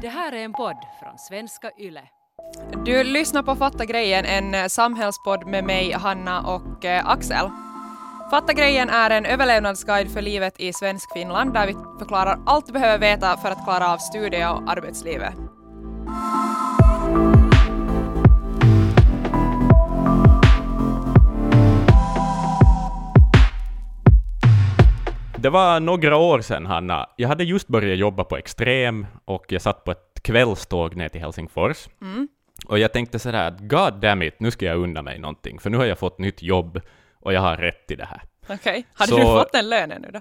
Det 0.00 0.08
här 0.08 0.32
är 0.32 0.44
en 0.44 0.52
podd 0.52 0.76
från 1.00 1.18
svenska 1.18 1.70
YLE. 1.78 2.02
Du 2.84 3.04
lyssnar 3.04 3.42
på 3.42 3.56
Fatta 3.56 3.84
grejen, 3.84 4.24
en 4.24 4.54
eh, 4.54 4.66
samhällspodd 4.66 5.46
med 5.46 5.64
mig, 5.64 5.92
Hanna 5.92 6.40
och 6.40 6.84
eh, 6.84 7.08
Axel. 7.08 7.50
Fatta 8.30 8.52
grejen 8.52 8.90
är 8.90 9.10
en 9.10 9.26
överlevnadsguide 9.26 10.10
för 10.10 10.22
livet 10.22 10.60
i 10.60 10.72
svensk 10.72 11.12
Finland 11.12 11.54
där 11.54 11.66
vi 11.66 11.72
förklarar 11.98 12.40
allt 12.46 12.66
du 12.66 12.72
behöver 12.72 12.98
veta 12.98 13.36
för 13.36 13.50
att 13.50 13.64
klara 13.64 13.92
av 13.92 13.98
studie 13.98 14.44
och 14.44 14.70
arbetslivet. 14.70 15.34
Det 25.46 25.50
var 25.50 25.80
några 25.80 26.16
år 26.16 26.40
sedan, 26.40 26.66
Hanna. 26.66 27.08
Jag 27.16 27.28
hade 27.28 27.44
just 27.44 27.68
börjat 27.68 27.98
jobba 27.98 28.24
på 28.24 28.36
Extrem 28.36 29.06
och 29.24 29.44
jag 29.48 29.62
satt 29.62 29.84
på 29.84 29.90
ett 29.90 30.20
kvällståg 30.22 30.96
ner 30.96 31.08
till 31.08 31.20
Helsingfors. 31.20 31.88
Mm. 32.00 32.28
Och 32.66 32.78
jag 32.78 32.92
tänkte 32.92 33.18
sådär 33.18 33.48
att 33.48 33.60
god 33.60 33.94
damn 34.00 34.22
it, 34.22 34.40
nu 34.40 34.50
ska 34.50 34.66
jag 34.66 34.78
unna 34.78 35.02
mig 35.02 35.18
någonting, 35.18 35.58
för 35.58 35.70
nu 35.70 35.76
har 35.76 35.84
jag 35.84 35.98
fått 35.98 36.18
nytt 36.18 36.42
jobb 36.42 36.80
och 37.20 37.32
jag 37.32 37.40
har 37.40 37.56
rätt 37.56 37.86
till 37.86 37.98
det 37.98 38.04
här. 38.04 38.22
Okej, 38.48 38.86
hade 38.94 39.10
Så- 39.10 39.18
du 39.18 39.22
fått 39.24 39.52
den 39.52 39.68
lönen 39.68 40.02
nu 40.02 40.10
då? 40.12 40.18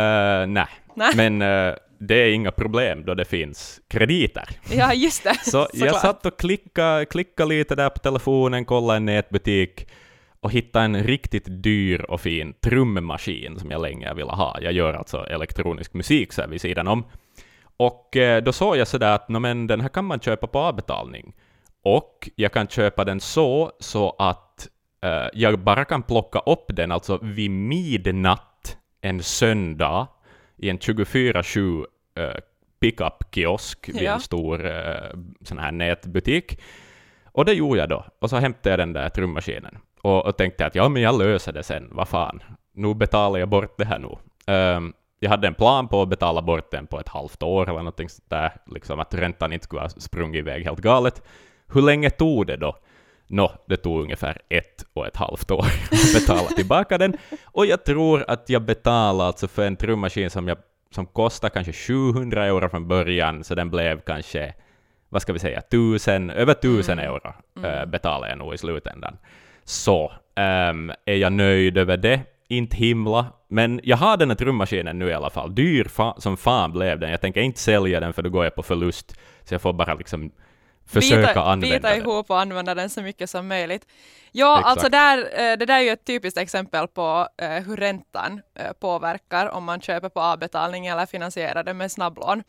Uh, 0.00 0.46
nej, 0.46 0.66
Nej. 0.94 1.12
men 1.16 1.42
eh, 1.42 1.74
det 1.98 2.14
är 2.14 2.32
inga 2.32 2.50
problem 2.52 3.04
då 3.04 3.14
det 3.14 3.24
finns 3.24 3.80
krediter. 3.88 4.48
Ja, 4.72 4.94
just 4.94 5.24
det. 5.24 5.34
Så 5.42 5.58
jag 5.72 5.78
Såklart. 5.78 6.00
satt 6.00 6.26
och 6.26 6.38
klickade, 6.38 7.04
klickade 7.04 7.48
lite 7.48 7.74
där 7.74 7.90
på 7.90 7.98
telefonen, 7.98 8.64
kollade 8.64 8.96
en 8.96 9.04
nätbutik 9.04 9.86
och 10.42 10.52
hittade 10.52 10.84
en 10.84 11.02
riktigt 11.04 11.44
dyr 11.62 12.00
och 12.10 12.20
fin 12.20 12.54
trummaskin 12.60 13.58
som 13.58 13.70
jag 13.70 13.82
länge 13.82 14.14
ville 14.14 14.30
ha. 14.32 14.58
Jag 14.60 14.72
gör 14.72 14.94
alltså 14.94 15.26
elektronisk 15.26 15.94
musik 15.94 16.32
så 16.32 16.40
här 16.40 16.48
vid 16.48 16.60
sidan 16.60 16.88
om. 16.88 17.04
Och 17.76 18.16
eh, 18.16 18.42
då 18.42 18.52
såg 18.52 18.76
jag 18.76 18.88
sådär 18.88 19.14
att 19.14 19.28
"Nå, 19.28 19.38
men 19.38 19.66
den 19.66 19.80
här 19.80 19.88
kan 19.88 20.04
man 20.04 20.20
köpa 20.20 20.46
på 20.46 20.58
avbetalning. 20.58 21.32
Och 21.84 22.28
jag 22.36 22.52
kan 22.52 22.68
köpa 22.68 23.04
den 23.04 23.20
så, 23.20 23.72
så 23.80 24.10
att 24.18 24.68
eh, 25.04 25.26
jag 25.32 25.58
bara 25.58 25.84
kan 25.84 26.02
plocka 26.02 26.38
upp 26.38 26.64
den 26.68 26.92
alltså 26.92 27.18
vid 27.22 27.50
midnatt 27.50 28.76
en 29.00 29.22
söndag 29.22 30.06
i 30.56 30.70
en 30.70 30.78
24-7 30.78 31.84
eh, 32.16 32.30
pickup-kiosk 32.80 33.88
vid 33.88 34.02
Ja. 34.02 34.14
en 34.14 34.20
stor 34.20 34.66
eh, 34.66 35.10
sån 35.42 35.58
här 35.58 35.72
nätbutik. 35.72 36.60
Och 37.32 37.44
det 37.44 37.52
gjorde 37.52 37.80
jag 37.80 37.88
då. 37.88 38.04
Och 38.18 38.30
så 38.30 38.36
hämtade 38.36 38.70
jag 38.70 38.78
den 38.78 38.92
där 38.92 39.08
trummaskinen. 39.08 39.78
Och, 40.02 40.26
och 40.26 40.36
tänkte 40.36 40.66
att 40.66 40.74
ja, 40.74 40.88
men 40.88 41.02
jag 41.02 41.18
löser 41.18 41.52
det 41.52 41.62
sen, 41.62 41.88
vad 41.92 42.08
fan. 42.08 42.42
Nu 42.74 42.94
betalar 42.94 43.38
jag 43.38 43.48
bort 43.48 43.78
det 43.78 43.84
här 43.84 43.98
nu. 43.98 44.16
Ehm, 44.46 44.92
jag 45.18 45.30
hade 45.30 45.46
en 45.46 45.54
plan 45.54 45.88
på 45.88 46.02
att 46.02 46.08
betala 46.08 46.42
bort 46.42 46.70
den 46.70 46.86
på 46.86 47.00
ett 47.00 47.08
halvt 47.08 47.42
år 47.42 47.62
eller 47.62 47.78
någonting 47.78 48.08
sånt 48.08 48.30
där, 48.30 48.52
liksom 48.66 49.00
att 49.00 49.14
räntan 49.14 49.52
inte 49.52 49.64
skulle 49.64 49.82
ha 49.82 49.88
sprungit 49.88 50.38
iväg 50.38 50.64
helt 50.64 50.80
galet. 50.80 51.22
Hur 51.72 51.82
länge 51.82 52.10
tog 52.10 52.46
det 52.46 52.56
då? 52.56 52.76
Nå, 53.26 53.52
det 53.66 53.76
tog 53.76 54.02
ungefär 54.02 54.38
ett 54.48 54.84
och 54.92 55.06
ett 55.06 55.16
halvt 55.16 55.50
år 55.50 55.64
att 55.90 56.14
betala 56.14 56.48
tillbaka 56.48 56.98
den. 56.98 57.16
Och 57.44 57.66
jag 57.66 57.84
tror 57.84 58.24
att 58.28 58.48
jag 58.48 58.62
betalade 58.62 59.26
alltså 59.26 59.48
för 59.48 59.66
en 59.66 59.76
trummaskin 59.76 60.30
som, 60.30 60.48
jag, 60.48 60.58
som 60.90 61.06
kostade 61.06 61.50
kanske 61.50 61.72
700 61.72 62.46
euro 62.46 62.68
från 62.68 62.88
början, 62.88 63.44
så 63.44 63.54
den 63.54 63.70
blev 63.70 64.00
kanske, 64.00 64.54
vad 65.08 65.22
ska 65.22 65.32
vi 65.32 65.38
säga, 65.38 65.60
tusen, 65.60 66.30
över 66.30 66.54
tusen 66.54 66.98
euro 66.98 67.32
äh, 67.64 67.86
betalade 67.86 68.28
jag 68.28 68.38
nog 68.38 68.54
i 68.54 68.58
slutändan. 68.58 69.16
Så, 69.70 70.12
ehm, 70.36 70.92
är 71.04 71.14
jag 71.14 71.32
nöjd 71.32 71.78
över 71.78 71.96
det? 71.96 72.20
Inte 72.48 72.76
himla, 72.76 73.26
men 73.48 73.80
jag 73.82 73.96
har 73.96 74.16
den 74.16 74.30
här 74.30 74.36
trummaskinen 74.36 74.98
nu 74.98 75.08
i 75.08 75.12
alla 75.14 75.30
fall. 75.30 75.54
Dyr 75.54 75.84
fa- 75.84 76.20
som 76.20 76.36
fan 76.36 76.72
blev 76.72 76.98
den. 77.00 77.10
Jag 77.10 77.20
tänker 77.20 77.40
inte 77.40 77.60
sälja 77.60 78.00
den 78.00 78.12
för 78.12 78.22
då 78.22 78.30
går 78.30 78.44
jag 78.44 78.54
på 78.54 78.62
förlust, 78.62 79.14
så 79.44 79.54
jag 79.54 79.62
får 79.62 79.72
bara 79.72 79.94
liksom 79.94 80.32
försöka 80.86 81.28
bita, 81.28 81.42
använda 81.42 81.76
bita 81.76 81.88
den. 81.88 81.98
ihop 81.98 82.30
och 82.30 82.40
använda 82.40 82.74
den 82.74 82.90
så 82.90 83.02
mycket 83.02 83.30
som 83.30 83.48
möjligt. 83.48 83.86
Ja, 84.32 84.58
Exakt. 84.58 84.70
alltså 84.70 84.88
där, 84.88 85.18
eh, 85.18 85.56
det 85.58 85.66
där 85.66 85.78
är 85.78 85.82
ju 85.82 85.90
ett 85.90 86.04
typiskt 86.04 86.38
exempel 86.38 86.88
på 86.88 87.28
eh, 87.42 87.48
hur 87.48 87.76
räntan 87.76 88.40
eh, 88.54 88.72
påverkar 88.80 89.48
om 89.48 89.64
man 89.64 89.80
köper 89.80 90.08
på 90.08 90.20
avbetalning 90.20 90.86
eller 90.86 91.06
finansierar 91.06 91.64
det 91.64 91.74
med 91.74 91.92
snabblån. 91.92 92.42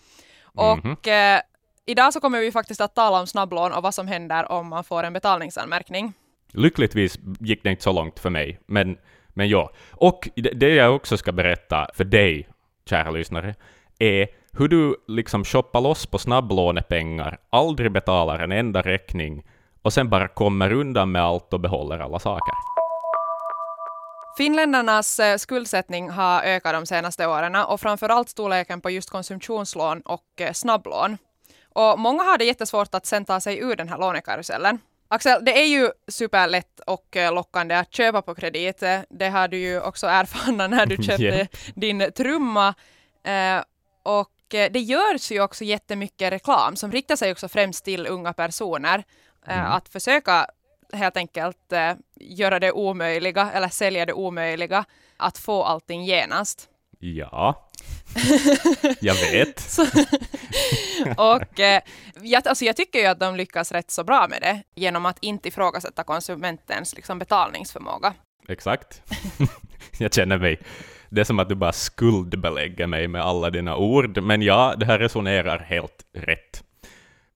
Och 0.44 1.08
eh, 1.08 1.42
idag 1.86 2.14
så 2.14 2.20
kommer 2.20 2.40
vi 2.40 2.52
faktiskt 2.52 2.82
att 2.82 2.96
tala 2.96 3.20
om 3.20 3.28
snabblån 3.28 3.72
och 3.72 3.84
vad 3.84 3.94
som 3.94 4.08
händer 4.08 4.52
om 4.52 4.68
man 4.68 4.84
får 4.84 5.04
en 5.04 5.14
betalningsanmärkning. 5.14 6.14
Lyckligtvis 6.54 7.20
gick 7.40 7.64
det 7.64 7.70
inte 7.70 7.84
så 7.84 7.92
långt 7.92 8.20
för 8.20 8.30
mig, 8.30 8.60
men, 8.66 8.98
men 9.30 9.50
ja. 9.50 9.72
Och 9.92 10.30
det, 10.36 10.76
jag 10.76 10.96
också 10.96 11.18
ska 11.18 11.32
berätta 11.32 11.88
för 11.94 12.04
dig, 12.04 12.48
kära 12.86 13.12
lyssnare, 13.12 13.56
är 14.00 14.28
hur 14.52 14.68
du 14.68 14.96
liksom 15.08 15.46
shoppar 15.46 15.82
loss 15.82 16.06
på 16.06 16.18
snabblånepengar, 16.18 17.38
aldrig 17.50 17.92
betalar 17.92 18.40
en 18.40 18.52
enda 18.52 18.82
räkning 18.82 19.44
och 19.82 19.94
sen 19.94 20.10
bara 20.10 20.28
kommer 20.28 20.74
undan 20.74 21.12
med 21.12 21.22
allt 21.22 21.54
och 21.54 21.60
behåller 21.60 22.00
alla 22.00 22.20
saker. 22.20 22.54
Finländarnas 24.38 25.20
eh, 25.20 25.38
skuldsättning 25.38 26.10
har 26.10 26.42
ökat 26.42 26.74
de 26.74 26.86
senaste 26.86 27.28
åren 27.28 27.56
och 27.56 27.82
framförallt 27.82 28.30
storleken 28.30 28.82
på 28.82 28.90
just 28.90 29.10
konsumtionslån 29.10 30.02
och 30.02 30.42
eh, 30.42 30.54
snabblån. 30.54 31.18
Och 31.74 32.00
många 32.00 32.24
har 32.24 32.38
det 32.38 32.46
jättesvårt 32.46 32.96
att 32.96 33.06
sen 33.06 33.26
ta 33.26 33.40
sig 33.40 33.60
ur 33.60 33.76
den 33.76 33.90
här 33.90 33.98
lånekarusellen. 33.98 34.80
Axel, 35.14 35.46
det 35.46 35.60
är 35.62 35.66
ju 35.66 35.90
superlätt 36.08 36.80
och 36.88 37.18
eh, 37.18 37.34
lockande 37.34 37.76
att 37.76 37.94
köpa 37.94 38.22
på 38.22 38.36
kredit. 38.36 38.84
Det 39.10 39.30
har 39.30 39.48
du 39.48 39.58
ju 39.58 39.82
också 39.82 40.08
erfarenhet 40.08 40.70
när 40.70 40.86
du 40.86 40.96
köpte 41.04 41.24
Ja. 41.24 41.46
din 41.76 42.12
trumma. 42.16 42.74
Eh, 43.24 43.64
Och 44.04 44.54
eh, 44.56 44.72
det 44.72 44.80
görs 44.80 45.32
ju 45.32 45.42
också 45.42 45.64
jättemycket 45.64 46.32
reklam 46.32 46.76
som 46.76 46.92
riktar 46.92 47.16
sig 47.16 47.32
också 47.32 47.48
främst 47.48 47.86
till 47.86 48.08
unga 48.08 48.34
personer. 48.34 49.04
eh, 49.48 49.60
Mm. 49.60 49.72
Att 49.72 49.90
försöka 49.90 50.48
helt 50.94 51.18
enkelt 51.18 51.72
eh, 51.74 51.94
göra 52.16 52.60
det 52.60 52.72
omöjliga 52.72 53.52
eller 53.52 53.68
sälja 53.70 54.06
det 54.06 54.14
omöjliga 54.14 54.86
att 55.18 55.38
få 55.38 55.64
allting 55.64 56.04
genast. 56.06 56.68
Ja, 57.00 57.70
jag 59.00 59.16
vet. 59.16 59.60
Så, 59.70 59.82
och 61.18 61.60
eh, 61.60 61.82
jag, 62.22 62.48
alltså 62.48 62.66
jag 62.66 62.76
tycker 62.76 63.00
ju 63.00 63.06
att 63.06 63.20
de 63.20 63.36
lyckas 63.36 63.72
rätt 63.72 63.92
så 63.92 64.04
bra 64.04 64.28
med 64.30 64.42
det 64.42 64.64
genom 64.76 65.06
att 65.06 65.18
inte 65.22 65.48
ifrågasätta 65.48 66.04
konsumentens 66.04 66.96
liksom, 66.96 67.20
betalningsförmåga. 67.20 68.14
Exakt. 68.48 69.02
jag 69.98 70.14
känner 70.14 70.38
mig... 70.38 70.60
Det 71.14 71.22
är 71.22 71.26
som 71.26 71.40
att 71.40 71.50
du 71.50 71.56
bara 71.56 71.74
skuldbelägger 71.74 72.88
mig 72.88 73.08
med 73.08 73.22
alla 73.22 73.50
dina 73.50 73.76
ord, 73.76 74.24
men 74.24 74.42
ja, 74.42 74.76
det 74.78 74.86
här 74.86 75.00
resonerar 75.00 75.60
helt 75.60 76.06
rätt. 76.14 76.64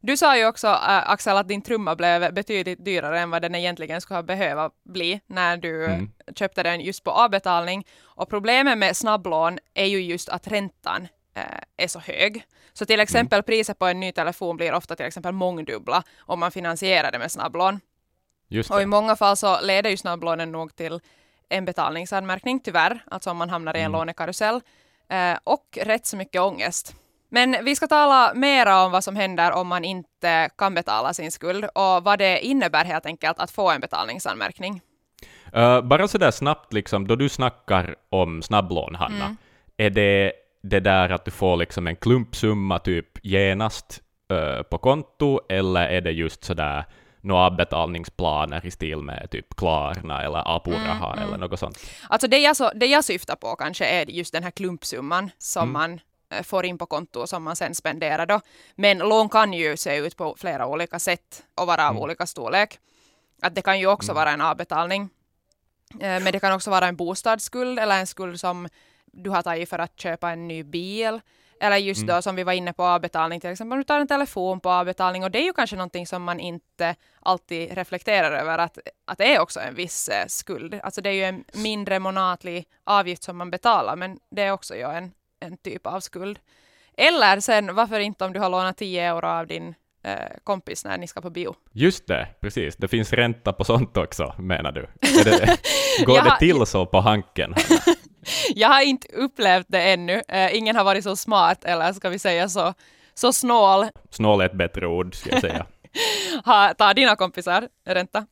Du 0.06 0.18
sa 0.18 0.38
ju 0.38 0.46
också 0.48 0.68
äh, 0.68 1.10
Axel 1.10 1.38
att 1.38 1.48
din 1.48 1.62
trumma 1.62 1.96
blev 1.96 2.34
betydligt 2.34 2.86
dyrare 2.86 3.20
än 3.20 3.30
vad 3.30 3.42
den 3.42 3.56
egentligen 3.56 4.02
skulle 4.02 4.18
ha 4.18 4.24
behöva 4.24 4.72
bli 4.84 5.22
när 5.28 5.58
du 5.58 5.86
Mm. 5.86 6.12
köpte 6.36 6.64
den 6.64 6.82
just 6.82 7.04
på 7.04 7.12
avbetalning. 7.12 7.88
Och 8.04 8.30
problemet 8.30 8.78
med 8.78 8.98
snabblån 8.98 9.60
är 9.74 9.86
ju 9.86 10.00
just 10.02 10.30
att 10.30 10.48
räntan 10.48 11.08
eh, 11.36 11.44
är 11.78 11.88
så 11.88 12.00
hög. 12.00 12.44
Så 12.74 12.86
till 12.86 13.00
exempel 13.00 13.44
priset 13.44 13.80
på 13.80 13.86
en 13.86 14.00
ny 14.00 14.12
telefon 14.12 14.58
blir 14.58 14.74
ofta 14.74 14.96
till 14.96 15.06
exempel 15.06 15.32
mångdubbla 15.32 16.04
om 16.20 16.40
man 16.40 16.52
finansierar 16.52 17.12
det 17.12 17.20
med 17.20 17.32
snabblån. 17.32 17.80
Just 18.50 18.72
Och 18.72 18.78
i 18.78 18.80
det. 18.80 18.86
många 18.88 19.16
fall 19.16 19.38
så 19.38 19.62
leder 19.62 19.90
ju 19.90 19.98
snabblånen 19.98 20.52
nog 20.52 20.76
till 20.76 21.00
en 21.50 21.66
betalningsanmärkning, 21.66 22.60
tyvärr, 22.60 23.04
alltså 23.12 23.30
om 23.32 23.38
man 23.38 23.50
hamnar 23.50 23.74
i 23.76 23.80
en 23.80 23.86
Mm. 23.86 23.92
lånekarusell, 24.00 24.62
eh, 25.10 25.38
och 25.44 25.78
rätt 25.82 26.06
så 26.06 26.18
mycket 26.18 26.42
ångest. 26.42 26.96
Men 27.36 27.56
vi 27.66 27.76
ska 27.76 27.88
tala 27.88 28.34
mera 28.34 28.84
om 28.86 28.92
vad 28.92 29.04
som 29.04 29.16
händer 29.16 29.52
om 29.52 29.68
man 29.68 29.84
inte 29.84 30.50
kan 30.58 30.74
betala 30.74 31.14
sin 31.14 31.32
skuld 31.32 31.66
och 31.66 32.04
vad 32.04 32.20
det 32.20 32.40
innebär 32.46 32.86
helt 32.86 33.06
enkelt 33.06 33.40
att 33.40 33.52
få 33.52 33.72
en 33.72 33.82
betalningsanmärkning. 33.82 34.82
Uh, 35.58 35.82
bara 35.82 36.08
sådär 36.08 36.32
snabbt, 36.32 36.74
liksom, 36.74 37.08
då 37.08 37.16
du 37.16 37.30
snackar 37.30 37.96
om 38.10 38.42
snabblån, 38.42 38.96
Hanna, 38.96 39.26
Mm. 39.26 39.38
är 39.78 39.90
det 39.90 40.32
det 40.64 40.80
där 40.80 41.10
att 41.10 41.26
du 41.26 41.32
får 41.32 41.58
liksom 41.58 41.88
en 41.88 41.96
klumpsumma 41.96 42.80
typ 42.80 43.08
genast 43.26 44.02
eh, 44.32 44.62
på 44.64 44.78
konto, 44.78 45.40
eller 45.50 45.88
är 45.88 46.02
det 46.02 46.12
just 46.12 46.44
sådär 46.44 46.86
några 47.22 47.42
avbetalningsplaner 47.46 48.66
i 48.66 48.72
stil 48.72 48.98
med 48.98 49.28
typ 49.32 49.56
Klarna 49.56 50.24
eller 50.24 50.56
Apuraha 50.56 51.14
Mm, 51.14 51.24
eller 51.28 51.38
något 51.38 51.60
sånt? 51.60 51.78
Alltså 52.10 52.28
det 52.28 52.38
jag, 52.38 52.56
så, 52.56 52.72
det 52.76 52.86
jag 52.86 53.04
syftar 53.04 53.36
på 53.36 53.56
kanske 53.56 53.86
är 53.86 54.06
just 54.12 54.34
den 54.34 54.44
här 54.44 54.52
klumpsumman 54.52 55.30
som 55.38 55.64
Mm. 55.70 55.74
man 55.74 56.00
får 56.44 56.66
in 56.66 56.78
på 56.78 56.86
konto 56.86 57.28
som 57.28 57.44
man 57.44 57.56
sen 57.56 57.76
spenderar 57.76 58.26
då. 58.26 58.42
Men 58.76 58.98
lån 58.98 59.30
kan 59.30 59.54
ju 59.54 59.78
se 59.78 59.98
ut 59.98 60.18
på 60.18 60.36
flera 60.40 60.68
olika 60.68 61.00
sätt 61.00 61.44
och 61.56 61.68
vara 61.68 61.84
av 61.88 61.92
Mm. 61.92 62.04
olika 62.04 62.26
storlek. 62.26 62.80
Att 63.42 63.56
det 63.56 63.62
kan 63.62 63.80
ju 63.80 63.88
också 63.88 64.12
Mm. 64.12 64.16
vara 64.16 64.32
en 64.32 64.42
avbetalning. 64.42 65.10
Eh, 65.94 66.00
Men 66.00 66.24
det 66.32 66.40
kan 66.40 66.54
också 66.54 66.70
vara 66.72 66.88
en 66.88 66.96
bostadsskuld 66.96 67.80
eller 67.80 68.00
en 68.00 68.08
skuld 68.08 68.40
som 68.40 68.68
du 69.06 69.30
har 69.30 69.42
tagit 69.42 69.70
för 69.70 69.80
att 69.80 70.00
köpa 70.00 70.30
en 70.32 70.48
ny 70.48 70.64
bil. 70.64 71.22
Eller 71.62 71.78
just 71.78 72.02
Mm. 72.04 72.16
då 72.16 72.22
som 72.22 72.36
vi 72.36 72.44
var 72.44 72.54
inne 72.54 72.74
på 72.74 72.84
avbetalning, 72.84 73.40
till 73.42 73.50
exempel 73.50 73.74
om 73.74 73.78
du 73.80 73.84
tar 73.84 74.00
en 74.00 74.08
telefon 74.08 74.60
på 74.60 74.70
avbetalning 74.70 75.24
och 75.24 75.32
det 75.32 75.40
är 75.40 75.44
ju 75.44 75.54
kanske 75.54 75.76
någonting 75.76 76.08
som 76.08 76.24
man 76.24 76.40
inte 76.40 76.96
alltid 77.22 77.72
reflekterar 77.74 78.32
över 78.32 78.58
att, 78.58 78.78
att 79.06 79.18
det 79.18 79.36
är 79.36 79.40
också 79.40 79.60
en 79.60 79.76
viss 79.76 80.10
eh, 80.10 80.26
skuld. 80.28 80.80
Alltså 80.84 81.02
det 81.02 81.10
är 81.10 81.14
ju 81.14 81.24
en 81.24 81.44
mindre 81.54 82.00
månatlig 82.00 82.68
avgift 82.84 83.24
som 83.24 83.38
man 83.38 83.52
betalar 83.52 83.96
men 83.96 84.20
det 84.32 84.42
är 84.42 84.52
också 84.52 84.76
ju 84.76 84.82
en, 84.92 85.12
en 85.46 85.58
typ 85.58 85.88
av 85.88 86.00
skuld. 86.00 86.40
Eller 86.98 87.40
sen, 87.40 87.76
varför 87.76 88.00
inte 88.00 88.26
om 88.26 88.34
du 88.34 88.40
har 88.40 88.50
lånat 88.50 88.78
10 88.78 89.02
euro 89.02 89.28
av 89.28 89.48
din 89.48 89.76
eh, 90.04 90.16
kompis 90.44 90.86
när 90.86 90.98
ni 90.98 91.08
ska 91.08 91.22
på 91.22 91.30
bio? 91.30 91.56
Just 91.72 92.08
det, 92.08 92.28
precis. 92.42 92.76
Det 92.76 92.88
finns 92.88 93.14
ränta 93.14 93.54
på 93.54 93.64
sånt 93.64 93.98
också, 93.98 94.36
menar 94.40 94.72
du? 94.72 94.88
Det, 95.24 96.06
går 96.06 96.22
det 96.22 96.38
till 96.40 96.66
så 96.66 96.86
på 96.86 97.00
Hanken? 97.00 97.56
Jag 98.56 98.70
har 98.70 98.82
inte 98.82 99.08
upplevt 99.08 99.66
det 99.70 99.82
ännu. 99.82 100.22
Eh, 100.28 100.56
ingen 100.56 100.76
har 100.76 100.84
varit 100.84 101.04
så 101.04 101.16
smart, 101.16 101.66
eller 101.66 101.94
ska 101.94 102.10
vi 102.10 102.20
säga 102.20 102.50
så, 102.50 102.74
så 103.14 103.34
snål. 103.34 103.86
Snål 104.10 104.42
är 104.42 104.46
ett 104.46 104.54
bättre 104.58 104.88
ord, 104.88 105.16
ska 105.16 105.30
jag 105.30 105.42
säga. 105.42 105.66
Ha, 106.46 106.74
tar 106.74 106.94
dina 106.94 107.16
kompisar 107.16 107.68
ränta? 107.86 108.26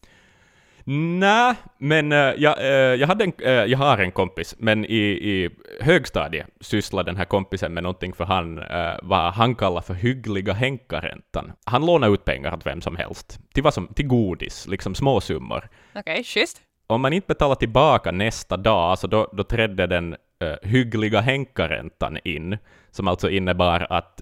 Nej, 0.86 1.56
men 1.78 2.12
eh, 2.12 2.18
jag, 2.18 2.60
eh, 2.60 2.96
jag, 2.96 3.08
hade 3.08 3.24
en, 3.24 3.34
eh, 3.40 3.52
jag 3.52 3.78
har 3.78 3.98
en 3.98 4.12
kompis, 4.12 4.56
men 4.60 4.86
i, 4.86 4.98
i 4.98 5.50
högstadiet 5.80 6.48
sysslade 6.62 7.12
den 7.12 7.18
här 7.18 7.26
kompisen 7.26 7.74
med 7.74 7.84
någonting 7.84 8.14
för 8.14 8.26
han, 8.26 8.64
vad 9.02 9.34
han 9.34 9.56
kallar 9.56 9.82
för 9.82 9.94
hyggliga 9.94 10.54
hänkaräntan. 10.54 11.52
Han 11.66 11.86
lånade 11.86 12.14
ut 12.14 12.26
pengar 12.26 12.54
åt 12.54 12.66
vem 12.66 12.82
som 12.82 12.96
helst, 12.96 13.40
till, 13.54 13.64
vad 13.64 13.74
som, 13.74 13.88
till 13.88 14.08
godis, 14.08 14.68
liksom 14.68 14.96
små 14.96 15.22
summor. 15.22 15.70
Okej, 15.96 16.24
schysst. 16.24 16.62
Om 16.88 17.02
man 17.02 17.14
inte 17.14 17.28
betalar 17.28 17.56
tillbaka 17.56 18.12
nästa 18.12 18.58
dag, 18.58 18.92
alltså 18.92 19.08
då, 19.08 19.30
då 19.34 19.44
trädde 19.44 19.88
den 19.88 20.16
hyggliga 20.62 21.22
hänkaräntan 21.22 22.18
in, 22.24 22.58
som 22.92 23.08
alltså 23.08 23.30
innebar 23.30 23.88
att 23.90 24.22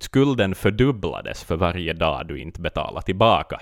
skulden 0.00 0.54
fördubblades 0.54 1.44
för 1.44 1.56
varje 1.56 1.92
dag 1.92 2.26
du 2.26 2.38
inte 2.38 2.60
betalar 2.60 3.00
tillbaka 3.00 3.60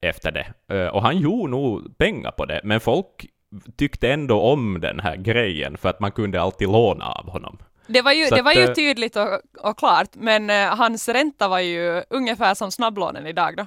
efter 0.00 0.32
det. 0.32 0.74
Eh, 0.74 0.86
och 0.86 1.02
han 1.02 1.18
gjorde 1.18 1.50
nog 1.50 1.98
pengar 1.98 2.30
på 2.30 2.44
det, 2.44 2.60
men 2.64 2.80
folk 2.80 3.26
tyckte 3.76 4.12
ändå 4.12 4.40
om 4.40 4.80
den 4.80 5.00
här 5.00 5.16
grejen 5.16 5.76
för 5.76 5.88
att 5.88 6.00
man 6.00 6.12
kunde 6.12 6.40
alltid 6.40 6.68
låna 6.68 7.04
av 7.04 7.30
honom. 7.30 7.58
Det 7.86 8.02
var 8.02 8.12
ju, 8.12 8.26
det 8.26 8.42
var 8.42 8.52
ju 8.52 8.64
eh, 8.64 8.72
tydligt 8.72 9.16
och, 9.16 9.40
och 9.60 9.78
klart, 9.78 10.08
men 10.12 10.50
eh, 10.50 10.76
hans 10.76 11.08
ränta 11.08 11.48
var 11.48 11.60
ju 11.60 12.02
ungefär 12.10 12.54
som 12.54 12.70
snabblånen 12.70 13.26
idag 13.26 13.56
då. 13.56 13.66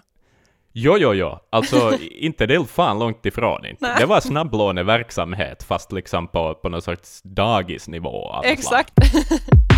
Jo, 0.73 0.97
jo, 0.97 1.13
jo, 1.13 1.39
alltså 1.49 1.97
inte 2.01 2.45
det 2.45 2.65
fan 2.65 2.99
långt 2.99 3.25
ifrån 3.25 3.65
inte. 3.65 3.95
Det 3.99 4.05
var 4.05 4.19
snabblåneverksamhet, 4.19 5.63
fast 5.63 5.91
liksom 5.91 6.27
på, 6.27 6.55
på 6.55 6.69
någon 6.69 6.81
sorts 6.81 7.21
dagisnivå. 7.23 8.41
Exakt. 8.43 8.93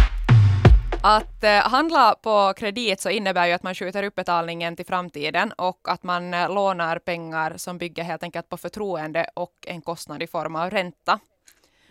Att 1.03 1.43
eh, 1.43 1.51
handla 1.51 2.15
på 2.15 2.53
kredit 2.57 3.01
så 3.01 3.09
innebär 3.09 3.47
ju 3.47 3.53
att 3.53 3.63
man 3.63 3.75
skjuter 3.75 4.03
upp 4.03 4.15
betalningen 4.15 4.75
till 4.75 4.85
framtiden 4.85 5.51
och 5.51 5.79
att 5.83 6.03
man 6.03 6.33
eh, 6.33 6.53
lånar 6.53 6.99
pengar 6.99 7.53
som 7.57 7.77
bygger 7.77 8.03
helt 8.03 8.23
enkelt 8.23 8.49
på 8.49 8.57
förtroende 8.57 9.29
och 9.33 9.53
en 9.67 9.81
kostnad 9.81 10.23
i 10.23 10.27
form 10.27 10.55
av 10.55 10.69
ränta. 10.69 11.19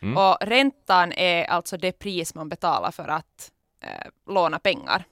Mm. 0.03 0.17
Och 0.17 0.37
räntan 0.41 1.13
är 1.13 1.45
alltså 1.45 1.77
det 1.77 1.93
pris 1.93 2.35
man 2.35 2.49
betalar 2.49 2.91
för 2.91 3.09
att 3.09 3.51
eh, 3.83 4.33
låna 4.33 4.59
pengar. 4.59 5.05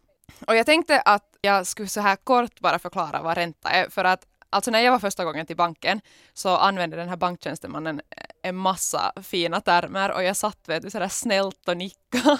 Och 0.46 0.56
jag 0.56 0.66
tänkte 0.66 1.00
att 1.00 1.36
jag 1.40 1.66
skulle 1.66 1.88
så 1.88 2.00
här 2.00 2.16
kort 2.16 2.60
bara 2.60 2.78
förklara 2.78 3.22
vad 3.22 3.36
ränta 3.36 3.70
är, 3.70 3.90
för 3.90 4.04
att 4.04 4.26
alltså 4.50 4.70
när 4.70 4.80
jag 4.80 4.92
var 4.92 4.98
första 4.98 5.24
gången 5.24 5.46
till 5.46 5.56
banken 5.56 6.00
så 6.34 6.56
använde 6.56 6.96
den 6.96 7.08
här 7.08 7.16
banktjänstemannen 7.16 8.00
en 8.48 8.56
massa 8.56 9.12
fina 9.22 9.60
termer 9.60 10.12
och 10.12 10.22
jag 10.24 10.36
satt 10.36 10.58
vet 10.68 10.82
du, 10.82 10.90
sådär 10.90 11.08
snällt 11.08 11.68
och 11.68 11.76
nicka 11.76 12.22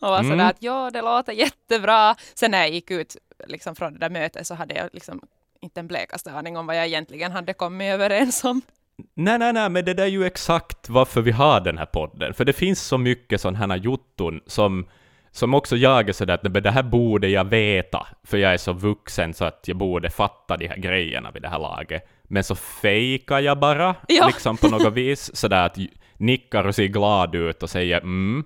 och 0.00 0.08
var 0.08 0.18
Mm. 0.18 0.30
sådär 0.30 0.50
att 0.50 0.56
ja, 0.62 0.90
det 0.92 1.02
låter 1.02 1.32
jättebra. 1.32 2.14
Sen 2.34 2.50
när 2.50 2.58
jag 2.58 2.70
gick 2.70 2.90
ut 2.90 3.16
liksom 3.46 3.76
från 3.76 3.92
det 3.92 3.98
där 3.98 4.10
mötet 4.10 4.46
så 4.46 4.54
hade 4.54 4.74
jag 4.74 4.88
liksom 4.92 5.20
inte 5.62 5.80
en 5.80 5.86
blekaste 5.86 6.32
aning 6.32 6.56
om 6.56 6.66
vad 6.66 6.76
jag 6.76 6.86
egentligen 6.86 7.32
hade 7.32 7.52
kommit 7.52 7.92
överens 7.92 8.44
om. 8.44 8.62
Nej, 9.14 9.38
nej, 9.38 9.52
nej, 9.52 9.68
men 9.70 9.84
det 9.84 9.94
där 9.94 10.02
är 10.04 10.08
ju 10.08 10.24
exakt 10.26 10.88
varför 10.88 11.20
vi 11.20 11.30
har 11.30 11.60
den 11.60 11.78
här 11.78 11.86
podden. 11.86 12.34
För 12.34 12.44
det 12.44 12.52
finns 12.52 12.80
så 12.82 12.98
mycket 12.98 13.40
sådana 13.40 13.58
här 13.74 13.76
jotton 13.76 14.40
som, 14.46 14.86
som 15.30 15.54
också 15.54 15.76
jag 15.76 16.08
är 16.08 16.12
sådär 16.12 16.34
att 16.34 16.42
"Nej, 16.42 16.52
men 16.52 16.62
det 16.62 16.70
här 16.70 16.82
borde 16.82 17.28
jag 17.28 17.44
veta, 17.44 18.06
för 18.24 18.38
jag 18.38 18.52
är 18.52 18.56
så 18.58 18.72
vuxen 18.72 19.34
så 19.34 19.44
att 19.44 19.64
jag 19.68 19.76
borde 19.76 20.10
fatta 20.10 20.56
de 20.56 20.66
här 20.68 20.76
grejerna 20.76 21.30
vid 21.30 21.42
det 21.42 21.48
här 21.48 21.58
laget. 21.58 22.08
Men 22.32 22.44
så 22.44 22.54
fejkar 22.54 23.38
jag 23.40 23.58
bara, 23.58 23.94
Ja. 24.08 24.26
liksom 24.26 24.56
på 24.56 24.68
något 24.68 24.92
vis, 24.92 25.36
sådär 25.36 25.66
att 25.66 25.76
nickar 26.16 26.64
och 26.64 26.74
ser 26.74 26.86
glad 26.86 27.34
ut 27.34 27.62
och 27.62 27.70
säger 27.70 27.96
mm, 28.00 28.44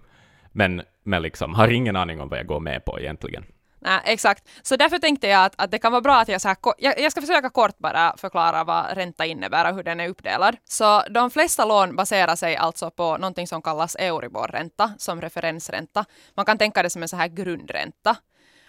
men, 0.53 0.83
men 1.05 1.23
liksom 1.23 1.55
har 1.55 1.69
ingen 1.69 1.97
aning 1.97 2.21
om 2.21 2.29
vad 2.29 2.39
jag 2.39 2.47
går 2.47 2.61
med 2.61 2.85
på 2.85 3.01
egentligen. 3.01 3.45
Nej, 3.81 4.01
exakt. 4.05 4.49
Så 4.63 4.77
därför 4.77 4.99
tänkte 4.99 5.27
jag 5.27 5.45
att, 5.45 5.55
att 5.57 5.71
det 5.71 5.79
kan 5.79 5.93
vara 5.93 6.03
bra 6.03 6.17
att 6.21 6.29
jag 6.29 6.41
så 6.41 6.49
här, 6.49 6.57
jag 6.79 7.13
ska 7.13 7.21
försöka 7.21 7.51
kort 7.51 7.79
bara 7.79 8.17
förklara 8.17 8.65
vad 8.65 8.97
ränta 8.97 9.27
innebär 9.27 9.71
och 9.71 9.77
hur 9.77 9.83
den 9.83 10.01
är 10.01 10.09
uppdelad. 10.09 10.57
Så 10.65 11.03
de 11.11 11.31
flesta 11.31 11.65
lån 11.65 11.97
baserar 11.97 12.37
sig 12.37 12.57
alltså 12.57 12.91
på 12.91 13.17
någonting 13.17 13.47
som 13.47 13.63
kallas 13.63 13.97
Euribor-ränta 13.97 14.93
som 14.99 15.21
referensränta. 15.21 16.05
Man 16.37 16.45
kan 16.45 16.59
tänka 16.59 16.83
det 16.83 16.91
som 16.91 17.03
en 17.03 17.09
så 17.09 17.17
här 17.17 17.29
grundränta. 17.29 18.17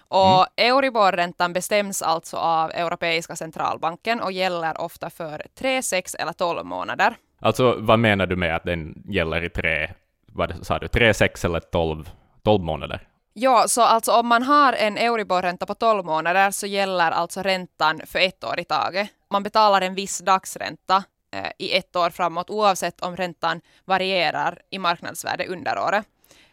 Och 0.07 0.47
Euribor-räntan 0.57 1.53
bestäms 1.53 2.01
alltså 2.01 2.37
av 2.37 2.71
Europeiska 2.71 3.35
centralbanken 3.35 4.21
och 4.21 4.31
gäller 4.31 4.81
ofta 4.81 5.09
för 5.09 5.45
3, 5.59 5.81
6 5.81 6.15
eller 6.15 6.33
12 6.33 6.65
månader. 6.65 7.15
Alltså, 7.39 7.75
vad 7.79 7.99
menar 7.99 8.25
du 8.25 8.35
med 8.35 8.55
att 8.55 8.63
den 8.63 9.03
gäller 9.05 9.43
i 9.43 9.49
tre, 9.49 9.91
vad 10.33 10.65
sa 10.65 10.79
du, 10.79 10.87
tre, 10.87 11.13
sex 11.13 11.45
eller 11.45 11.59
tolv, 11.59 12.09
tolv 12.43 12.63
månader? 12.63 13.07
Ja, 13.33 13.65
så 13.67 13.81
alltså 13.81 14.11
om 14.11 14.27
man 14.27 14.43
har 14.43 14.73
en 14.73 14.97
Euribor-ränta 14.97 15.65
på 15.65 15.73
12 15.75 16.05
månader 16.05 16.51
så 16.51 16.67
gäller 16.67 17.11
alltså 17.11 17.41
räntan 17.41 18.01
för 18.05 18.19
ett 18.19 18.43
år 18.43 18.59
i 18.59 18.63
taget. 18.63 19.09
Man 19.31 19.43
betalar 19.43 19.81
en 19.81 19.95
viss 19.95 20.19
dagsränta 20.19 21.03
eh, 21.35 21.51
i 21.59 21.77
ett 21.77 21.95
år 21.95 22.09
framåt 22.09 22.49
oavsett 22.49 23.01
om 23.01 23.15
räntan 23.15 23.61
varierar 23.85 24.61
i 24.69 24.79
marknadsvärde 24.79 25.47
under 25.47 25.79
året. 25.79 26.05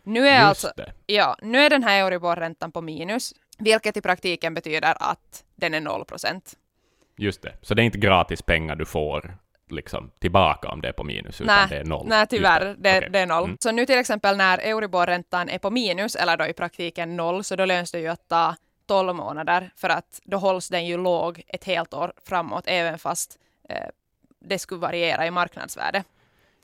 Nu 0.02 0.28
är, 0.28 0.34
Just 0.34 0.48
alltså, 0.48 0.72
det. 0.76 0.92
ja, 1.06 1.36
nu 1.42 1.58
är 1.58 1.70
den 1.70 1.82
här 1.82 2.00
Euribor-räntan 2.00 2.72
på 2.72 2.80
minus, 2.80 3.34
vilket 3.62 3.96
i 3.96 4.00
praktiken 4.00 4.54
betyder 4.54 4.94
att 5.00 5.44
den 5.54 5.74
är 5.74 5.80
0 5.80 6.04
procent. 6.04 6.54
Just 7.16 7.42
det. 7.42 7.54
Så 7.62 7.74
det 7.74 7.82
är 7.82 7.84
inte 7.84 7.98
gratis 7.98 8.42
pengar 8.42 8.76
du 8.76 8.84
får 8.84 9.36
liksom 9.70 10.10
tillbaka 10.18 10.68
om 10.68 10.80
det 10.80 10.88
är 10.88 10.92
på 10.92 11.04
minus, 11.04 11.40
utan 11.40 11.56
Nej, 11.56 11.66
det 11.68 11.76
är 11.76 11.84
noll. 11.84 12.06
Nej, 12.08 12.26
tyvärr. 12.26 12.76
Det, 12.78 12.98
Okej. 12.98 13.08
det 13.12 13.18
är 13.18 13.26
noll. 13.26 13.44
Mm. 13.44 13.56
Så 13.60 13.72
nu 13.72 13.86
till 13.86 13.98
exempel 13.98 14.36
när 14.36 14.58
Euribor-räntan 14.58 15.48
är 15.48 15.58
på 15.58 15.70
minus, 15.70 16.16
eller 16.16 16.36
då 16.36 16.46
i 16.46 16.52
praktiken 16.52 17.16
noll, 17.16 17.44
så 17.44 17.56
då 17.56 17.64
löns 17.64 17.92
det 17.92 18.00
ju 18.00 18.08
att 18.08 18.28
ta 18.28 18.56
12 18.86 19.14
månader, 19.14 19.70
för 19.76 19.88
att 19.88 20.20
då 20.24 20.36
hålls 20.36 20.68
den 20.68 20.86
ju 20.86 20.96
låg 20.96 21.42
ett 21.48 21.64
helt 21.64 21.94
år 21.94 22.12
framåt, 22.28 22.64
även 22.66 22.98
fast 22.98 23.38
eh, 23.68 23.88
det 24.40 24.58
skulle 24.58 24.80
variera 24.80 25.26
i 25.26 25.30
marknadsvärde. 25.30 26.04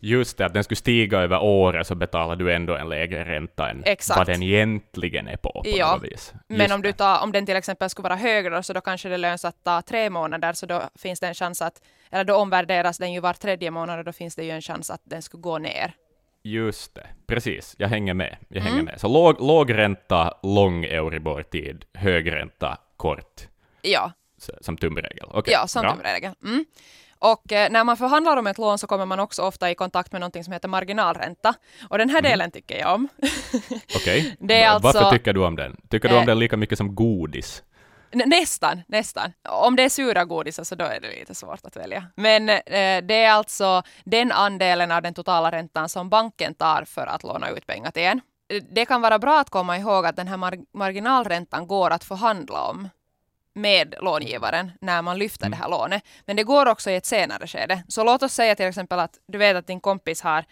Just 0.01 0.39
det, 0.39 0.47
att 0.47 0.55
den 0.55 0.65
skulle 0.65 0.77
stiga 0.77 1.19
över 1.21 1.43
året 1.43 1.87
så 1.87 1.95
betalar 1.95 2.37
du 2.37 2.53
ändå 2.53 2.77
en 2.77 2.89
lägre 2.89 3.25
ränta 3.25 3.71
än 3.71 3.83
Exakt. 3.87 4.19
vad 4.19 4.27
den 4.27 4.43
egentligen 4.43 5.29
är 5.29 5.37
på, 5.37 5.51
på 5.53 5.63
Ja, 5.65 5.95
något 5.95 6.05
vis. 6.13 6.33
Men 6.49 6.73
om, 6.73 6.83
du 6.83 6.93
tar, 6.93 7.23
om 7.23 7.33
den 7.33 7.47
till 7.47 7.57
exempel 7.57 7.91
skulle 7.91 8.05
vara 8.09 8.17
högre, 8.17 8.63
så 8.63 8.73
då 8.73 8.81
kanske 8.81 9.09
det 9.09 9.17
löns 9.17 9.45
att 9.45 9.65
ta 9.65 9.83
tre 9.83 10.11
månader, 10.11 10.53
så 10.53 10.67
då 10.67 10.83
finns 10.99 11.21
det 11.21 11.27
en 11.27 11.35
chans 11.35 11.63
att, 11.63 11.83
eller 12.11 12.25
då 12.25 12.35
omvärderas 12.35 12.99
den 12.99 13.13
ju 13.13 13.21
var 13.21 13.33
tredje 13.33 13.71
månad, 13.71 13.99
och 13.99 14.05
då 14.05 14.13
finns 14.13 14.37
det 14.37 14.45
ju 14.45 14.51
en 14.51 14.63
chans 14.63 14.91
att 14.91 15.01
den 15.05 15.23
skulle 15.23 15.41
gå 15.41 15.59
ner. 15.59 15.93
Just 16.43 16.95
det, 16.95 17.07
precis. 17.27 17.75
Jag 17.79 17.89
hänger 17.89 18.15
med. 18.15 18.37
Jag 18.49 18.61
Mm. 18.61 18.73
hänger 18.73 18.85
med. 18.85 19.01
Så 19.01 19.09
låg, 19.09 19.41
låg 19.41 19.75
ränta, 19.75 20.35
lång 20.43 20.85
Euribor-tid, 20.85 21.85
hög 21.95 22.33
ränta, 22.33 22.79
kort, 22.97 23.49
Ja, 23.83 24.13
som 24.61 24.77
tumregel. 24.77 25.27
Okej, 25.31 25.53
Ja, 25.53 25.67
som 25.67 25.83
bra. 25.83 25.93
tumregel. 25.95 26.33
Mm. 26.45 26.65
Och 27.19 27.53
eh, 27.53 27.71
när 27.71 27.85
man 27.85 27.97
förhandlar 27.97 28.37
om 28.37 28.47
ett 28.47 28.59
lån 28.59 28.79
så 28.79 28.87
kommer 28.87 29.07
man 29.07 29.21
också 29.21 29.43
ofta 29.43 29.71
i 29.71 29.75
kontakt 29.75 30.13
med 30.13 30.21
någonting 30.21 30.45
som 30.45 30.53
heter 30.53 30.69
marginalränta. 30.69 31.55
Och 31.91 31.99
den 31.99 32.11
här 32.11 32.19
Mm. 32.19 32.31
delen 32.31 32.51
tycker 32.51 32.79
jag 32.79 32.95
om. 32.95 33.09
Okej. 33.97 34.37
Är 34.49 34.73
Va- 34.73 34.79
Varför 34.83 34.99
alltså- 34.99 35.11
tycker 35.11 35.33
du 35.33 35.45
om 35.45 35.57
den? 35.57 35.77
Tycker 35.91 36.09
du 36.09 36.15
Eh, 36.15 36.21
om 36.21 36.27
den 36.27 36.39
lika 36.39 36.57
mycket 36.57 36.79
som 36.79 36.95
godis? 36.95 37.63
Nä- 38.13 38.27
Nästan, 38.27 38.83
nästan. 38.89 39.33
Om 39.49 39.77
det 39.77 39.83
är 39.83 39.89
sura 39.89 40.25
godisar 40.25 40.65
så 40.65 40.75
då 40.75 40.85
är 40.85 41.01
det 41.01 41.09
lite 41.21 41.35
svårt 41.35 41.61
att 41.65 41.77
välja. 41.77 42.05
Men 42.17 42.49
eh, 42.49 43.03
det 43.03 43.15
är 43.25 43.31
alltså 43.31 43.83
den 44.05 44.33
andelen 44.33 44.91
av 44.93 45.03
den 45.03 45.15
totala 45.15 45.51
räntan 45.53 45.89
som 45.89 46.09
banken 46.09 46.55
tar 46.55 46.85
för 46.85 47.07
att 47.07 47.23
låna 47.23 47.51
ut 47.51 47.67
pengar 47.67 47.91
till 47.91 48.03
en. 48.03 48.21
Eh, 48.53 48.63
Det 48.71 48.85
kan 48.87 49.01
vara 49.03 49.19
bra 49.19 49.41
att 49.41 49.51
komma 49.51 49.79
ihåg 49.79 50.07
att 50.07 50.17
den 50.17 50.29
här 50.29 50.37
mar- 50.37 50.65
marginalräntan 50.75 51.67
går 51.67 51.91
att 51.91 52.05
förhandla 52.05 52.61
om 52.63 52.89
med 53.59 53.95
långivaren 54.01 54.73
när 54.81 55.03
man 55.03 55.19
lyfter 55.19 55.49
det 55.49 55.57
här 55.57 55.69
lånet. 55.69 56.03
Men 56.27 56.37
det 56.37 56.43
går 56.45 56.67
också 56.67 56.91
i 56.91 56.97
ett 56.97 57.07
senare 57.07 57.47
skede. 57.47 57.83
Så 57.89 58.05
låt 58.05 58.23
oss 58.23 58.33
säga 58.33 58.55
till 58.55 58.67
exempel 58.67 58.99
att 58.99 59.19
du 59.27 59.39
vet 59.39 59.57
att 59.57 59.67
din 59.67 59.81
kompis 59.81 60.21
har 60.23 60.45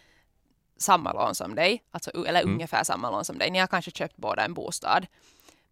samma 0.78 1.12
lån 1.12 1.34
som 1.34 1.54
dig, 1.54 1.82
alltså, 1.90 2.26
eller 2.26 2.44
ungefär 2.44 2.84
samma 2.84 3.10
lån 3.10 3.25
som 3.25 3.38
dig. 3.38 3.50
Ni 3.50 3.58
har 3.58 3.66
kanske 3.66 3.90
köpt 3.90 4.16
båda 4.16 4.44
en 4.44 4.54
bostad. 4.54 5.06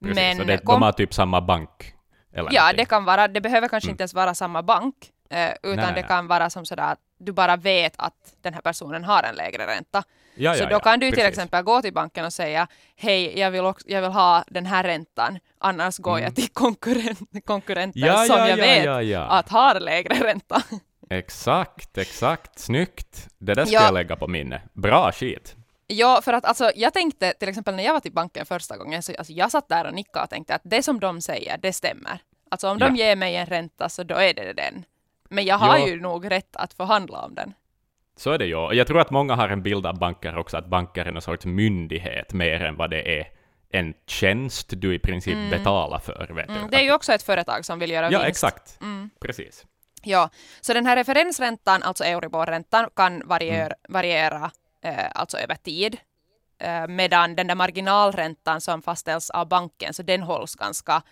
Precis, 0.03 0.17
Men 0.17 0.37
så 0.37 0.45
det, 0.45 0.57
de 0.65 0.83
har 0.83 0.93
typ 0.93 1.15
samma 1.15 1.41
bank? 1.41 1.95
Ja, 2.33 2.43
någonting. 2.43 2.77
det 2.77 2.85
kan 2.85 3.05
vara, 3.05 3.29
det 3.29 3.41
behöver 3.41 3.69
kanske 3.69 3.87
Mm. 3.89 3.93
inte 3.95 4.03
ens 4.03 4.15
vara 4.15 4.35
samma 4.35 4.63
bank, 4.63 4.95
utan 5.63 5.77
Nej, 5.77 5.87
det 5.87 5.93
nej. 6.01 6.05
kan 6.09 6.27
vara 6.27 6.51
som 6.51 6.67
sådär 6.67 6.93
att 6.93 6.99
du 7.19 7.33
bara 7.33 7.57
vet 7.57 7.95
att 7.99 8.35
den 8.43 8.55
här 8.55 8.61
personen 8.61 9.05
har 9.05 9.23
en 9.23 9.35
lägre 9.35 9.67
ränta. 9.67 10.03
Ja, 10.35 10.55
så 10.55 10.63
ja, 10.63 10.67
då 10.67 10.75
ja, 10.75 10.81
kan 10.81 11.01
du 11.01 11.07
till 11.07 11.15
precis. 11.15 11.29
exempel 11.29 11.63
gå 11.65 11.83
till 11.83 11.93
banken 11.93 12.25
och 12.25 12.33
säga 12.33 12.67
hej, 12.97 13.39
jag 13.39 13.51
vill, 13.51 13.65
också, 13.65 13.89
jag 13.89 14.03
vill 14.03 14.11
ha 14.11 14.45
den 14.47 14.67
här 14.67 14.83
räntan, 14.85 15.39
annars 15.59 15.99
går 15.99 16.21
jag 16.21 16.35
till 16.35 16.49
konkurrent, 16.49 17.19
konkurrenter 17.45 18.01
Mm. 18.01 18.09
Ja, 18.15 18.25
som 18.25 18.39
ja, 18.39 18.49
jag 18.49 18.59
ja, 19.05 19.21
vet 19.21 19.31
att 19.31 19.49
har 19.49 19.81
lägre 19.81 20.15
ränta. 20.15 20.63
Exakt, 21.11 21.99
exakt. 21.99 22.59
Snyggt. 22.59 23.29
Det 23.39 23.55
där 23.55 23.65
ska 23.65 23.75
Ja. 23.75 23.83
jag 23.83 23.95
lägga 23.95 24.17
på 24.17 24.29
minne. 24.29 24.63
Bra 24.73 25.13
skit. 25.13 25.57
Ja, 25.87 26.21
för 26.25 26.33
att 26.33 26.45
alltså, 26.45 26.71
jag 26.77 26.93
tänkte 26.93 27.33
till 27.33 27.49
exempel 27.49 27.75
när 27.77 27.85
jag 27.85 27.93
var 27.93 28.01
till 28.01 28.13
banken 28.13 28.47
första 28.47 28.77
gången, 28.77 29.03
så 29.03 29.13
alltså, 29.19 29.33
jag 29.33 29.51
satt 29.51 29.69
där 29.69 29.87
och 29.87 29.95
nickade 29.95 30.25
och 30.25 30.31
tänkte 30.31 30.55
att 30.55 30.63
det 30.65 30.83
som 30.83 31.01
de 31.01 31.21
säger, 31.21 31.59
det 31.59 31.73
stämmer. 31.73 32.19
Alltså 32.51 32.69
om 32.69 32.79
de 32.79 32.97
ger 32.97 33.17
mig 33.17 33.37
en 33.37 33.47
ränta 33.47 33.89
så 33.89 34.03
då 34.03 34.15
är 34.15 34.35
det 34.35 34.53
den. 34.53 34.85
Men 35.35 35.45
jag 35.45 35.59
har 35.59 35.79
Ja. 35.79 35.87
ju 35.87 36.01
nog 36.01 36.31
rätt 36.31 36.57
att 36.57 36.73
förhandla 36.75 37.19
om 37.21 37.35
den. 37.35 37.55
Så 38.17 38.31
är 38.31 38.39
det 38.39 38.47
ju. 38.47 38.73
Jag 38.73 38.87
tror 38.87 39.01
att 39.01 39.11
många 39.11 39.35
har 39.35 39.49
en 39.49 39.63
bild 39.63 39.87
av 39.87 39.99
banker 39.99 40.37
också, 40.37 40.57
att 40.57 40.67
banker 40.67 41.05
är 41.07 41.13
någon 41.13 41.23
sorts 41.23 41.45
myndighet 41.47 42.33
mer 42.33 42.61
än 42.65 42.77
vad 42.77 42.91
det 42.91 43.19
är 43.21 43.27
en 43.71 43.95
tjänst 44.07 44.73
du 44.77 44.95
i 44.95 44.99
princip 44.99 45.51
betalar 45.51 45.99
för. 45.99 46.29
Vet 46.35 46.49
Mm, 46.49 46.63
du. 46.63 46.69
det 46.69 46.77
är 46.77 46.83
ju 46.83 46.93
också 46.93 47.13
ett 47.13 47.23
företag 47.23 47.65
som 47.65 47.79
vill 47.79 47.91
göra 47.91 48.11
ja, 48.11 48.19
vinst. 48.19 48.29
exakt. 48.29 48.79
Mm. 48.81 49.11
Precis. 49.21 49.65
Ja, 50.03 50.31
så 50.61 50.75
den 50.75 50.87
här 50.87 50.97
referensräntan, 50.97 51.83
alltså 51.83 52.05
Euribor-räntan, 52.05 52.89
kan 52.97 53.23
variera, 53.29 53.65
Mm. 53.67 53.77
variera 53.89 54.51
eh, 54.83 55.05
alltså 55.15 55.39
över 55.39 55.55
tid. 55.55 55.97
Eh, 56.59 56.87
medan 56.89 57.37
den 57.37 57.47
där 57.47 57.55
marginalräntan 57.55 58.61
som 58.61 58.83
fastställs 58.83 59.31
av 59.31 59.49
banken, 59.49 59.95
så 59.95 60.03
den 60.03 60.23
hålls 60.23 60.55
ganska, 60.55 61.03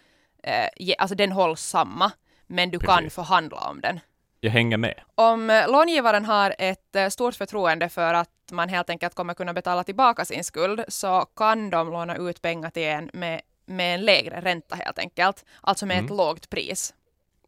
eh, 0.42 0.94
alltså 0.98 1.14
den 1.14 1.32
hålls 1.32 1.60
samma, 1.60 2.12
men 2.46 2.70
du 2.70 2.78
kan 2.78 2.96
Precis. 2.96 3.14
förhandla 3.14 3.56
om 3.56 3.80
den. 3.80 4.00
Jag 4.44 4.50
hänger 4.50 4.76
med. 4.76 5.00
Om 5.14 5.50
eh, 5.50 5.70
långivaren 5.70 6.24
har 6.24 6.54
ett 6.58 6.96
eh, 6.96 7.08
stort 7.08 7.34
förtroende 7.34 7.88
för 7.88 8.14
att 8.14 8.28
man 8.50 8.68
helt 8.68 8.90
enkelt 8.90 9.14
kommer 9.14 9.34
kunna 9.34 9.52
betala 9.52 9.84
tillbaka 9.84 10.24
sin 10.24 10.44
skuld, 10.44 10.84
så 10.88 11.20
kan 11.36 11.70
de 11.70 11.90
låna 11.90 12.16
ut 12.16 12.42
pengar 12.42 12.70
till 12.70 12.82
en 12.82 13.10
med, 13.12 13.40
med 13.66 13.94
en 13.94 14.00
lägre 14.00 14.40
ränta 14.40 14.74
helt 14.76 14.98
enkelt, 14.98 15.44
alltså 15.60 15.86
med 15.86 15.96
ett 15.96 16.02
Mm. 16.10 16.16
lågt 16.16 16.50
pris. 16.50 16.94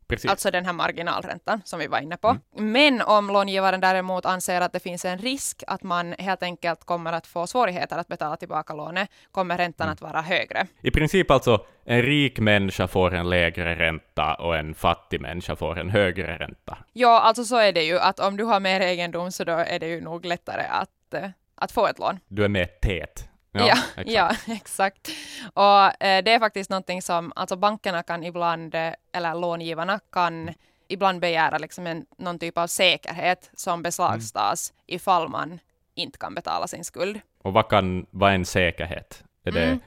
Precis. 0.09 0.31
Alltså 0.31 0.51
den 0.51 0.67
här 0.67 0.73
marginalräntan 0.73 1.63
som 1.65 1.79
vi 1.79 1.87
var 1.87 1.99
inne 1.99 2.17
på. 2.17 2.37
Men 2.57 3.03
om 3.03 3.27
långivaren 3.27 3.81
däremot 3.81 4.27
anser 4.27 4.61
att 4.61 4.73
det 4.73 4.81
finns 4.81 5.05
en 5.05 5.19
risk 5.19 5.63
att 5.67 5.83
man 5.83 6.15
helt 6.19 6.43
enkelt 6.43 6.85
kommer 6.85 7.13
att 7.13 7.27
få 7.27 7.47
svårigheter 7.47 7.99
att 7.99 8.09
betala 8.09 8.37
tillbaka 8.37 8.75
lånet, 8.75 9.09
kommer 9.31 9.59
räntan 9.59 9.89
att 9.89 10.01
vara 10.01 10.21
högre. 10.21 10.67
I 10.83 10.91
princip 10.91 11.31
alltså, 11.31 11.67
en 11.85 12.03
rik 12.03 12.39
människa 12.39 12.89
får 12.89 13.15
en 13.15 13.31
lägre 13.31 13.75
ränta 13.75 14.35
och 14.35 14.57
en 14.57 14.75
fattig 14.75 15.21
människa 15.21 15.57
får 15.57 15.79
en 15.79 15.91
högre 15.91 16.39
ränta. 16.39 16.79
Ja, 16.93 17.21
alltså 17.21 17.45
så 17.45 17.57
är 17.57 17.73
det 17.73 17.83
ju 17.83 17.99
att 17.99 18.21
om 18.21 18.37
du 18.37 18.45
har 18.45 18.61
mer 18.61 18.81
egendom 18.81 19.33
så 19.33 19.45
då 19.45 19.53
är 19.53 19.79
det 19.79 19.87
ju 19.87 20.01
nog 20.01 20.25
lättare 20.25 20.63
att, 20.71 21.15
eh, 21.15 21.31
att 21.55 21.73
få 21.73 21.87
ett 21.87 21.99
lån. 21.99 22.21
Du 22.29 22.45
är 22.45 22.49
mer 22.49 22.67
tät. 22.67 23.29
Ja, 23.55 23.77
exakt. 23.97 24.11
ja, 24.11 24.55
exakt. 24.55 25.09
Och 25.55 26.03
eh, 26.05 26.25
det 26.25 26.31
är 26.33 26.39
faktiskt 26.39 26.71
någonting 26.71 27.03
som, 27.03 27.33
alltså 27.37 27.57
bankerna 27.57 28.03
kan 28.03 28.25
ibland, 28.25 28.75
eh, 28.75 28.93
eller 29.13 29.35
långivarna 29.35 30.01
kan 30.13 30.51
ibland 30.89 31.21
begära 31.21 31.59
liksom 31.59 31.87
en, 31.87 32.07
någon 32.19 32.39
typ 32.39 32.59
av 32.59 32.67
säkerhet 32.67 33.51
som 33.55 33.83
beslagstas 33.83 34.73
ifall 34.87 35.29
man 35.29 35.59
inte 35.95 36.19
kan 36.19 36.35
betala 36.35 36.67
sin 36.67 36.85
skuld. 36.85 37.21
Och 37.43 37.53
vad 37.53 37.69
kan 37.69 38.07
vara 38.11 38.33
en 38.33 38.45
säkerhet? 38.45 39.25
Är 39.45 39.53
det 39.53 39.65
Mm. 39.65 39.81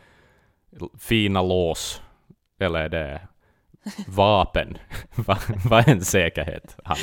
fina 1.00 1.42
lås? 1.42 2.02
Eller 2.60 2.80
är 2.80 2.90
det 2.90 3.22
vapen? 4.08 4.78
vad, 5.70 5.88
är 5.88 5.90
en 5.90 6.06
säkerhet, 6.06 6.78
Hanna? 6.84 7.00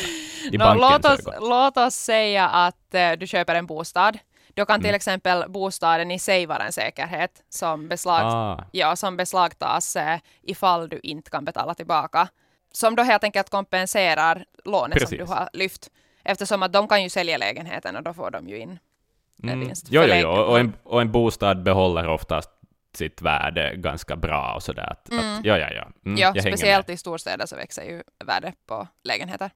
I 0.53 0.59
bankens 0.59 1.05
låt, 1.05 1.05
oss, 1.19 1.27
ögon? 1.27 1.49
låt 1.49 1.77
oss 1.77 1.95
säga 1.95 2.49
att 2.49 2.95
eh, 2.95 3.13
du 3.13 3.27
köper 3.27 3.55
en 3.55 3.67
bostad. 3.67 4.19
Då 4.55 4.65
kan 4.67 4.81
till 4.81 4.87
Mm. 4.89 4.97
exempel 4.97 5.45
bostaden 5.49 6.11
i 6.11 6.19
sig 6.19 6.47
vara 6.47 6.65
en 6.65 6.73
säkerhet 6.73 7.43
som, 7.49 7.89
beslag, 7.89 8.21
Ah, 8.25 8.65
ja, 8.73 8.97
som 8.97 9.17
beslagtas 9.17 9.97
eh, 9.97 10.19
ifall 10.43 10.89
du 10.89 11.01
inte 11.03 11.31
kan 11.31 11.45
betala 11.45 11.75
tillbaka. 11.75 12.29
Som 12.73 12.97
då 12.97 13.03
helt 13.03 13.25
enkelt 13.25 13.51
kompenserar 13.51 14.45
lånet 14.65 14.93
som 14.99 15.01
Precis. 15.01 15.19
du 15.19 15.25
har 15.25 15.49
lyft. 15.53 15.91
Eftersom 16.25 16.63
att 16.63 16.73
de 16.73 16.89
kan 16.89 17.03
ju 17.03 17.09
sälja 17.09 17.37
lägenheten 17.39 17.97
och 17.97 18.03
då 18.03 18.13
får 18.15 18.31
de 18.31 18.49
ju 18.49 18.59
in 18.59 18.79
mm. 19.43 19.61
vinst. 19.61 19.87
Jo, 19.91 20.03
jo, 20.09 20.15
jo. 20.15 20.29
Och, 20.29 20.59
en, 20.61 20.73
och 20.83 21.01
en 21.01 21.13
bostad 21.13 21.63
behåller 21.63 22.09
oftast 22.09 22.51
sitt 22.95 23.23
värde 23.23 23.75
ganska 23.77 24.17
bra 24.17 24.53
och 24.55 24.63
sådär. 24.63 24.91
Att, 24.93 25.11
Mm. 25.11 25.39
att, 25.39 25.45
ja, 25.45 25.59
ja, 25.59 25.71
ja. 25.73 25.89
Mm, 26.07 26.19
ja, 26.19 26.35
speciellt 26.43 26.89
med. 26.89 26.95
i 26.95 26.97
storstäder 26.97 27.47
så 27.47 27.57
växer 27.57 27.83
ju 27.83 28.03
värdet 28.25 28.55
på 28.67 28.89
lägenheter. 29.05 29.51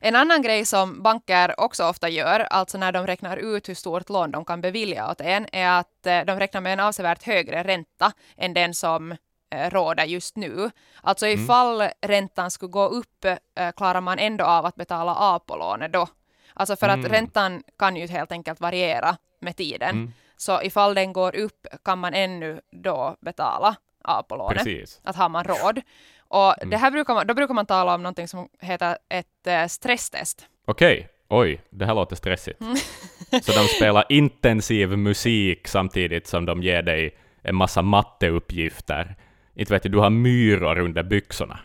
En 0.00 0.16
annan 0.16 0.42
grej 0.42 0.64
som 0.64 1.02
banker 1.02 1.60
också 1.60 1.84
ofta 1.84 2.08
gör, 2.08 2.40
alltså 2.40 2.78
när 2.78 2.92
de 2.92 3.06
räknar 3.06 3.36
ut 3.36 3.68
hur 3.68 3.74
stort 3.74 4.08
lån 4.08 4.30
de 4.30 4.44
kan 4.44 4.60
bevilja 4.60 5.10
åt 5.10 5.20
en, 5.20 5.46
är 5.52 5.68
att 5.80 6.06
eh, 6.06 6.20
de 6.20 6.38
räknar 6.38 6.60
med 6.60 6.72
en 6.72 6.80
avsevärt 6.80 7.22
högre 7.22 7.62
ränta 7.62 8.12
än 8.36 8.54
den 8.54 8.74
som 8.74 9.12
eh, 9.50 9.70
råder 9.70 10.04
just 10.04 10.36
nu. 10.36 10.70
Alltså 11.02 11.26
Mm. 11.26 11.44
ifall 11.44 11.82
räntan 12.06 12.50
skulle 12.50 12.70
gå 12.70 12.86
upp 12.86 13.24
eh, 13.24 13.70
klarar 13.76 14.00
man 14.00 14.18
ändå 14.18 14.44
av 14.44 14.66
att 14.66 14.74
betala 14.74 15.14
av 15.14 15.38
på 15.38 15.56
lånet 15.56 15.92
då. 15.92 16.06
Alltså 16.54 16.76
för 16.76 16.88
Mm. 16.88 17.00
att 17.04 17.10
räntan 17.12 17.62
kan 17.78 17.96
ju 17.96 18.06
helt 18.06 18.32
enkelt 18.32 18.60
variera 18.60 19.16
med 19.40 19.56
tiden. 19.56 19.90
Mm, 19.90 20.12
Så 20.36 20.62
ifall 20.62 20.94
den 20.94 21.12
går 21.12 21.36
upp 21.36 21.66
kan 21.84 21.98
man 21.98 22.14
ännu 22.14 22.60
då 22.72 23.16
betala 23.20 23.76
av 24.04 24.22
på 24.22 24.36
lånet 24.36 24.58
precis. 24.64 25.00
att 25.04 25.16
har 25.16 25.28
man 25.28 25.44
råd. 25.44 25.80
Och 26.28 26.58
Mm. 26.62 26.70
det 26.70 26.76
här 26.76 26.90
brukar 26.90 27.14
man, 27.14 27.26
då 27.26 27.34
brukar 27.34 27.54
man 27.54 27.66
tala 27.66 27.94
om 27.94 28.02
någonting 28.02 28.28
som 28.28 28.48
heter 28.60 28.96
ett 29.08 29.46
eh, 29.46 29.66
stresstest. 29.66 30.46
Okej, 30.66 31.08
oj, 31.28 31.60
det 31.70 31.86
här 31.86 31.94
låter 31.94 32.16
stressigt. 32.16 32.60
Mm. 32.60 32.76
Så 33.42 33.52
de 33.52 33.68
spelar 33.68 34.04
intensiv 34.08 34.88
musik 34.98 35.68
samtidigt 35.68 36.26
som 36.26 36.46
de 36.46 36.62
ger 36.62 36.82
dig 36.82 37.18
en 37.42 37.54
massa 37.54 37.82
matteuppgifter. 37.82 39.16
Inte 39.54 39.72
vet 39.72 39.84
jag, 39.84 39.92
du 39.92 39.98
har 39.98 40.10
myror 40.10 40.78
under 40.78 41.02
byxorna. 41.02 41.58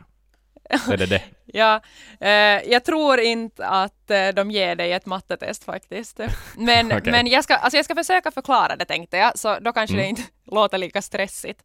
Är 0.92 0.98
det 0.98 1.06
det? 1.06 1.22
Ja, 1.46 1.82
eh, 2.20 2.30
jag 2.72 2.86
tror 2.86 3.20
inte 3.20 3.68
att 3.68 4.12
eh, 4.12 4.28
de 4.28 4.52
ger 4.52 4.76
dig 4.76 4.92
ett 4.94 5.06
mattetest 5.06 5.64
faktiskt. 5.64 6.20
Men, 6.58 6.86
Okej. 6.92 7.12
men 7.12 7.28
jag, 7.28 7.44
ska, 7.44 7.56
alltså 7.56 7.78
jag 7.78 7.86
ska 7.86 7.96
försöka 7.96 8.32
förklara 8.32 8.76
det 8.76 8.86
tänkte 8.86 9.18
jag, 9.18 9.40
så 9.40 9.60
då 9.60 9.72
kanske 9.74 9.96
det 9.96 10.02
Mm. 10.02 10.10
inte 10.10 10.24
låter 10.46 10.78
lika 10.78 11.02
stressigt. 11.02 11.64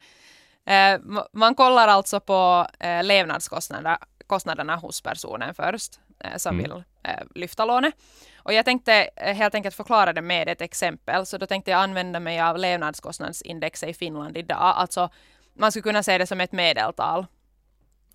Eh, 0.68 1.00
man 1.32 1.54
kollar 1.54 1.88
alltså 1.88 2.20
på 2.20 2.66
eh, 2.80 3.04
levnadskostnaderna 3.04 3.98
kostnaderna 4.26 4.76
hos 4.76 5.00
personen 5.00 5.54
först 5.54 6.00
eh, 6.24 6.36
som 6.36 6.58
Mm. 6.58 6.62
vill 6.70 6.84
eh, 7.02 7.24
lyfta 7.34 7.64
lånet. 7.64 7.94
Och 8.36 8.52
jag 8.52 8.64
tänkte 8.64 8.92
eh, 9.16 9.36
helt 9.36 9.54
enkelt 9.54 9.74
förklara 9.74 10.12
det 10.12 10.22
med 10.22 10.48
ett 10.48 10.60
exempel, 10.60 11.26
så 11.26 11.38
då 11.38 11.46
tänkte 11.46 11.70
jag 11.70 11.80
använda 11.80 12.20
mig 12.20 12.40
av 12.40 12.58
levnadskostnadsindexet 12.58 13.88
i 13.88 13.94
Finland 13.94 14.36
idag. 14.36 14.58
Alltså 14.76 15.10
man 15.54 15.72
skulle 15.72 15.82
kunna 15.82 16.02
se 16.02 16.18
det 16.18 16.26
som 16.26 16.40
ett 16.40 16.52
medeltal 16.52 17.26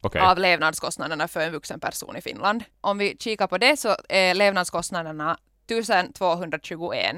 Okej. 0.01 0.21
av 0.21 0.37
levnadskostnaderna 0.37 1.27
för 1.27 1.39
en 1.39 1.51
vuxen 1.51 1.79
person 1.79 2.15
i 2.15 2.21
Finland. 2.21 2.63
Om 2.81 2.97
vi 2.97 3.17
kikar 3.19 3.47
på 3.47 3.57
det 3.57 3.77
så 3.79 3.95
är 4.09 4.33
levnadskostnaderna 4.33 5.37
1221. 5.67 7.15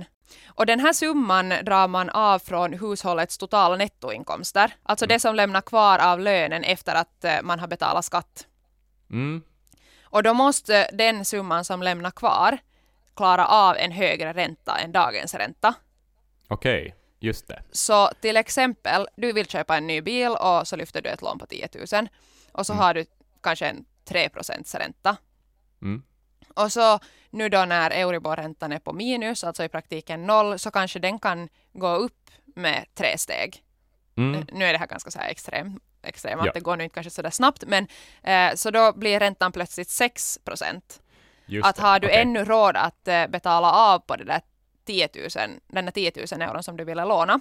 Och 0.47 0.65
den 0.65 0.79
här 0.79 0.93
summan 0.93 1.49
drar 1.49 1.87
man 1.87 2.09
av 2.09 2.39
från 2.39 2.73
hushållets 2.73 3.37
totala 3.37 3.75
nettoinkomster. 3.75 4.75
Alltså 4.83 5.05
det 5.07 5.19
som 5.19 5.35
lämnar 5.35 5.61
kvar 5.61 5.99
av 5.99 6.19
lönen 6.19 6.63
efter 6.63 6.95
att 6.95 7.23
eh, 7.23 7.41
man 7.43 7.59
har 7.59 7.67
betalat 7.67 8.05
skatt. 8.05 8.47
Mm. 9.11 9.43
Och 10.03 10.23
då 10.23 10.33
måste 10.33 10.89
den 10.93 11.25
summan 11.25 11.65
som 11.65 11.83
lämnar 11.83 12.11
kvar 12.11 12.57
klara 13.15 13.47
av 13.47 13.77
en 13.77 13.91
högre 13.91 14.33
ränta 14.33 14.77
än 14.77 14.91
dagens 14.91 15.33
ränta. 15.33 15.73
Okej, 16.47 16.95
just 17.19 17.47
det. 17.47 17.63
Så 17.71 18.09
till 18.21 18.37
exempel, 18.37 19.07
du 19.15 19.33
vill 19.33 19.45
köpa 19.45 19.77
en 19.77 19.87
ny 19.87 20.01
bil 20.01 20.31
och 20.31 20.67
så 20.67 20.75
lyfter 20.75 21.01
du 21.01 21.09
ett 21.09 21.21
lån 21.21 21.39
på 21.39 21.45
10 21.45 21.69
000 21.93 22.07
och 22.51 22.65
så 22.65 22.73
har 22.73 22.93
du 22.93 23.05
kanske 23.41 23.67
en 23.67 23.85
3 24.05 24.29
ränta. 24.73 25.17
Mm. 25.81 26.03
Och 26.55 26.71
så 26.71 26.99
nu 27.29 27.49
då 27.49 27.65
när 27.65 27.91
Euribor-räntan 27.91 28.71
är 28.71 28.79
på 28.79 28.93
minus, 28.93 29.43
alltså 29.43 29.63
i 29.63 29.69
praktiken 29.69 30.23
noll, 30.25 30.59
så 30.59 30.71
kanske 30.71 30.99
den 30.99 31.19
kan 31.19 31.49
gå 31.73 31.95
upp 31.95 32.29
med 32.55 32.85
tre 32.93 33.17
steg. 33.17 33.63
Mm. 34.17 34.45
Nu 34.51 34.65
är 34.65 34.73
det 34.73 34.79
här 34.79 34.87
ganska 34.87 35.11
så 35.11 35.19
här 35.19 35.29
extrem, 35.29 35.79
extremt, 36.03 36.45
Ja. 36.45 36.51
det 36.53 36.59
går 36.59 36.77
nu 36.77 36.83
inte 36.83 36.93
kanske 36.93 37.09
så 37.09 37.21
där 37.21 37.29
snabbt, 37.29 37.63
men 37.67 37.87
eh, 38.23 38.55
så 38.55 38.71
då 38.71 38.93
blir 38.93 39.19
räntan 39.19 39.51
plötsligt 39.51 39.89
6 39.89 40.39
Just 41.45 41.67
Att 41.67 41.75
det. 41.75 41.81
har 41.81 41.99
du 41.99 42.07
Okej. 42.07 42.21
ännu 42.21 42.45
råd 42.45 42.75
att 42.77 43.07
eh, 43.07 43.27
betala 43.27 43.71
av 43.71 43.99
på 43.99 44.15
det 44.15 44.23
där 44.23 44.41
10 44.85 45.09
000, 45.15 45.29
den 45.67 45.85
där 45.85 45.91
10 45.91 46.11
000 46.31 46.41
euron 46.41 46.63
som 46.63 46.77
du 46.77 46.83
ville 46.83 47.05
låna, 47.05 47.39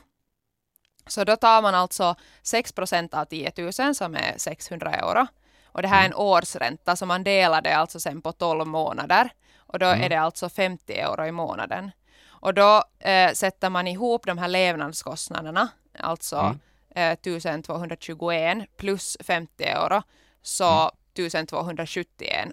så 1.07 1.25
då 1.25 1.37
tar 1.37 1.63
man 1.63 1.75
alltså 1.75 2.15
6% 2.43 3.15
av 3.15 3.25
10 3.25 3.53
000 3.79 3.95
som 3.95 4.15
är 4.15 4.35
600 4.39 4.93
euro. 4.95 5.27
Och 5.75 5.83
det 5.83 5.89
här 5.89 6.03
är 6.03 6.07
en 6.07 6.15
årsränta 6.15 6.97
så 6.97 7.07
man 7.07 7.25
delar 7.25 7.63
det 7.63 7.77
alltså 7.77 8.01
sen 8.01 8.23
på 8.23 8.33
12 8.33 8.67
månader. 8.67 9.31
Och 9.57 9.79
då 9.79 9.87
är 9.87 10.09
det 10.09 10.17
alltså 10.21 10.49
50 10.49 10.93
euro 10.93 11.27
i 11.27 11.33
månaden. 11.33 11.91
Och 12.27 12.55
då 12.55 12.85
eh, 12.99 13.33
sätter 13.33 13.71
man 13.71 13.87
ihop 13.87 14.27
de 14.27 14.39
här 14.39 14.49
levnadskostnaderna, 14.49 15.69
alltså 15.99 16.37
Mm. 16.37 16.59
eh, 16.95 17.13
1221 17.13 18.77
plus 18.77 19.17
50 19.21 19.65
euro, 19.65 20.03
så 20.43 20.91
1271 21.15 22.49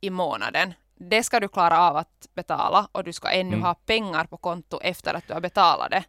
i 0.00 0.10
månaden. 0.10 0.74
Det 0.98 1.22
ska 1.22 1.40
du 1.40 1.48
klara 1.48 1.80
av 1.90 1.96
att 1.96 2.26
betala 2.34 2.88
och 2.92 3.04
du 3.04 3.12
ska 3.12 3.28
ännu 3.28 3.48
Mm. 3.56 3.62
ha 3.62 3.74
pengar 3.74 4.24
på 4.24 4.36
konto 4.36 4.80
efter 4.82 5.14
att 5.14 5.28
du 5.28 5.32
har 5.34 5.40
betalat 5.40 5.90
det. 5.90 6.04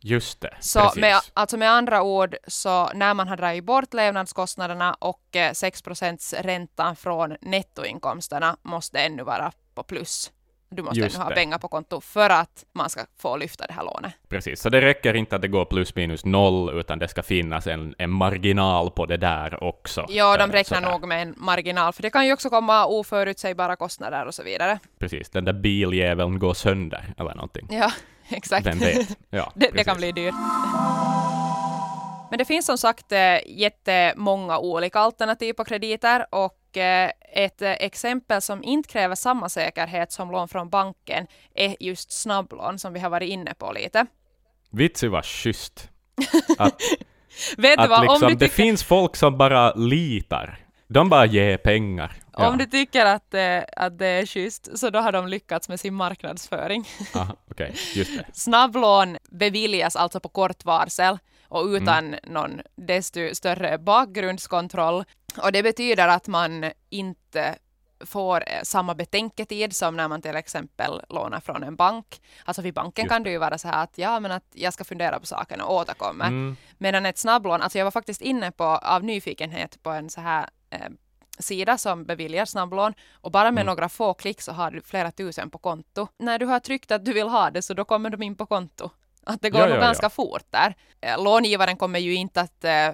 Just 0.00 0.40
det, 0.40 0.54
Så 0.60 0.80
precis. 0.80 1.00
med, 1.00 1.16
alltså 1.34 1.56
med 1.56 1.70
andra 1.70 2.02
ord, 2.02 2.36
så 2.46 2.88
när 2.94 3.14
man 3.14 3.28
har 3.28 3.36
dragit 3.36 3.64
bort 3.64 3.94
levnadskostnaderna 3.94 4.94
och 4.94 5.36
eh, 5.36 5.50
6% 5.52 6.42
räntan 6.42 6.96
från 6.96 7.36
nettoinkomsterna 7.40 8.56
måste 8.62 8.98
ännu 8.98 9.22
vara 9.22 9.52
på 9.74 9.82
plus. 9.82 10.32
du 10.70 10.82
måste 10.82 11.00
Just 11.00 11.16
ännu 11.16 11.22
ha 11.24 11.28
det. 11.30 11.34
pengar 11.34 11.58
på 11.58 11.68
konto 11.68 12.00
för 12.00 12.30
att 12.30 12.64
man 12.74 12.90
ska 12.90 13.00
få 13.20 13.36
lyfta 13.36 13.66
det 13.66 13.72
här 13.72 13.84
lånet. 13.84 14.12
Precis, 14.28 14.60
så 14.60 14.68
det 14.68 14.80
räcker 14.80 15.14
inte 15.14 15.36
att 15.36 15.42
det 15.42 15.48
går 15.48 15.64
plus 15.64 15.94
minus 15.94 16.24
noll, 16.24 16.80
utan 16.80 16.98
det 16.98 17.08
ska 17.08 17.22
finnas 17.22 17.66
en, 17.66 17.94
en 17.98 18.10
marginal 18.10 18.90
på 18.90 19.06
det 19.06 19.16
där 19.16 19.64
också. 19.64 20.06
Ja, 20.08 20.36
de 20.36 20.42
Eh, 20.50 20.52
räknar 20.52 20.78
sådär. 20.80 20.90
nog 20.90 21.08
med 21.08 21.22
en 21.22 21.34
marginal, 21.36 21.92
för 21.92 22.02
det 22.02 22.10
kan 22.10 22.26
ju 22.26 22.32
också 22.32 22.50
komma 22.50 22.86
oförutsägbara 22.86 23.76
kostnader 23.76 24.26
och 24.26 24.34
så 24.34 24.42
vidare. 24.42 24.78
Precis, 24.98 25.30
den 25.30 25.44
där 25.44 25.52
biljäveln 25.52 26.38
går 26.38 26.54
sönder, 26.54 27.04
eller 27.18 27.34
någonting. 27.34 27.66
Ja, 27.70 27.90
exakt. 28.36 28.66
Vem 28.66 28.78
vet? 28.78 29.18
Ja, 29.30 29.52
det, 29.56 29.70
det 29.74 29.84
kan 29.84 29.96
bli 29.96 30.12
dyrt. 30.12 30.34
Men 32.30 32.38
det 32.38 32.44
finns 32.44 32.66
som 32.66 32.78
sagt 32.78 33.12
eh, 33.12 33.38
jättemånga 33.46 34.58
olika 34.58 34.98
alternativ 34.98 35.52
på 35.52 35.64
krediter 35.64 36.26
och 36.30 36.76
eh, 36.76 37.10
ett 37.32 37.62
eh, 37.62 37.70
exempel 37.70 38.42
som 38.42 38.64
inte 38.64 38.88
kräver 38.88 39.14
samma 39.14 39.48
säkerhet 39.48 40.12
som 40.12 40.30
lån 40.30 40.48
från 40.48 40.68
banken 40.68 41.26
är 41.54 41.76
just 41.80 42.12
snabblån 42.12 42.78
som 42.78 42.92
vi 42.92 43.00
har 43.00 43.10
varit 43.10 43.28
inne 43.28 43.54
på 43.54 43.72
lite. 43.72 44.06
Vitsi 44.70 45.08
var 45.08 45.22
schysst. 45.22 45.90
Att, 46.58 46.60
att 47.78 47.90
vad, 47.90 48.00
liksom, 48.00 48.08
om, 48.08 48.20
du 48.20 48.26
det 48.26 48.32
tycker, 48.32 48.48
finns 48.48 48.84
folk 48.84 49.16
som 49.16 49.38
bara 49.38 49.74
litar. 49.74 50.67
De 50.88 51.08
bara 51.08 51.26
ger 51.26 51.56
pengar. 51.56 52.12
Ja. 52.36 52.48
om 52.48 52.58
du 52.58 52.66
tycker 52.66 53.06
att, 53.06 53.34
eh, 53.34 53.60
att 53.76 53.98
det 53.98 54.06
är 54.06 54.26
schysst 54.26 54.78
så 54.78 54.90
då 54.90 54.98
har 54.98 55.12
de 55.12 55.28
lyckats 55.28 55.68
med 55.68 55.80
sin 55.80 55.94
marknadsföring. 55.94 56.88
Aha, 57.14 57.36
Okej, 57.50 57.74
just 57.94 58.16
det. 58.18 58.24
Snabblån 58.32 59.16
beviljas 59.30 59.96
alltså 59.96 60.20
på 60.20 60.28
kort 60.28 60.64
varsel 60.64 61.18
och 61.48 61.66
utan 61.66 62.06
Mm. 62.06 62.20
någon 62.26 62.60
desto 62.76 63.34
större 63.34 63.78
bakgrundskontroll. 63.78 65.04
Och 65.42 65.52
det 65.52 65.62
betyder 65.62 66.08
att 66.08 66.26
man 66.28 66.70
inte 66.90 67.54
får 68.06 68.36
eh, 68.46 68.62
samma 68.62 68.94
betänketid 68.94 69.76
som 69.76 69.96
när 69.96 70.08
man 70.08 70.22
till 70.22 70.36
exempel 70.36 71.00
lånar 71.08 71.40
från 71.40 71.62
en 71.62 71.76
bank. 71.76 72.20
Alltså 72.44 72.62
vid 72.62 72.74
banken 72.74 73.02
Just 73.04 73.12
kan 73.12 73.22
det 73.22 73.30
ju 73.30 73.38
vara 73.38 73.58
så 73.58 73.68
här 73.68 73.82
att 73.82 73.98
ja, 73.98 74.20
men 74.20 74.32
att 74.32 74.44
jag 74.52 74.72
ska 74.72 74.84
fundera 74.84 75.20
på 75.20 75.26
saken 75.26 75.60
och 75.60 75.74
återkomma. 75.74 76.24
Mm, 76.26 76.56
Medan 76.78 77.06
ett 77.06 77.18
snabblån, 77.18 77.62
alltså 77.62 77.78
jag 77.78 77.84
var 77.86 77.90
faktiskt 77.90 78.20
inne 78.20 78.50
på 78.52 78.64
av 78.64 79.04
nyfikenhet 79.04 79.82
på 79.82 79.90
en 79.90 80.10
så 80.10 80.20
här 80.20 80.48
eh, 80.70 80.88
sida 81.38 81.78
som 81.78 82.04
beviljar 82.04 82.44
snabblån 82.44 82.94
och 83.12 83.30
bara 83.30 83.50
med 83.50 83.62
Mm. 83.62 83.66
några 83.66 83.88
få 83.88 84.14
klick 84.14 84.40
så 84.40 84.52
har 84.52 84.70
du 84.70 84.80
flera 84.80 85.10
tusen 85.10 85.50
på 85.50 85.58
konto. 85.58 86.08
När 86.18 86.38
du 86.38 86.46
har 86.46 86.60
tryckt 86.60 86.90
att 86.90 87.04
du 87.04 87.12
vill 87.12 87.28
ha 87.28 87.50
det 87.50 87.62
så 87.62 87.74
då 87.74 87.84
kommer 87.84 88.10
de 88.10 88.22
in 88.22 88.34
på 88.36 88.46
konto. 88.46 88.90
Att 89.24 89.42
det 89.42 89.50
går 89.50 89.60
Ja, 89.60 89.66
nog 89.66 89.76
ja, 89.76 89.80
ja. 89.80 89.86
ganska 89.86 90.10
fort 90.10 90.44
där. 90.50 90.74
Eh, 91.00 91.22
Långivaren 91.24 91.76
kommer 91.76 91.98
ju 91.98 92.14
inte 92.14 92.40
att 92.40 92.64
eh, 92.64 92.90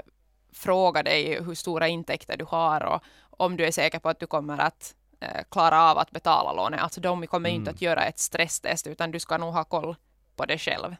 fråga 0.52 1.02
dig 1.02 1.42
hur 1.42 1.54
stora 1.54 1.88
intäkter 1.88 2.36
du 2.36 2.44
har 2.44 2.80
och 2.84 3.02
om 3.30 3.56
du 3.56 3.64
är 3.66 3.70
säker 3.70 3.98
på 3.98 4.08
att 4.08 4.20
du 4.20 4.26
kommer 4.26 4.58
att 4.58 4.94
eh, 5.20 5.42
klara 5.50 5.82
av 5.90 5.98
att 5.98 6.10
betala 6.10 6.52
lånet. 6.52 6.80
Alltså 6.80 7.00
de 7.00 7.26
kommer 7.26 7.48
ju 7.48 7.54
inte 7.54 7.70
Mm. 7.70 7.74
att 7.74 7.82
göra 7.82 8.04
ett 8.04 8.18
stresstest 8.18 8.86
utan 8.86 9.10
du 9.10 9.20
ska 9.20 9.38
nog 9.38 9.54
ha 9.54 9.64
koll 9.64 9.96
på 10.36 10.44
det 10.46 10.58
själv. 10.58 10.96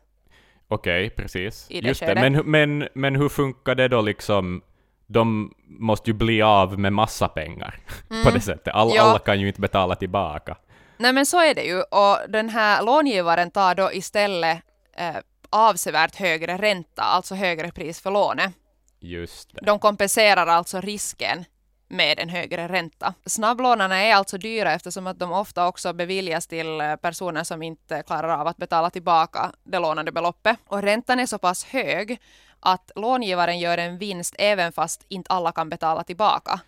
Okej, 0.69 1.11
precis. 1.11 1.67
I 1.71 1.81
det 1.81 1.89
Just 1.89 2.01
det. 2.01 2.15
Men, 2.15 2.33
men, 2.51 2.89
men 2.95 3.17
hur 3.17 3.29
funkar 3.29 3.75
det 3.75 3.89
då 3.89 4.01
liksom? 4.01 4.63
De 5.07 5.53
måste 5.67 6.11
ju 6.11 6.15
bli 6.15 6.43
av 6.43 6.79
med 6.79 6.93
massa 6.93 7.29
pengar 7.29 7.79
på 8.25 8.31
det 8.31 8.41
sättet. 8.41 8.75
All, 8.75 8.87
Mm. 8.87 8.97
Ja. 8.97 9.03
Alla 9.03 9.19
kan 9.19 9.41
ju 9.41 9.47
inte 9.47 9.61
betala 9.61 9.95
tillbaka. 9.95 10.57
Nej 10.97 11.13
men 11.13 11.27
så 11.27 11.41
är 11.41 11.55
det 11.55 11.63
ju 11.63 11.81
och 11.83 12.19
den 12.29 12.49
här 12.49 12.83
långivaren 12.83 13.51
tar 13.51 13.75
då 13.75 13.93
istället 13.93 14.63
eh, 14.97 15.17
avsevärt 15.51 16.17
högre 16.17 16.57
ränta, 16.59 17.03
alltså 17.03 17.35
högre 17.35 17.71
pris 17.71 18.01
för 18.01 18.11
lånet. 18.11 18.53
Just 19.01 19.55
det. 19.55 19.61
De 19.67 19.79
kompenserar 19.79 20.47
alltså 20.47 20.81
risken 20.81 21.45
med 21.89 22.19
en 22.19 22.29
högre 22.29 22.69
ränta. 22.69 23.15
Snabblånarna 23.27 23.97
är 24.03 24.15
alltså 24.15 24.39
dyra 24.39 24.73
eftersom 24.73 25.07
att 25.07 25.19
de 25.19 25.33
ofta 25.33 25.67
också 25.67 25.93
beviljas 25.93 26.47
till 26.47 26.81
eh, 26.81 26.97
personer 26.97 27.45
som 27.45 27.63
inte 27.63 28.03
klarar 28.07 28.29
av 28.41 28.47
att 28.47 28.57
betala 28.57 28.91
tillbaka 28.91 29.53
det 29.65 29.79
lånade 29.79 30.13
beloppet. 30.13 30.57
Och 30.67 30.83
räntan 30.83 31.21
är 31.21 31.27
så 31.27 31.39
pass 31.39 31.65
hög 31.65 32.21
att 32.65 32.91
långivaren 32.97 33.59
gör 33.59 33.79
en 33.79 33.99
vinst 33.99 34.35
även 34.39 34.73
fast 34.73 35.05
inte 35.09 35.33
alla 35.33 35.53
kan 35.53 35.69
betala 35.69 36.03
tillbaka 36.05 36.61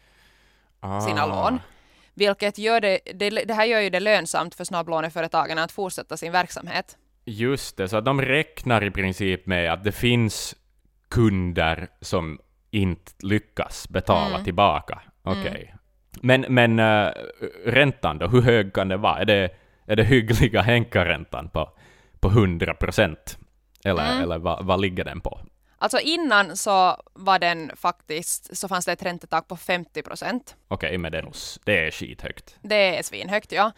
sina 1.07 1.23
Ah, 1.23 1.27
lån. 1.27 1.61
Vilket 2.15 2.59
gör 2.59 2.81
det, 2.81 2.99
det, 3.15 3.31
det 3.31 3.55
här 3.55 3.65
gör 3.65 3.81
ju 3.81 3.91
det 3.91 4.01
lönsamt 4.01 4.55
för 4.55 4.65
snabblåneföretagen 4.65 5.59
att 5.59 5.73
fortsätta 5.73 6.17
sin 6.17 6.33
verksamhet. 6.33 6.97
Just 7.25 7.77
det, 7.77 7.89
så 7.89 7.97
att 7.97 8.05
de 8.05 8.21
räknar 8.23 8.85
i 8.85 8.91
princip 8.91 9.47
med 9.47 9.73
att 9.73 9.85
det 9.85 9.93
finns 9.93 10.55
kunder 11.09 11.89
som 12.01 12.39
inte 12.71 13.13
lyckas 13.23 13.89
betala 13.89 14.31
Mm. 14.35 14.45
tillbaka. 14.45 15.01
Okej. 15.23 15.75
Men, 16.21 16.41
men 16.49 16.79
äh, 16.79 17.13
räntan 17.67 18.19
då, 18.19 18.27
hur 18.27 18.43
hög 18.43 18.73
kan 18.75 18.89
det 18.89 18.97
vara? 18.97 19.19
Är 19.19 19.25
det, 19.25 19.51
är 19.87 19.97
det 19.97 20.05
hyggliga 20.05 20.63
Henka-räntan 20.63 21.49
på, 21.49 21.71
på 22.21 22.29
100 22.29 22.75
procent? 22.75 23.39
Eller, 23.85 24.11
Mm. 24.11 24.23
eller 24.23 24.39
vad, 24.39 24.65
vad 24.67 24.81
ligger 24.81 25.05
den 25.05 25.21
på? 25.21 25.41
Alltså 25.87 25.99
innan 26.01 26.57
så 26.57 27.03
var 27.15 27.39
den 27.39 27.71
faktiskt, 27.77 28.57
så 28.57 28.69
fanns 28.69 28.85
det 28.85 28.93
ett 28.93 29.03
räntetak 29.03 29.49
på 29.49 29.57
50 29.57 30.03
procent. 30.03 30.57
Okej, 30.69 30.99
men 30.99 31.13
det 31.13 31.19
är, 31.19 31.23
nog 31.23 31.35
s- 31.35 31.59
det 31.65 31.87
är 31.87 31.91
skithögt. 31.91 32.57
Det 32.63 32.99
är 32.99 33.03
svinhögt 33.03 33.53
ja. 33.53 33.73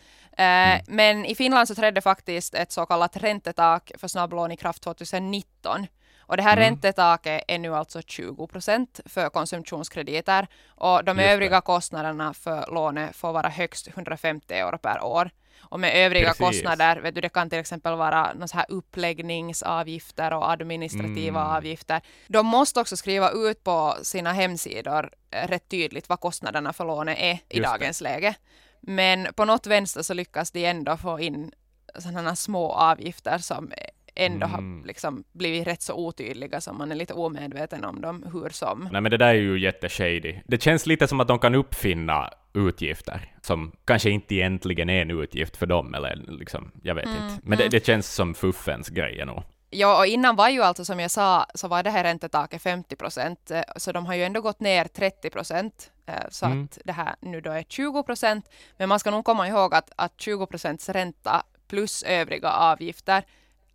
Eh, 0.45 0.81
Men 0.87 1.25
i 1.25 1.35
Finland 1.35 1.69
så 1.69 1.75
trädde 1.75 2.01
faktiskt 2.01 2.55
ett 2.55 2.73
så 2.73 2.87
kallat 2.87 3.17
räntetak 3.17 3.91
för 3.99 4.09
snabblån 4.09 4.53
i 4.53 4.57
kraft 4.57 4.83
2019. 4.83 5.87
Och 6.21 6.37
det 6.37 6.43
här 6.43 6.57
Mm. 6.57 6.65
räntetaket 6.65 7.43
är 7.49 7.59
nu 7.59 7.75
alltså 7.75 8.03
20 8.03 8.47
procent 8.47 9.01
för 9.07 9.29
konsumtionskrediter 9.29 10.47
och 10.69 11.05
de 11.05 11.17
Just 11.19 11.27
det. 11.29 11.33
övriga 11.33 11.61
kostnaderna 11.61 12.35
för 12.35 12.75
lånet 12.75 13.17
får 13.17 13.33
vara 13.33 13.49
högst 13.49 13.89
150 13.89 14.55
euro 14.55 14.79
per 14.79 15.05
år. 15.05 15.31
Och 15.61 15.81
med 15.81 15.95
övriga 16.07 16.27
Precis. 16.35 16.47
kostnader, 16.47 16.97
vet 17.01 17.15
du, 17.15 17.21
det 17.21 17.29
kan 17.29 17.51
till 17.51 17.59
exempel 17.59 17.97
vara 17.97 18.33
någon 18.35 18.49
här 18.55 18.67
uppläggningsavgifter 18.69 20.33
och 20.33 20.51
administrativa 20.51 21.41
Mm. 21.41 21.57
avgifter. 21.57 22.01
De 22.27 22.47
måste 22.47 22.81
också 22.81 22.97
skriva 22.97 23.31
ut 23.31 23.65
på 23.65 23.97
sina 24.03 24.33
hemsidor 24.33 25.11
eh, 25.31 25.49
rätt 25.49 25.69
tydligt 25.69 26.09
vad 26.09 26.21
kostnaderna 26.21 26.73
för 26.73 26.85
lånet 26.85 27.19
är 27.19 27.25
i 27.33 27.33
Just 27.33 27.51
det. 27.51 27.61
dagens 27.63 28.01
läge. 28.01 28.35
Men 28.81 29.29
på 29.35 29.45
något 29.45 29.67
vänster 29.67 30.03
så 30.03 30.15
lyckas 30.15 30.51
de 30.51 30.65
ändå 30.67 30.97
få 30.97 31.21
in 31.21 31.53
sådana 31.99 32.37
små 32.37 32.73
avgifter 32.73 33.39
som 33.39 33.73
ändå 34.19 34.47
Mm. 34.47 34.81
har 34.81 34.87
liksom 34.87 35.25
blivit 35.33 35.67
rätt 35.67 35.83
så 35.83 35.95
otydliga 35.95 36.61
som 36.61 36.79
man 36.79 36.91
är 36.93 36.97
lite 36.97 37.15
omedveten 37.15 37.85
om 37.85 38.01
dem 38.01 38.25
hur 38.33 38.49
som. 38.49 38.89
Nej 38.93 39.01
men 39.01 39.11
det 39.11 39.17
där 39.17 39.29
är 39.29 39.33
ju 39.35 39.59
jätteshady. 39.61 40.39
Det 40.47 40.63
känns 40.63 40.87
lite 40.87 41.09
som 41.09 41.21
att 41.21 41.29
de 41.29 41.39
kan 41.39 41.55
uppfinna 41.55 42.31
utgifter 42.53 43.35
som 43.43 43.73
kanske 43.85 44.11
inte 44.11 44.35
egentligen 44.35 44.91
är 44.91 45.03
en 45.03 45.11
utgift 45.11 45.57
för 45.57 45.67
dem, 45.67 45.95
eller 45.95 46.17
liksom, 46.29 46.71
jag 46.83 46.95
vet 46.95 47.05
Mm, 47.07 47.17
inte. 47.29 47.41
Men 47.43 47.59
det, 47.59 47.69
det 47.69 47.87
känns 47.87 48.15
som 48.15 48.35
fuffens 48.35 48.89
grej 48.89 49.25
nog. 49.27 49.43
Ja, 49.71 49.99
och 49.99 50.07
innan 50.07 50.37
var 50.37 50.49
ju 50.49 50.63
alltså 50.63 50.85
som 50.85 51.01
jag 51.01 51.11
sa 51.11 51.47
så 51.55 51.69
var 51.69 51.83
det 51.83 51.91
här 51.91 52.05
räntetaket 52.05 52.63
50 52.63 52.97
procent, 52.97 53.51
eh, 53.51 53.63
så 53.77 53.93
de 53.93 54.07
har 54.07 54.15
ju 54.15 54.25
ändå 54.25 54.41
gått 54.41 54.61
ner 54.61 54.85
30 54.85 55.31
procent, 55.31 55.91
eh, 56.07 56.15
så 56.31 56.47
Mm. 56.47 56.65
att 56.65 56.79
det 56.85 56.93
här 56.93 57.15
nu 57.21 57.41
då 57.41 57.51
är 57.51 57.63
20 57.63 58.03
procent. 58.03 58.49
Men 58.77 58.89
man 58.89 58.99
ska 58.99 59.11
nog 59.11 59.25
komma 59.25 59.49
ihåg 59.49 59.75
att, 59.75 59.91
att 59.97 60.21
20 60.21 60.47
procents 60.47 60.89
ränta 60.89 61.43
plus 61.69 62.03
övriga 62.03 62.51
avgifter, 62.51 63.23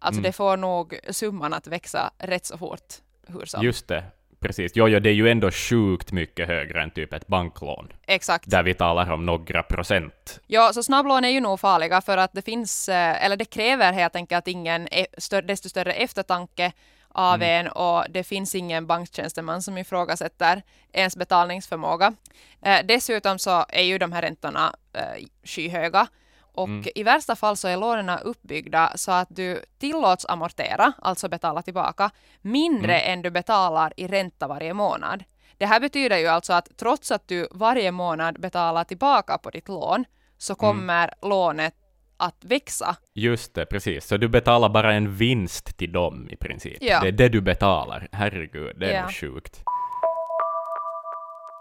alltså 0.04 0.20
Mm. 0.20 0.24
det 0.24 0.32
får 0.34 0.58
nog 0.58 1.00
summan 1.10 1.54
att 1.54 1.68
växa 1.68 2.12
rätt 2.18 2.46
så 2.46 2.58
fort. 2.58 2.94
Hur 3.28 3.46
som. 3.46 3.64
Just 3.64 3.88
det, 3.88 4.04
precis. 4.40 4.72
Jo, 4.76 4.88
jo, 4.88 5.00
det 5.00 5.10
är 5.10 5.14
ju 5.14 5.30
ändå 5.30 5.52
sjukt 5.52 6.12
mycket 6.12 6.48
högre 6.48 6.84
än 6.84 6.92
typ 6.92 7.14
ett 7.14 7.28
banklån, 7.28 7.94
Exakt. 8.08 8.50
där 8.50 8.64
vi 8.64 8.74
talar 8.74 9.12
om 9.12 9.26
några 9.26 9.64
procent. 9.64 10.40
Ja, 10.48 10.74
så 10.74 10.84
snabblån 10.84 11.26
är 11.26 11.30
ju 11.30 11.40
nog 11.40 11.60
farliga 11.60 12.02
för 12.02 12.18
att 12.18 12.34
det 12.34 12.42
finns, 12.42 12.90
eh, 12.90 13.26
eller 13.26 13.36
det 13.38 13.46
kräver 13.46 13.94
helt 13.94 14.16
enkelt 14.16 14.48
ingen 14.48 14.88
e- 14.92 15.06
desto 15.44 15.70
större 15.70 15.94
eftertanke 15.94 16.72
av 17.16 17.42
en 17.42 17.68
och 17.68 18.06
det 18.10 18.24
finns 18.24 18.56
ingen 18.56 18.88
banktjänsteman 18.88 19.62
som 19.62 19.78
ifrågasätter 19.78 20.62
ens 20.94 21.18
betalningsförmåga. 21.18 22.14
Eh, 22.62 22.80
dessutom 22.86 23.40
så 23.40 23.66
är 23.70 23.82
ju 23.84 23.98
de 23.98 24.12
här 24.12 24.22
räntorna 24.22 24.76
eh, 24.94 25.26
skyhöga 25.44 26.08
och 26.54 26.68
Mm. 26.68 26.86
i 26.96 27.04
värsta 27.04 27.36
fall 27.36 27.58
så 27.58 27.68
är 27.68 27.78
lånen 27.78 28.20
uppbyggda 28.24 28.92
så 28.96 29.12
att 29.12 29.28
du 29.32 29.62
tillåts 29.80 30.26
amortera, 30.30 30.94
alltså 31.02 31.30
betala 31.30 31.62
tillbaka, 31.62 32.10
mindre 32.42 33.00
än 33.00 33.22
du 33.22 33.30
betalar 33.32 33.94
i 33.98 34.08
ränta 34.08 34.48
varje 34.48 34.74
månad. 34.74 35.24
Det 35.58 35.66
här 35.66 35.80
betyder 35.80 36.18
ju 36.18 36.28
alltså 36.28 36.54
att 36.54 36.78
trots 36.78 37.12
att 37.12 37.28
du 37.28 37.48
varje 37.52 37.92
månad 37.92 38.42
betalar 38.42 38.84
tillbaka 38.84 39.38
på 39.38 39.50
ditt 39.50 39.68
lån 39.68 40.06
så 40.38 40.56
kommer 40.56 41.14
lånet 41.22 41.74
att 42.18 42.36
växa. 42.46 42.96
Just 43.14 43.54
det, 43.54 43.66
precis. 43.66 44.06
Så 44.08 44.18
du 44.18 44.28
betalar 44.28 44.70
bara 44.70 44.94
en 44.94 45.16
vinst 45.16 45.78
till 45.78 45.92
dem 45.92 46.28
i 46.30 46.36
princip. 46.36 46.78
Ja. 46.82 47.00
Det 47.02 47.08
är 47.08 47.12
det 47.12 47.30
du 47.30 47.42
betalar. 47.42 48.08
Herregud, 48.12 48.80
det 48.80 48.92
är 48.94 49.02
Ja. 49.02 49.10
sjukt. 49.12 49.64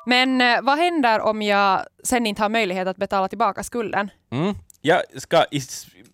Men 0.07 0.41
eh, 0.41 0.61
vad 0.63 0.79
händer 0.79 1.21
om 1.21 1.43
jag 1.43 1.81
sen 2.05 2.27
inte 2.27 2.43
har 2.43 2.49
möjlighet 2.49 2.89
att 2.89 2.97
betala 2.97 3.29
tillbaka 3.29 3.63
skulden? 3.63 4.11
Mm. 4.31 4.55
Jag, 4.83 5.03
ska, 5.17 5.45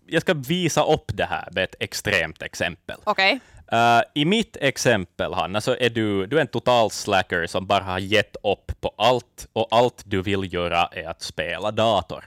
jag 0.06 0.22
ska 0.22 0.34
visa 0.34 0.84
upp 0.84 1.10
det 1.14 1.24
här 1.24 1.48
med 1.52 1.64
ett 1.64 1.74
extremt 1.80 2.42
exempel. 2.42 2.96
Okej. 3.04 3.40
Uh, 3.72 4.02
I 4.14 4.24
mitt 4.24 4.56
exempel, 4.60 5.34
Hanna, 5.34 5.60
så 5.60 5.76
är 5.76 5.90
du, 5.90 6.26
du 6.26 6.36
är 6.36 6.40
en 6.40 6.46
total 6.46 6.90
slacker 6.90 7.46
som 7.46 7.66
bara 7.66 7.84
har 7.84 7.98
gett 7.98 8.36
upp 8.42 8.80
på 8.80 8.94
allt 8.98 9.48
och 9.52 9.68
allt 9.70 10.02
du 10.06 10.22
vill 10.22 10.52
göra 10.52 10.88
är 10.92 11.08
att 11.08 11.22
spela 11.22 11.70
dator. 11.70 12.24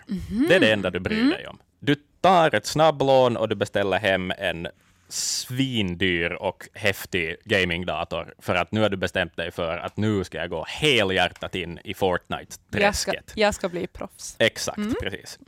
Det 0.47 0.56
är 0.56 0.60
det 0.60 0.71
enda 0.71 0.89
du 0.89 0.99
bryr 0.99 1.30
dig 1.32 1.47
om. 1.47 1.58
Du 1.80 1.95
tar 2.21 2.56
ett 2.56 2.65
snabblån 2.65 3.38
och 3.38 3.49
du 3.49 3.56
beställer 3.56 3.99
hem 3.99 4.32
en 4.38 4.67
svindyr 5.12 6.32
och 6.32 6.67
häftig 6.74 7.36
gamingdator 7.45 8.34
för 8.39 8.56
att 8.56 8.71
nu 8.71 8.82
har 8.82 8.89
du 8.89 8.97
bestämt 8.97 9.36
dig 9.38 9.52
för 9.52 9.78
att 9.78 9.97
nu 9.97 10.24
ska 10.24 10.38
jag 10.38 10.50
gå 10.50 10.65
helhjärtat 10.67 11.56
in 11.56 11.78
i 11.78 11.82
Jag 11.84 11.95
Fortnite-träsket. 11.97 13.32
jag 13.36 13.54
ska 13.56 13.69
bli 13.69 13.88
proffs. 13.88 14.36
Exakt, 14.39 15.00
precis. 15.02 15.39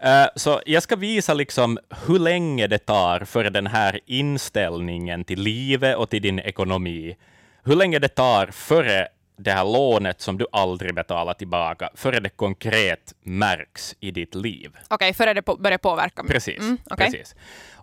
Eh, 0.00 0.26
så 0.36 0.60
jag 0.66 0.82
ska 0.82 0.96
visa 0.96 1.34
liksom 1.34 1.78
hur 2.06 2.18
länge 2.18 2.66
det 2.66 2.78
tar 2.78 3.20
för 3.20 3.44
den 3.50 3.66
här 3.66 4.00
inställningen 4.06 5.24
till 5.24 5.40
livet 5.40 5.96
och 5.96 6.10
till 6.10 6.22
din 6.22 6.38
ekonomi, 6.38 7.16
hur 7.64 7.76
länge 7.76 7.98
det 7.98 8.08
tar 8.08 8.46
före 8.46 9.08
det 9.38 9.52
här 9.52 9.64
lånet 9.64 10.20
som 10.20 10.38
du 10.38 10.46
aldrig 10.52 10.94
betalar 10.94 11.34
tillbaka, 11.34 11.90
före 11.94 12.20
det 12.20 12.28
konkret 12.28 13.14
märks 13.22 13.96
i 14.00 14.10
ditt 14.10 14.34
liv. 14.34 14.76
Okej, 14.88 15.14
före 15.14 15.34
det 15.34 15.42
på, 15.42 15.56
börjar 15.56 15.78
påverka 15.78 16.22
mig. 16.22 16.32
Precis. 16.32 16.58
Mm, 16.58 16.78
okej. 16.90 17.06
precis. 17.06 17.34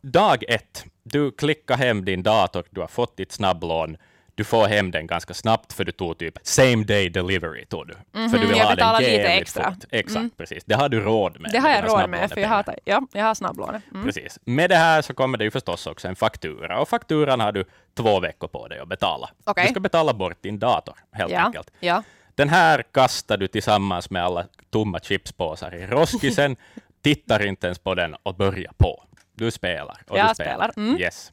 Dag 0.02 0.44
ett, 0.48 0.86
du 1.04 1.32
klickar 1.32 1.78
hem 1.78 2.06
din 2.06 2.24
dator, 2.24 2.64
du 2.70 2.82
har 2.82 2.88
fått 2.88 3.18
ditt 3.18 3.32
snabblån, 3.32 3.98
du 4.36 4.44
får 4.44 4.68
hem 4.68 4.92
den 4.92 5.08
ganska 5.08 5.34
snabbt, 5.34 5.74
för 5.74 5.84
du 5.84 5.92
tog 5.92 6.18
typ 6.18 6.38
same 6.44 6.84
day 6.84 7.10
delivery. 7.10 7.66
Tog 7.66 7.88
du. 7.88 7.94
för 8.30 8.38
du 8.38 8.48
vill 8.48 8.58
jag 8.58 8.66
ha 8.66 8.76
den 8.76 9.04
lite 9.04 9.24
extra. 9.24 9.72
fort. 9.72 9.84
Exakt, 9.92 10.38
precis. 10.38 10.64
Det 10.64 10.76
har 10.76 10.90
du 10.90 11.00
råd 11.02 11.40
med. 11.40 11.52
Det 11.52 11.58
har 11.58 11.70
jag 11.70 11.88
råd 11.88 12.10
med, 12.10 12.30
för 12.32 12.42
jag 12.42 12.50
har, 12.50 12.66
ja, 12.86 13.02
jag 13.14 13.24
har 13.24 13.36
snabblånet. 13.36 13.84
Mm. 13.94 14.06
Precis. 14.06 14.40
Med 14.46 14.70
det 14.70 14.76
här 14.76 15.02
så 15.02 15.14
kommer 15.14 15.38
det 15.38 15.44
ju 15.44 15.52
förstås 15.52 15.88
också 15.88 16.08
en 16.08 16.16
faktura, 16.16 16.80
och 16.80 16.90
fakturan 16.90 17.40
har 17.40 17.52
du 17.52 17.66
två 17.98 18.20
veckor 18.20 18.48
på 18.48 18.68
dig 18.68 18.80
att 18.80 18.88
betala. 18.88 19.30
Okej. 19.44 19.64
Du 19.66 19.72
ska 19.72 19.80
betala 19.80 20.14
bort 20.14 20.38
din 20.42 20.60
dator, 20.60 20.96
helt 21.12 21.32
Ja, 21.32 21.40
enkelt. 21.40 21.72
ja. 21.80 22.04
Den 22.36 22.50
här 22.50 22.84
kastar 22.92 23.38
du 23.38 23.48
tillsammans 23.48 24.10
med 24.10 24.24
alla 24.24 24.46
tomma 24.70 25.00
chipspåsar 25.00 25.76
i 25.76 25.88
roskisen, 25.88 26.56
tittar 27.04 27.46
inte 27.46 27.68
ens 27.68 27.80
på 27.80 27.96
den 27.96 28.16
och 28.24 28.36
börjar 28.36 28.72
på. 28.78 29.04
Du 29.34 29.52
spelar. 29.52 29.98
Och 30.08 30.18
Jag 30.18 30.30
du 30.30 30.34
spelar. 30.36 30.72
spelar, 30.72 30.88
mm. 30.88 31.02
Yes. 31.02 31.32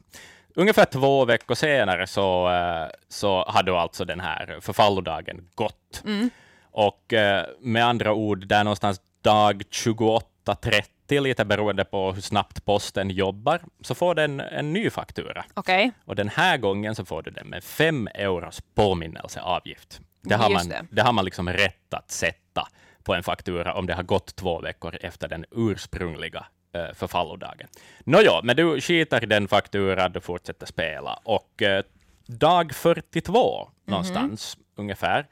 Ungefär 0.55 0.85
två 0.85 1.25
veckor 1.25 1.55
senare 1.55 2.07
så, 2.07 2.49
eh, 2.49 2.87
så 3.09 3.45
hade 3.47 3.71
du 3.71 3.77
alltså 3.77 4.05
den 4.05 4.19
här 4.19 4.57
förfallodagen 4.61 5.47
gått. 5.55 6.01
Mm. 6.05 6.29
Och 6.71 7.13
eh, 7.13 7.45
med 7.59 7.85
andra 7.85 8.13
ord, 8.13 8.47
där 8.47 8.63
någonstans 8.63 9.01
dag 9.21 9.63
28.30, 9.71 11.21
lite 11.21 11.45
beroende 11.45 11.85
på 11.85 12.11
hur 12.11 12.21
snabbt 12.21 12.65
posten 12.65 13.09
jobbar, 13.09 13.61
så 13.81 13.95
får 13.95 14.15
den 14.15 14.39
en 14.39 14.73
ny 14.73 14.89
faktura. 14.89 15.45
Okej, 15.53 15.91
Och 16.05 16.15
den 16.15 16.29
här 16.29 16.57
gången 16.57 16.95
så 16.95 17.05
får 17.05 17.21
du 17.21 17.31
den 17.31 17.47
med 17.47 17.63
fem 17.63 18.07
euros 18.15 18.61
påminnelseavgift. 18.75 20.01
Det 20.21 20.35
har, 20.35 20.49
Just 20.49 20.69
man, 20.69 20.69
det. 20.69 20.87
det. 20.89 21.01
har 21.01 21.13
man 21.13 21.25
liksom 21.25 21.49
rätt 21.49 21.93
att 21.93 22.11
sätta 22.11 22.67
på 23.03 23.13
en 23.13 23.23
faktura 23.23 23.73
om 23.73 23.87
det 23.87 23.93
har 23.93 24.03
gått 24.03 24.35
två 24.35 24.59
veckor 24.61 24.97
efter 25.01 25.27
den 25.27 25.45
ursprungliga 25.51 26.45
eh, 26.73 26.93
förfallodagen. 26.93 27.67
Nåja, 28.03 28.41
men 28.43 28.55
du 28.55 28.81
skitar 28.81 29.23
i 29.23 29.25
den 29.25 29.47
fakturan, 29.47 30.11
du 30.11 30.21
fortsätter 30.21 30.65
spela 30.65 31.19
och 31.23 31.61
eh, 31.61 31.83
dag 32.25 32.75
42 32.75 33.69
någonstans 33.85 34.57
ungefär 34.75 35.27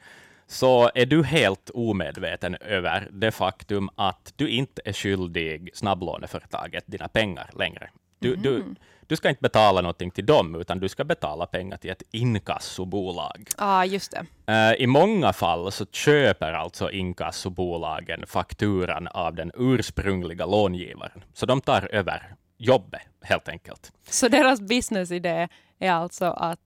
så 0.47 0.91
är 0.95 1.06
du 1.06 1.23
helt 1.23 1.69
omedveten 1.73 2.56
över 2.56 3.08
det 3.12 3.32
faktum 3.32 3.89
att 3.95 4.34
du 4.36 4.49
inte 4.49 4.82
är 4.86 4.93
skyldig 4.93 5.69
snabblåneföretaget 5.73 6.84
dina 6.88 7.08
pengar 7.08 7.49
längre. 7.54 7.89
Du, 8.22 8.36
du, 8.36 8.64
du 9.08 9.16
ska 9.16 9.30
inte 9.30 9.42
betala 9.42 9.82
någonting 9.82 10.12
till 10.12 10.26
dem, 10.26 10.56
utan 10.56 10.80
du 10.80 10.90
ska 10.90 11.04
betala 11.04 11.46
pengar 11.46 11.78
till 11.78 11.90
ett 11.92 12.04
inkassobolag. 12.12 13.50
ah, 13.58 13.86
just 13.86 14.12
det. 14.46 14.54
Eh, 14.54 14.74
I 14.84 14.88
många 14.88 15.34
fall 15.34 15.72
så 15.72 15.86
köper 15.86 16.54
alltså 16.54 16.92
inkassobolagen 16.92 18.24
fakturan 18.28 19.08
av 19.08 19.36
den 19.36 19.52
ursprungliga 19.56 20.46
långivaren, 20.46 21.24
så 21.34 21.46
de 21.46 21.62
tar 21.62 21.88
över 21.96 22.36
jobbet 22.58 23.02
helt 23.22 23.48
enkelt. 23.50 23.92
Så 24.10 24.28
deras 24.28 24.62
businessidé 24.62 25.48
är 25.80 25.92
alltså 25.92 26.26
att... 26.26 26.60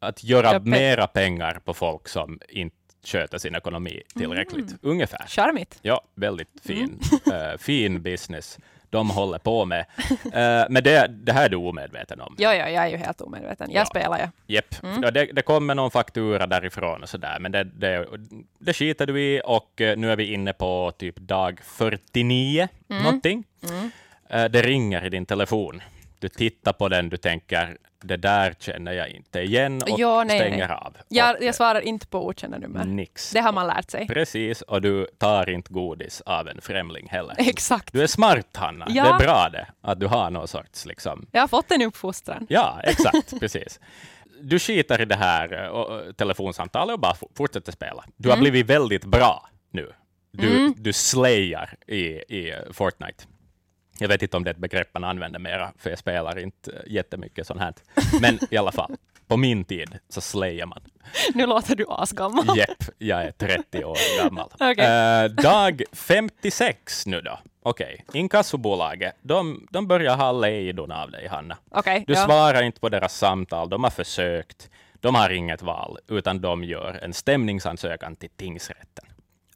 Att 0.00 0.24
göra 0.24 0.52
pe- 0.52 0.64
mera 0.64 1.06
pengar 1.06 1.60
på 1.64 1.74
folk 1.74 2.08
som 2.08 2.40
inte 2.48 2.76
sköter 3.04 3.38
sin 3.38 3.54
ekonomi 3.54 4.02
tillräckligt, 4.18 4.66
Mm. 4.68 4.78
ungefär. 4.82 5.26
Charmigt. 5.28 5.78
Ja, 5.82 6.02
väldigt 6.14 6.48
fin, 6.64 7.00
eh, 7.32 7.58
fin 7.58 8.02
business 8.02 8.58
de 8.90 9.10
håller 9.10 9.38
på 9.38 9.64
med. 9.64 9.84
Eh, 10.32 10.66
men 10.70 10.82
det, 10.84 11.06
det 11.08 11.32
här 11.32 11.44
är 11.44 11.48
du 11.48 11.56
omedveten 11.56 12.20
om. 12.20 12.34
Ja, 12.38 12.54
ja, 12.54 12.68
jag 12.68 12.84
är 12.84 12.88
ju 12.88 12.96
helt 12.96 13.20
omedveten. 13.20 13.70
Jag 13.70 13.80
Ja. 13.80 13.86
spelar 13.86 14.18
ju. 14.18 14.54
Japp. 14.54 14.74
Ja, 15.02 15.10
det, 15.10 15.24
det 15.32 15.42
kommer 15.42 15.74
någon 15.74 15.90
faktura 15.90 16.46
därifrån 16.46 17.02
och 17.02 17.08
sådär, 17.08 17.36
men 17.40 17.52
det, 17.52 17.64
det, 17.64 18.06
det 18.58 18.72
skiter 18.72 19.06
du 19.06 19.20
i 19.22 19.40
och 19.44 19.80
eh, 19.80 19.96
nu 19.96 20.12
är 20.12 20.16
vi 20.16 20.32
inne 20.32 20.52
på 20.52 20.92
typ 20.98 21.16
dag 21.16 21.60
49 21.64 22.68
någonting. 22.86 23.44
Eh, 24.30 24.44
Det 24.44 24.62
ringer 24.62 25.04
i 25.06 25.08
din 25.08 25.26
telefon. 25.26 25.82
Du 26.18 26.28
tittar 26.28 26.72
på 26.72 26.88
den, 26.88 27.08
du 27.08 27.16
tänker 27.16 27.76
det 28.00 28.16
där 28.16 28.54
känner 28.58 28.92
jag 28.92 29.08
inte 29.08 29.40
igen 29.40 29.82
och 29.82 30.00
Ja, 30.00 30.24
nej, 30.24 30.38
stänger 30.38 30.68
nej. 30.68 30.76
av. 30.76 30.96
Jag, 31.08 31.42
jag 31.42 31.54
svarar 31.54 31.80
inte 31.80 32.06
på 32.06 32.26
okända 32.26 32.58
nummer. 32.58 32.80
eh, 32.80 32.86
Nix. 32.86 33.30
Det 33.30 33.40
har 33.40 33.52
man 33.52 33.66
lärt 33.66 33.90
sig. 33.90 34.06
Precis, 34.06 34.62
och 34.62 34.82
du 34.82 35.06
tar 35.18 35.50
inte 35.50 35.72
godis 35.72 36.20
av 36.26 36.48
en 36.48 36.60
främling 36.60 37.08
heller. 37.10 37.34
Exakt. 37.38 37.92
Du 37.92 38.02
är 38.02 38.06
smart, 38.06 38.56
Hanna. 38.56 38.86
Ja. 38.88 39.04
Det 39.04 39.10
är 39.10 39.18
bra 39.18 39.48
det, 39.52 39.66
att 39.80 40.00
du 40.00 40.06
har 40.06 40.30
någon 40.30 40.48
sorts 40.48 40.86
liksom... 40.86 41.26
Jag 41.32 41.40
har 41.40 41.48
fått 41.48 41.70
en 41.70 41.82
uppfostran. 41.82 42.46
Ja, 42.48 42.80
exakt, 42.84 43.40
precis. 43.40 43.80
Du 44.40 44.58
skiter 44.58 45.00
i 45.00 45.04
det 45.04 45.16
här 45.16 45.64
eh, 45.64 45.68
och, 45.68 45.86
och, 45.90 46.16
telefonsamtalet 46.16 46.94
och 46.94 47.00
bara 47.00 47.14
fortsätter 47.36 47.72
spela. 47.72 48.04
Du 48.16 48.30
har 48.30 48.36
blivit 48.36 48.66
väldigt 48.66 49.04
bra 49.04 49.48
nu. 49.70 49.92
Du, 50.32 50.74
du 50.76 50.92
slayar 50.92 51.74
i, 51.86 51.96
i 52.28 52.50
eh, 52.50 52.56
Fortnite. 52.72 53.24
Jag 53.98 54.08
vet 54.08 54.22
inte 54.22 54.36
om 54.36 54.44
det 54.44 54.50
är 54.50 54.54
ett 54.54 54.60
begrepp 54.60 54.88
man 54.94 55.04
använder 55.04 55.38
mera, 55.38 55.72
för 55.78 55.90
jag 55.90 55.98
spelar 55.98 56.38
inte 56.38 56.72
eh, 56.72 56.92
jättemycket 56.92 57.46
sånt 57.46 57.60
här. 57.60 57.74
Men 58.20 58.38
i 58.50 58.56
alla 58.56 58.72
fall, 58.72 58.96
på 59.26 59.36
min 59.36 59.64
tid 59.64 59.98
så 60.08 60.20
slayar 60.20 60.66
man. 60.66 60.82
Nu 61.34 61.46
låter 61.46 61.76
du 61.76 61.84
asgammal. 61.88 62.44
Jepp, 62.56 62.84
jag 62.98 63.22
är 63.22 63.30
30 63.32 63.84
år 63.84 64.22
gammal. 64.24 64.50
Okej. 64.60 64.84
Eh, 65.24 65.24
dag 65.30 65.82
56 65.92 67.06
nu 67.06 67.20
då. 67.20 67.38
Okej, 67.62 68.04
inkassobolaget, 68.12 69.14
de, 69.22 69.66
de 69.70 69.86
börjar 69.86 70.16
ha 70.16 70.32
lejdon 70.32 70.92
av 70.92 71.10
dig, 71.10 71.28
Hanna. 71.28 71.56
Okej, 71.70 72.04
Du 72.06 72.12
ja. 72.12 72.24
svarar 72.24 72.62
inte 72.62 72.80
på 72.80 72.88
deras 72.88 73.18
samtal, 73.18 73.68
de 73.68 73.84
har 73.84 73.90
försökt, 73.90 74.70
de 75.00 75.14
har 75.14 75.30
inget 75.30 75.62
val, 75.62 75.98
utan 76.08 76.40
de 76.40 76.64
gör 76.64 76.98
en 77.02 77.14
stämningsansökan 77.14 78.16
till 78.16 78.30
tingsrätten. 78.30 79.04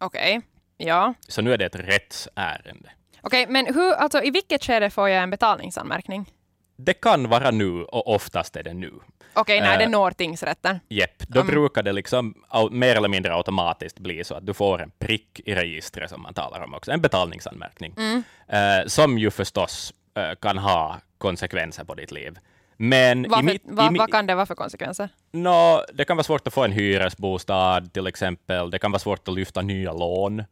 Okej. 0.01 0.41
Ja. 0.77 1.15
Så 1.29 1.43
nu 1.43 1.53
är 1.53 1.59
det 1.59 1.65
ett 1.67 1.77
rättsärende. 1.77 2.91
Okej, 3.23 3.47
men 3.49 3.67
hur, 3.75 3.93
alltså, 3.93 4.23
i 4.23 4.31
vilket 4.31 4.65
skede 4.65 4.91
får 4.91 5.09
jag 5.09 5.23
en 5.23 5.31
betalningsanmärkning? 5.31 6.31
Det 6.77 6.95
kan 6.95 7.29
vara 7.29 7.51
nu, 7.51 7.83
och 7.85 8.15
oftast 8.15 8.57
är 8.57 8.63
det 8.63 8.75
nu. 8.75 8.93
Okej, 9.35 9.61
när 9.61 9.79
det 9.79 9.85
Eh, 9.85 9.91
når 9.91 10.11
tingsrätten. 10.11 10.81
Jepp, 10.89 11.19
då 11.29 11.41
Mm. 11.41 11.55
brukar 11.55 11.83
det 11.83 11.93
liksom 11.93 12.35
mer 12.71 12.97
eller 12.97 13.09
mindre 13.09 13.35
automatiskt 13.35 13.99
bli 13.99 14.25
så 14.25 14.35
att 14.35 14.47
du 14.47 14.55
får 14.55 14.83
en 14.83 14.91
prick 14.99 15.41
i 15.45 15.55
registret 15.55 16.11
som 16.11 16.23
man 16.23 16.35
talar 16.35 16.61
om 16.65 16.75
också, 16.75 16.91
en 16.93 17.01
betalningsanmärkning, 17.01 17.95
Mm. 17.97 18.23
eh, 18.49 18.87
som 18.87 19.19
ju 19.19 19.31
förstås 19.31 19.95
eh, 20.15 20.35
kan 20.41 20.59
ha 20.59 20.97
konsekvenser 21.19 21.85
på 21.85 21.95
ditt 21.95 22.11
liv. 22.13 22.39
Men 22.77 23.27
Vad, 23.29 23.45
mitt, 23.45 23.63
för, 23.63 23.73
vad, 23.99 24.11
kan 24.11 24.27
det 24.27 24.35
vara 24.35 24.47
för 24.47 24.55
konsekvenser? 24.55 25.09
Nå, 25.33 25.85
det 25.95 26.05
kan 26.05 26.17
vara 26.17 26.25
svårt 26.25 26.47
att 26.47 26.55
få 26.55 26.65
en 26.65 26.73
hyresbostad 26.73 27.81
till 27.93 28.07
exempel. 28.07 28.71
Det 28.71 28.79
kan 28.79 28.91
vara 28.93 28.99
svårt 28.99 29.29
att 29.29 29.35
lyfta 29.35 29.63
nya 29.63 29.93
lån. 29.93 30.45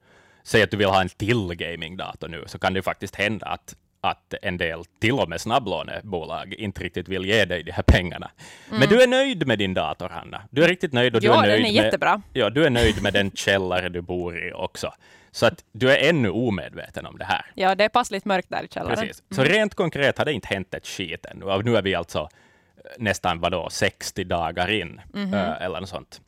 Säg 0.43 0.63
att 0.63 0.71
du 0.71 0.77
vill 0.77 0.87
ha 0.87 1.01
en 1.01 1.09
till 1.09 1.55
gamingdator 1.55 2.29
nu, 2.29 2.45
så 2.47 2.59
kan 2.59 2.75
det 2.75 2.83
faktiskt 2.83 3.17
hända 3.17 3.47
att, 3.47 3.77
att 4.01 4.35
en 4.43 4.57
del, 4.57 4.85
till 5.01 5.13
och 5.13 5.29
med 5.29 5.41
snabblånebolag, 5.41 6.55
inte 6.55 6.85
riktigt 6.85 7.09
vill 7.09 7.25
ge 7.25 7.45
dig 7.45 7.63
de 7.63 7.73
här 7.73 7.83
pengarna. 7.83 8.31
Men 8.71 8.89
du 8.89 9.03
är 9.03 9.07
nöjd 9.07 9.47
med 9.47 9.59
din 9.59 9.75
dator, 9.75 10.09
Hanna. 10.09 10.43
Du 10.51 10.65
är 10.65 10.69
riktigt 10.69 10.93
nöjd. 10.93 11.15
Och 11.15 11.21
du 11.21 11.27
Ja, 11.27 11.33
är 11.45 11.49
den 11.49 11.49
nöjd 11.51 11.61
är 11.61 11.63
med, 11.63 11.85
jättebra. 11.85 12.23
Ja, 12.33 12.51
du 12.51 12.65
är 12.65 12.71
nöjd 12.71 13.03
med 13.03 13.13
den 13.13 13.31
källare 13.31 13.89
du 13.89 14.01
bor 14.01 14.39
i 14.49 14.53
också. 14.53 14.93
Så 15.33 15.47
att 15.47 15.65
du 15.73 15.91
är 15.91 16.09
ännu 16.09 16.31
omedveten 16.31 17.07
om 17.07 17.19
det 17.19 17.25
här. 17.25 17.47
Ja, 17.55 17.75
det 17.75 17.85
är 17.85 17.89
passligt 17.89 18.25
mörkt 18.25 18.51
där 18.51 18.63
i 18.65 18.69
källaren. 18.69 18.97
Precis. 18.99 19.23
Så 19.31 19.45
rent 19.45 19.75
konkret 19.75 20.19
har 20.19 20.25
det 20.25 20.33
inte 20.33 20.49
hänt 20.49 20.75
ett 20.75 20.87
skit 20.87 21.27
ännu. 21.27 21.45
Och 21.45 21.65
nu 21.65 21.77
är 21.77 21.83
vi 21.83 21.95
alltså 21.95 22.19
eh, 22.19 22.91
nästan 22.99 23.41
vadå, 23.41 23.69
60 23.71 24.25
dagar 24.25 24.71
in, 24.71 25.01
eh, 25.15 25.63
eller 25.63 25.81
något 25.81 25.89
sånt. 25.89 26.21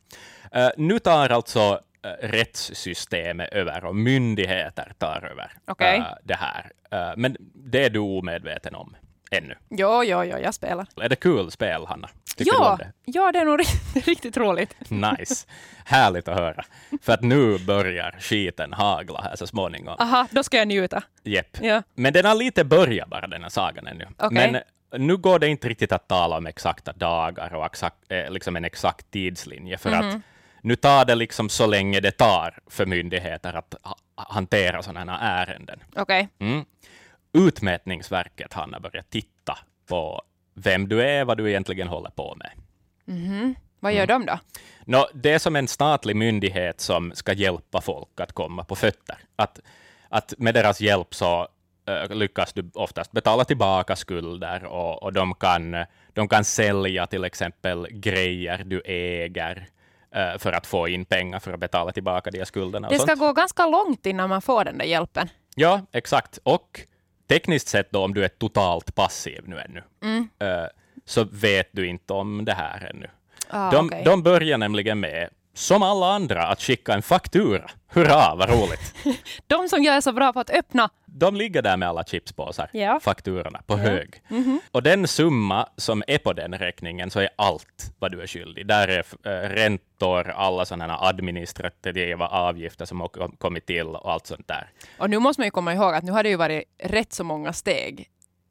Eh, 0.51 0.69
nu 0.77 0.99
tar 0.99 1.29
alltså 1.29 1.79
rättssystemet 2.21 3.49
över 3.53 3.85
och 3.85 3.95
myndigheter 3.95 4.91
tar 4.97 5.29
över 5.31 5.51
Okej. 5.67 5.97
eh, 5.97 6.03
det 6.23 6.35
här. 6.35 6.71
Eh, 6.91 7.13
men 7.17 7.35
det 7.55 7.85
är 7.85 7.89
du 7.89 7.99
omedveten 7.99 8.75
om 8.75 8.95
ännu. 9.31 9.55
Jo, 9.69 10.03
jo, 10.03 10.23
jo, 10.23 10.37
jag 10.37 10.53
spelar. 10.53 10.87
Är 11.01 11.09
det 11.09 11.15
kul 11.15 11.51
spel, 11.51 11.85
Hanna? 11.87 12.09
Tycker 12.37 12.51
Ja, 12.53 12.75
det? 12.79 12.91
ja, 13.05 13.31
det 13.31 13.39
är 13.39 13.45
nog 13.45 13.59
riktigt, 13.59 14.07
riktigt 14.07 14.37
roligt. 14.37 14.75
Nice. 14.89 15.47
Härligt 15.85 16.27
att 16.27 16.37
höra. 16.37 16.63
För 17.01 17.13
att 17.13 17.21
nu 17.21 17.57
börjar 17.59 18.15
skiten 18.19 18.73
hagla 18.73 19.21
här 19.21 19.35
så 19.35 19.47
småningom. 19.47 19.95
Aha, 19.99 20.27
då 20.31 20.43
ska 20.43 20.57
jag 20.57 20.67
njuta. 20.67 21.03
Jepp. 21.23 21.57
Ja. 21.61 21.83
Men 21.95 22.13
den 22.13 22.25
har 22.25 22.35
lite 22.35 22.63
börjat 22.63 23.09
bara, 23.09 23.27
den 23.27 23.41
här 23.43 23.49
sagan 23.49 23.87
ännu. 23.87 24.07
Okej. 24.17 24.51
Men 24.51 24.61
nu 25.07 25.17
går 25.17 25.39
det 25.39 25.47
inte 25.47 25.69
riktigt 25.69 25.91
att 25.91 26.07
tala 26.07 26.37
om 26.37 26.47
exakta 26.47 26.93
dagar 26.93 27.53
och 27.53 27.65
exakt, 27.65 27.95
eh, 28.09 28.31
liksom 28.31 28.55
en 28.55 28.65
exakt 28.65 29.11
tidslinje, 29.11 29.77
för 29.77 29.89
Mhm. 29.89 29.99
att 30.09 30.15
nu 30.63 30.75
tar 30.75 31.05
det 31.05 31.15
liksom 31.15 31.49
så 31.49 31.67
länge 31.67 31.99
det 31.99 32.11
tar 32.11 32.59
för 32.67 32.85
myndigheter 32.85 33.53
att 33.53 33.75
ha, 33.83 33.95
hantera 34.15 34.83
sådana 34.83 35.17
här 35.17 35.47
ärenden. 35.47 35.79
Okej. 35.95 36.29
Mm. 36.39 36.65
Utmätningsverket, 37.33 38.53
Hanna, 38.53 38.79
börjat 38.79 39.09
titta 39.09 39.57
på 39.87 40.21
vem 40.53 40.87
du 40.87 41.03
är, 41.03 41.25
vad 41.25 41.37
du 41.37 41.49
egentligen 41.49 41.87
håller 41.87 42.09
på 42.09 42.35
med. 42.35 42.51
Vad 43.79 43.93
gör 43.93 44.07
de 44.07 44.25
då? 44.25 44.39
Nå, 44.85 45.07
det 45.13 45.31
är 45.31 45.39
som 45.39 45.55
en 45.55 45.67
statlig 45.67 46.15
myndighet 46.15 46.81
som 46.81 47.11
ska 47.15 47.33
hjälpa 47.33 47.81
folk 47.81 48.19
att 48.19 48.33
komma 48.33 48.63
på 48.63 48.75
fötter. 48.75 49.17
Att, 49.35 49.59
att 50.09 50.33
med 50.37 50.53
deras 50.53 50.81
hjälp 50.81 51.15
så 51.15 51.47
eh, 51.87 52.15
lyckas 52.15 52.53
du 52.53 52.71
oftast 52.73 53.11
betala 53.11 53.45
tillbaka 53.45 53.95
skulder 53.95 54.65
och, 54.65 55.03
och 55.03 55.13
de, 55.13 55.33
kan, 55.33 55.85
de 56.13 56.27
kan 56.27 56.43
sälja 56.43 57.07
till 57.07 57.23
exempel 57.23 57.87
grejer 57.91 58.63
du 58.65 58.81
äger 58.85 59.67
för 60.39 60.51
att 60.51 60.67
få 60.67 60.87
in 60.87 61.05
pengar 61.05 61.39
för 61.39 61.53
att 61.53 61.59
betala 61.59 61.91
tillbaka 61.91 62.31
de 62.31 62.37
här 62.37 62.45
skulderna. 62.45 62.89
Det 62.89 62.95
ska 62.99 63.07
sånt. 63.07 63.19
gå 63.19 63.33
ganska 63.33 63.65
långt 63.67 64.05
innan 64.05 64.29
man 64.29 64.41
får 64.41 64.65
den 64.65 64.77
där 64.77 64.85
hjälpen. 64.85 65.29
Ja, 65.55 65.81
exakt. 65.91 66.39
Och 66.43 66.81
tekniskt 67.29 67.67
sett 67.67 67.91
då, 67.91 68.03
om 68.03 68.13
du 68.13 68.23
är 68.23 68.27
totalt 68.29 68.95
passiv 68.95 69.41
nu 69.47 69.59
ännu, 69.59 69.83
Mm. 70.03 70.29
eh, 70.39 70.65
så 71.05 71.23
vet 71.23 71.69
du 71.71 71.87
inte 71.87 72.13
om 72.13 72.45
det 72.45 72.53
här 72.53 72.89
ännu. 72.93 73.07
Ah, 73.49 73.71
De, 73.71 73.85
okej. 73.87 74.01
de 74.05 74.23
börjar 74.23 74.57
nämligen 74.57 74.99
med, 74.99 75.29
som 75.53 75.83
alla 75.83 76.13
andra, 76.13 76.43
att 76.47 76.61
skicka 76.61 76.93
en 76.93 77.01
faktura. 77.01 77.69
Hurra, 77.87 78.35
vad 78.35 78.49
roligt! 78.49 78.93
de 79.47 79.69
som 79.69 79.83
jag 79.83 79.95
är 79.95 80.01
så 80.01 80.11
bra 80.11 80.33
på 80.33 80.39
att 80.39 80.49
öppna. 80.49 80.89
De 81.05 81.35
ligger 81.35 81.61
där 81.61 81.77
med 81.77 81.89
alla 81.89 82.03
chipspåsar, 82.03 82.69
Ja. 82.73 82.99
fakturorna, 83.03 83.61
på 83.67 83.77
hög. 83.77 84.21
Och 84.71 84.83
den 84.83 85.07
summa 85.07 85.69
som 85.77 86.03
är 86.07 86.17
på 86.17 86.33
den 86.33 86.53
räkningen 86.53 87.11
så 87.11 87.19
är 87.19 87.29
allt 87.35 87.93
vad 87.99 88.11
du 88.11 88.21
är 88.21 88.27
skyldig. 88.27 88.67
Där 88.67 88.87
är 88.87 88.99
äh, 89.23 89.49
räntor, 89.49 90.29
alla 90.29 90.65
sådana 90.65 90.97
administrativa 91.01 92.27
avgifter 92.27 92.85
som 92.85 93.01
har 93.01 93.07
kom- 93.07 93.35
kommit 93.37 93.65
till 93.65 93.87
och 93.87 94.11
allt 94.11 94.27
sånt 94.27 94.47
där. 94.47 94.69
Och 94.97 95.09
nu 95.09 95.19
måste 95.19 95.39
man 95.41 95.47
ju 95.47 95.51
komma 95.51 95.73
ihåg 95.73 95.93
att 95.93 96.03
nu 96.03 96.11
har 96.11 96.23
det 96.23 96.29
ju 96.29 96.35
varit 96.35 96.63
rätt 96.83 97.13
så 97.13 97.23
många 97.23 97.53
steg 97.53 98.09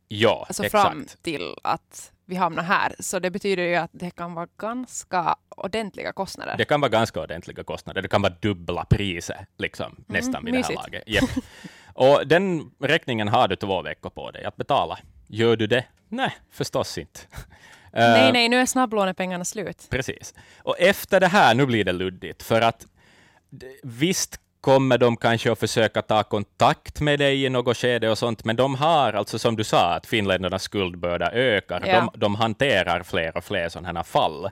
Ja, 0.08 0.44
alltså 0.48 0.64
exakt. 0.64 0.88
fram 0.88 1.06
till 1.22 1.54
att 1.64 2.12
vi 2.32 2.36
hamnar 2.36 2.62
här. 2.62 2.94
Så 2.98 3.18
det 3.18 3.30
betyder 3.30 3.62
ju 3.62 3.74
att 3.74 3.90
det 3.92 4.10
kan 4.10 4.34
vara 4.34 4.46
ganska 4.60 5.36
ordentliga 5.56 6.12
kostnader. 6.12 6.54
Det 6.58 6.64
kan 6.64 6.80
vara 6.80 6.88
ganska 6.88 7.20
ordentliga 7.20 7.64
kostnader. 7.64 8.02
Det 8.02 8.08
kan 8.08 8.22
vara 8.22 8.32
dubbla 8.40 8.84
priser 8.84 9.46
liksom, 9.58 10.04
nästan 10.06 10.44
vid 10.44 10.54
det 10.54 10.56
här 10.56 10.62
mysigt. 10.68 10.80
laget. 10.82 11.02
Japp. 11.06 11.30
Och 11.94 12.26
den 12.26 12.70
räkningen 12.80 13.28
har 13.28 13.48
du 13.48 13.56
två 13.56 13.82
veckor 13.82 14.10
på 14.10 14.30
dig 14.30 14.44
att 14.44 14.56
betala. 14.56 14.98
Gör 15.26 15.56
du 15.56 15.66
det? 15.66 15.84
Nej, 16.08 16.36
förstås 16.50 16.98
inte. 16.98 17.20
Eh, 17.94 18.00
Nej, 18.12 18.32
nej, 18.32 18.48
nu 18.48 18.56
är 18.60 18.66
snabblånepengarna 18.66 19.44
slut. 19.44 19.86
Precis. 19.90 20.34
Och 20.58 20.80
efter 20.80 21.20
det 21.20 21.26
här, 21.26 21.54
nu 21.54 21.66
blir 21.66 21.84
det 21.84 21.92
luddigt, 21.92 22.42
för 22.42 22.60
att 22.60 22.86
visst 23.82 24.40
kommer 24.62 24.98
de 24.98 25.16
kanske 25.16 25.52
att 25.52 25.58
försöka 25.58 26.02
ta 26.02 26.22
kontakt 26.22 27.00
med 27.00 27.18
dig 27.18 27.44
i 27.44 27.48
något 27.48 27.76
skede 27.76 28.10
och 28.10 28.18
sånt, 28.18 28.44
men 28.44 28.56
de 28.56 28.74
har, 28.74 29.12
alltså 29.12 29.38
som 29.38 29.56
du 29.56 29.64
sa, 29.64 29.94
att 29.94 30.06
finländarnas 30.06 30.62
skuldbörda 30.62 31.30
ökar. 31.32 31.82
Ja. 31.86 32.10
De, 32.12 32.20
de 32.20 32.34
hanterar 32.34 33.02
fler 33.02 33.36
och 33.36 33.44
fler 33.44 33.68
sådana 33.68 33.98
här 33.98 34.04
fall. 34.04 34.50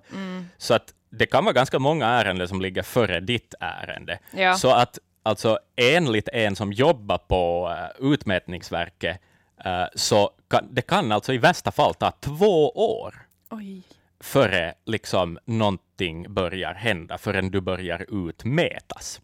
Så 0.59 0.75
att 0.75 0.95
det 1.11 1.27
kan 1.27 1.45
vara 1.45 1.53
ganska 1.53 1.79
många 1.79 2.07
ärenden 2.07 2.49
som 2.49 2.61
ligger 2.61 2.83
före 2.83 3.21
ditt 3.21 3.55
ärende. 3.61 4.19
Ja. 4.31 4.55
Så 4.55 4.71
att 4.71 4.99
alltså 5.23 5.59
enligt 5.77 6.29
en 6.29 6.57
som 6.57 6.73
jobbar 6.73 7.19
på 7.19 7.69
uh, 7.69 8.13
Utmätningsverket, 8.13 9.21
eh, 9.65 9.85
så 9.95 10.31
kan, 10.49 10.69
det 10.71 10.83
kan 10.83 11.13
alltså 11.13 11.33
i 11.33 11.39
värsta 11.39 11.73
fall 11.73 11.95
ta 11.95 12.11
två 12.11 12.71
år 12.71 13.15
Oj. 13.51 13.83
före 14.21 14.75
liksom 14.87 15.39
någonting 15.45 16.35
börjar 16.35 16.75
hända, 16.75 17.19
förrän 17.19 17.51
du 17.51 17.61
börjar 17.61 18.29
utmätas. 18.29 19.21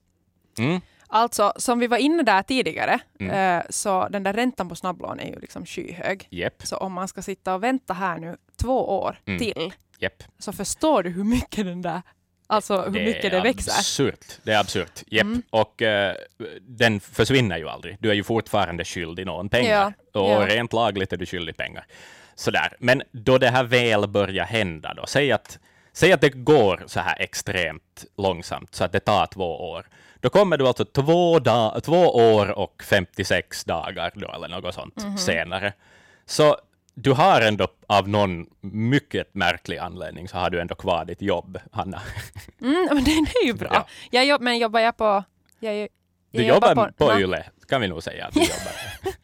Mm. 0.58 0.80
Alltså, 1.08 1.52
som 1.56 1.78
vi 1.78 1.86
var 1.86 1.96
inne 1.96 2.22
där 2.22 2.42
tidigare, 2.42 2.98
Mm. 3.20 3.58
eh, 3.58 3.64
så 3.70 4.08
den 4.08 4.22
där 4.22 4.32
räntan 4.32 4.68
på 4.68 4.74
snabblån 4.74 5.20
är 5.20 5.26
ju 5.26 5.38
liksom 5.40 5.66
skyhög. 5.66 6.26
Jepp, 6.30 6.62
Så 6.66 6.76
om 6.76 6.92
man 6.92 7.08
ska 7.08 7.22
sitta 7.22 7.54
och 7.54 7.62
vänta 7.62 7.94
här 7.94 8.18
nu 8.18 8.36
två 8.62 8.98
år 9.00 9.18
Mm. 9.26 9.38
till, 9.38 9.72
jepp. 9.98 10.22
så 10.38 10.52
förstår 10.52 11.02
du 11.02 11.10
hur 11.10 11.24
mycket 11.24 11.64
den 11.66 11.82
där, 11.82 12.02
alltså 12.46 12.82
hur 12.82 12.90
mycket 13.04 13.30
det 13.30 13.40
växer. 13.40 13.72
absurt. 13.72 14.24
Det 14.42 14.52
är 14.52 14.60
absurt. 14.60 15.02
Jepp. 15.06 15.22
Mm. 15.22 15.42
Och 15.50 15.82
eh, 15.82 16.14
den 16.60 17.00
försvinner 17.00 17.58
ju 17.58 17.68
aldrig. 17.68 17.96
Du 18.00 18.10
är 18.10 18.14
ju 18.14 18.24
fortfarande 18.24 18.84
skyldig 18.84 19.26
någon 19.26 19.48
pengar. 19.48 19.94
Ja, 20.12 20.20
Och 20.20 20.30
ja. 20.30 20.46
rent 20.56 20.72
lagligt 20.72 21.12
är 21.12 21.16
du 21.16 21.26
skyldig 21.26 21.56
pengar. 21.56 21.86
Sådär. 22.34 22.76
Men 22.78 23.02
då 23.12 23.38
det 23.38 23.48
här 23.50 23.64
väl 23.64 24.08
börjar 24.08 24.44
hända, 24.44 24.94
då, 24.94 25.06
säg 25.06 25.32
att, 25.32 25.58
säg 25.92 26.12
att 26.12 26.20
det 26.20 26.28
går 26.30 26.84
så 26.86 27.00
här 27.00 27.16
extremt 27.20 28.04
långsamt, 28.16 28.74
så 28.74 28.84
att 28.84 28.92
det 28.92 29.00
tar 29.00 29.26
två 29.26 29.70
år. 29.70 29.86
Då 30.26 30.30
kommer 30.30 30.56
du 30.56 30.66
alltså 30.68 30.84
två, 30.84 31.38
da- 31.38 31.80
två 31.80 32.00
år 32.14 32.58
och 32.58 32.82
56 32.84 33.64
dagar, 33.64 34.12
då, 34.14 34.32
eller 34.32 34.48
något 34.48 34.74
sånt, 34.74 35.04
Mhm. 35.04 35.18
senare. 35.18 35.72
Så 36.24 36.56
du 36.94 37.12
har 37.12 37.40
ändå 37.40 37.68
av 37.86 38.08
någon 38.08 38.46
mycket 38.60 39.34
märklig 39.34 39.78
anledning 39.78 40.28
så 40.28 40.36
har 40.36 40.50
du 40.50 40.60
ändå 40.60 40.74
kvar 40.74 41.04
ditt 41.04 41.22
jobb, 41.22 41.58
Hanna. 41.72 42.02
Mm, 42.60 42.88
men 42.92 43.04
det 43.04 43.10
är 43.10 43.46
ju 43.46 43.52
bra. 43.52 43.68
Ja. 43.72 43.86
Jag 44.10 44.24
jobb, 44.26 44.40
men 44.42 44.58
jobbar 44.58 44.80
jag 44.80 44.96
på... 44.96 45.24
Jag, 45.60 45.76
jag 45.76 45.88
Du 46.30 46.42
jobbar 46.46 46.74
på, 46.74 47.04
Nå, 47.04 47.18
Yle, 47.20 47.44
kan 47.68 47.80
vi 47.80 47.88
nog 47.88 48.02
säga 48.02 48.26
att 48.26 48.34
du 48.34 48.40
jobbar. 48.40 48.72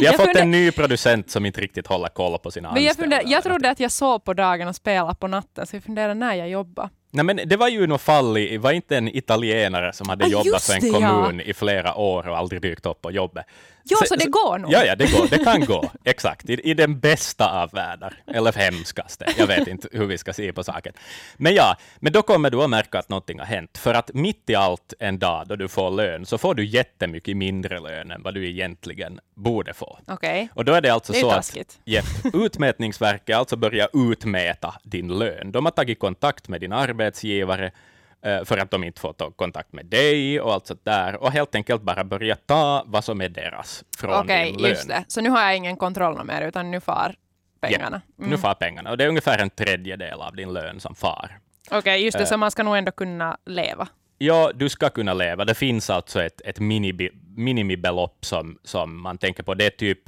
Vi 0.00 0.06
har 0.06 0.12
Jag 0.12 0.16
fått 0.16 0.24
funder- 0.26 0.42
en 0.42 0.50
ny 0.50 0.70
producent 0.72 1.30
som 1.30 1.46
inte 1.46 1.60
riktigt 1.60 1.86
håller 1.86 2.08
koll 2.08 2.38
på 2.38 2.50
sina 2.50 2.68
jag, 2.68 2.86
anställda. 2.88 3.16
funder, 3.16 3.32
jag 3.32 3.42
trodde 3.42 3.70
att 3.70 3.80
jag 3.80 3.90
sov 3.92 4.18
på 4.18 4.34
dagen 4.34 4.68
och 4.68 4.76
spelade 4.76 5.14
på 5.14 5.26
natten, 5.26 5.66
så 5.66 5.76
jag 5.76 5.84
funderar 5.84 6.14
när 6.14 6.34
jag 6.34 6.48
jobbar. 6.48 6.88
Nej, 7.14 7.24
men 7.24 7.40
det 7.46 7.56
var 7.56 7.68
ju 7.68 7.86
något 7.86 8.00
fall 8.00 8.38
i, 8.38 8.56
var 8.56 8.72
inte 8.72 8.96
en 8.96 9.08
italienare 9.16 9.92
som 9.92 10.08
hade 10.08 10.24
Ah, 10.24 10.28
jobbat 10.28 10.62
för 10.62 10.74
en 10.74 10.80
det, 10.80 10.86
ja. 10.88 10.92
kommun 11.22 11.40
i 11.40 11.54
flera 11.54 11.94
år 11.94 12.28
och 12.28 12.36
aldrig 12.38 12.62
dykt 12.62 12.86
upp 12.86 13.02
på 13.02 13.10
jobbet. 13.10 13.46
Jo, 13.84 13.96
Så- 14.00 14.06
så, 14.06 14.16
det 14.16 14.26
går 14.30 14.58
nog. 14.58 14.72
Ja, 14.72 14.84
ja, 14.84 14.96
det 14.96 15.12
går. 15.12 15.26
Det 15.30 15.38
kan 15.44 15.60
gå. 15.64 15.90
Exakt. 16.04 16.50
I, 16.50 16.70
I 16.70 16.74
den 16.74 17.00
bästa 17.00 17.62
av 17.62 17.70
världar. 17.70 18.14
Eller 18.26 18.52
hemskaste. 18.52 19.26
Jag 19.38 19.46
vet 19.46 19.68
inte 19.68 19.88
hur 19.92 20.06
vi 20.06 20.18
ska 20.18 20.32
se 20.32 20.52
på 20.52 20.64
saken. 20.64 20.92
Men 21.36 21.54
ja, 21.54 21.76
men 22.00 22.12
då 22.12 22.22
kommer 22.22 22.50
du 22.50 22.62
att 22.62 22.70
märka 22.70 22.98
att 22.98 23.08
någonting 23.08 23.38
har 23.38 23.46
hänt. 23.46 23.78
För 23.78 23.94
att 23.94 24.10
mitt 24.14 24.50
i 24.50 24.54
allt 24.54 24.94
en 24.98 25.18
dag 25.18 25.46
då 25.48 25.56
du 25.56 25.68
får 25.68 25.90
lön, 25.90 26.26
så 26.26 26.38
får 26.38 26.54
du 26.54 26.64
jättemycket 26.64 27.36
mindre 27.36 27.80
lön 27.80 28.10
än 28.10 28.22
vad 28.22 28.34
du 28.34 28.48
egentligen 28.48 29.20
borde 29.34 29.74
få. 29.74 29.98
Okej. 30.08 30.48
Och 30.54 30.64
då 30.64 30.72
är 30.72 30.80
det 30.80 30.90
alltså 30.90 31.12
Det 31.12 31.18
är 31.18 31.20
så 31.20 31.28
att 31.28 31.34
taskigt. 31.36 31.78
Jepp, 31.84 32.04
Utmätningsverket 32.34 33.36
alltså 33.36 33.56
börjar 33.56 33.88
utmäta 34.10 34.74
din 34.82 35.18
lön. 35.18 35.52
De 35.52 35.64
har 35.64 35.72
tagit 35.72 35.98
kontakt 35.98 36.48
med 36.48 36.60
din 36.60 36.72
arbetsgivare 36.72 37.70
för 38.44 38.58
att 38.58 38.70
de 38.70 38.84
inte 38.84 39.00
får 39.00 39.12
ta 39.12 39.30
kontakt 39.30 39.72
med 39.72 39.86
dig 39.86 40.40
och 40.40 40.52
allt 40.52 40.66
sånt 40.66 40.84
där 40.84 41.22
och 41.22 41.32
helt 41.32 41.54
enkelt 41.54 41.82
bara 41.82 42.04
börja 42.04 42.36
ta 42.36 42.84
vad 42.86 43.04
som 43.04 43.20
är 43.20 43.28
deras 43.28 43.84
från 43.98 44.14
Okej, 44.14 44.52
din 44.52 44.60
lön. 44.60 44.70
just 44.70 44.88
det. 44.88 45.04
Så 45.08 45.20
nu 45.20 45.30
har 45.30 45.42
jag 45.42 45.56
ingen 45.56 45.76
kontroll 45.76 46.24
mer, 46.24 46.42
utan 46.42 46.70
nu 46.70 46.80
far 46.80 47.14
pengarna. 47.60 48.02
Mm. 48.18 48.30
Nu 48.30 48.38
far 48.38 48.54
pengarna 48.54 48.90
och 48.90 48.98
det 48.98 49.04
är 49.04 49.08
ungefär 49.08 49.38
en 49.38 49.50
tredjedel 49.50 50.20
av 50.20 50.36
din 50.36 50.52
lön 50.52 50.80
som 50.80 50.94
far. 50.94 51.38
Okej, 51.70 52.04
just 52.04 52.18
det. 52.18 52.24
Eh. 52.24 52.28
Så 52.28 52.36
man 52.36 52.50
ska 52.50 52.62
nog 52.62 52.76
ändå 52.76 52.92
kunna 52.92 53.36
leva. 53.46 53.88
Ja, 54.18 54.50
du 54.54 54.68
ska 54.68 54.90
kunna 54.90 55.14
leva. 55.14 55.44
Det 55.44 55.54
finns 55.54 55.90
alltså 55.90 56.22
ett, 56.22 56.40
ett 56.40 56.60
minimibelopp 57.36 58.24
som, 58.24 58.58
som 58.64 59.00
man 59.02 59.18
tänker 59.18 59.42
på. 59.42 59.54
Det 59.54 59.66
är 59.66 59.70
typ 59.70 59.98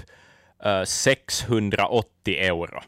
eh, 0.65 0.83
680 0.85 2.35
euro. 2.35 2.83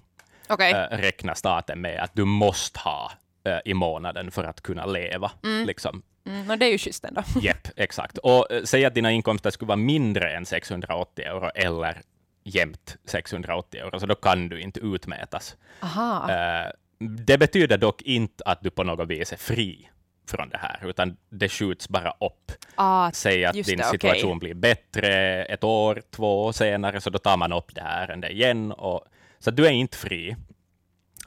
Okej. 0.49 0.73
äh, 0.73 0.97
räknar 0.97 1.35
staten 1.35 1.81
med 1.81 2.01
att 2.01 2.15
du 2.15 2.25
måste 2.25 2.81
ha 2.81 3.13
äh, 3.47 3.59
i 3.65 3.75
månaden 3.75 4.31
för 4.31 4.45
att 4.45 4.61
kunna 4.61 4.87
leva. 4.87 5.31
Liksom. 5.43 6.03
Mm, 6.27 6.47
no, 6.47 6.57
det 6.57 6.67
är 6.67 6.71
ju 6.71 6.79
schysst 6.79 7.05
ändå. 7.05 7.23
Jepp, 7.41 7.69
exakt. 7.77 8.19
Och 8.19 8.53
äh, 8.53 8.63
säg 8.63 8.85
att 8.85 8.95
dina 8.95 9.13
inkomster 9.13 9.51
skulle 9.51 9.69
vara 9.69 9.77
mindre 9.77 10.31
än 10.37 10.47
680 10.47 11.25
euro 11.25 11.51
eller 11.55 12.01
jämnt 12.45 12.97
680 13.05 13.81
euro, 13.81 14.01
så 14.01 14.07
då 14.07 14.15
kan 14.15 14.49
du 14.49 14.61
inte 14.61 14.81
utmätas. 14.81 15.57
Aha. 15.81 16.31
Äh, 16.31 16.71
det 16.99 17.39
betyder 17.39 17.79
dock 17.79 18.03
inte 18.03 18.45
att 18.45 18.63
du 18.63 18.71
på 18.71 18.85
något 18.85 19.09
vis 19.09 19.33
är 19.33 19.37
fri 19.37 19.91
från 20.29 20.49
det 20.49 20.59
här, 20.59 20.89
utan 20.89 21.17
det 21.29 21.49
skjuts 21.49 21.89
bara 21.89 22.11
upp. 22.11 22.53
Ah, 22.75 23.11
Säg 23.13 23.45
att 23.45 23.55
din 23.55 23.79
det, 23.79 23.85
situation 23.85 24.39
blir 24.39 24.55
bättre 24.55 25.45
ett 25.45 25.65
år, 25.65 26.03
två 26.11 26.45
år 26.45 26.53
senare, 26.53 27.01
så 27.01 27.11
då 27.11 27.19
tar 27.19 27.37
man 27.37 27.53
upp 27.53 27.75
det 27.75 27.81
här 27.81 28.09
ärendet 28.09 28.31
igen. 28.31 28.73
Och, 28.73 29.05
så 29.39 29.51
du 29.51 29.67
är 29.67 29.71
inte 29.71 29.97
fri 29.97 30.37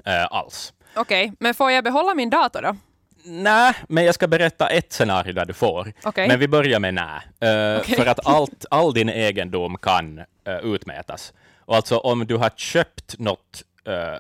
äh, 0.06 0.26
alls. 0.32 0.74
Okej, 1.00 1.34
men 1.40 1.54
får 1.54 1.72
jag 1.72 1.84
behålla 1.84 2.16
min 2.16 2.30
dator 2.30 2.62
då? 2.62 2.76
Nej, 3.24 3.74
men 3.90 4.06
jag 4.06 4.16
ska 4.16 4.28
berätta 4.28 4.68
ett 4.70 4.94
scenario 4.94 5.34
där 5.34 5.46
du 5.46 5.54
får. 5.54 5.94
Okej. 6.04 6.28
Men 6.28 6.40
vi 6.40 6.48
börjar 6.48 6.80
med 6.80 6.94
nej. 6.94 7.22
Eh, 7.52 7.80
Okej. 7.80 7.96
För 7.96 8.06
att 8.06 8.26
allt, 8.28 8.66
all 8.70 8.94
din 8.94 9.10
egendom 9.10 9.78
kan 9.78 10.18
eh, 10.20 10.58
utmätas. 10.64 11.34
Och 11.60 11.76
alltså 11.76 11.98
om 11.98 12.28
du 12.28 12.36
har 12.38 12.50
köpt 12.50 13.20
något 13.20 13.64
eh, 13.88 14.18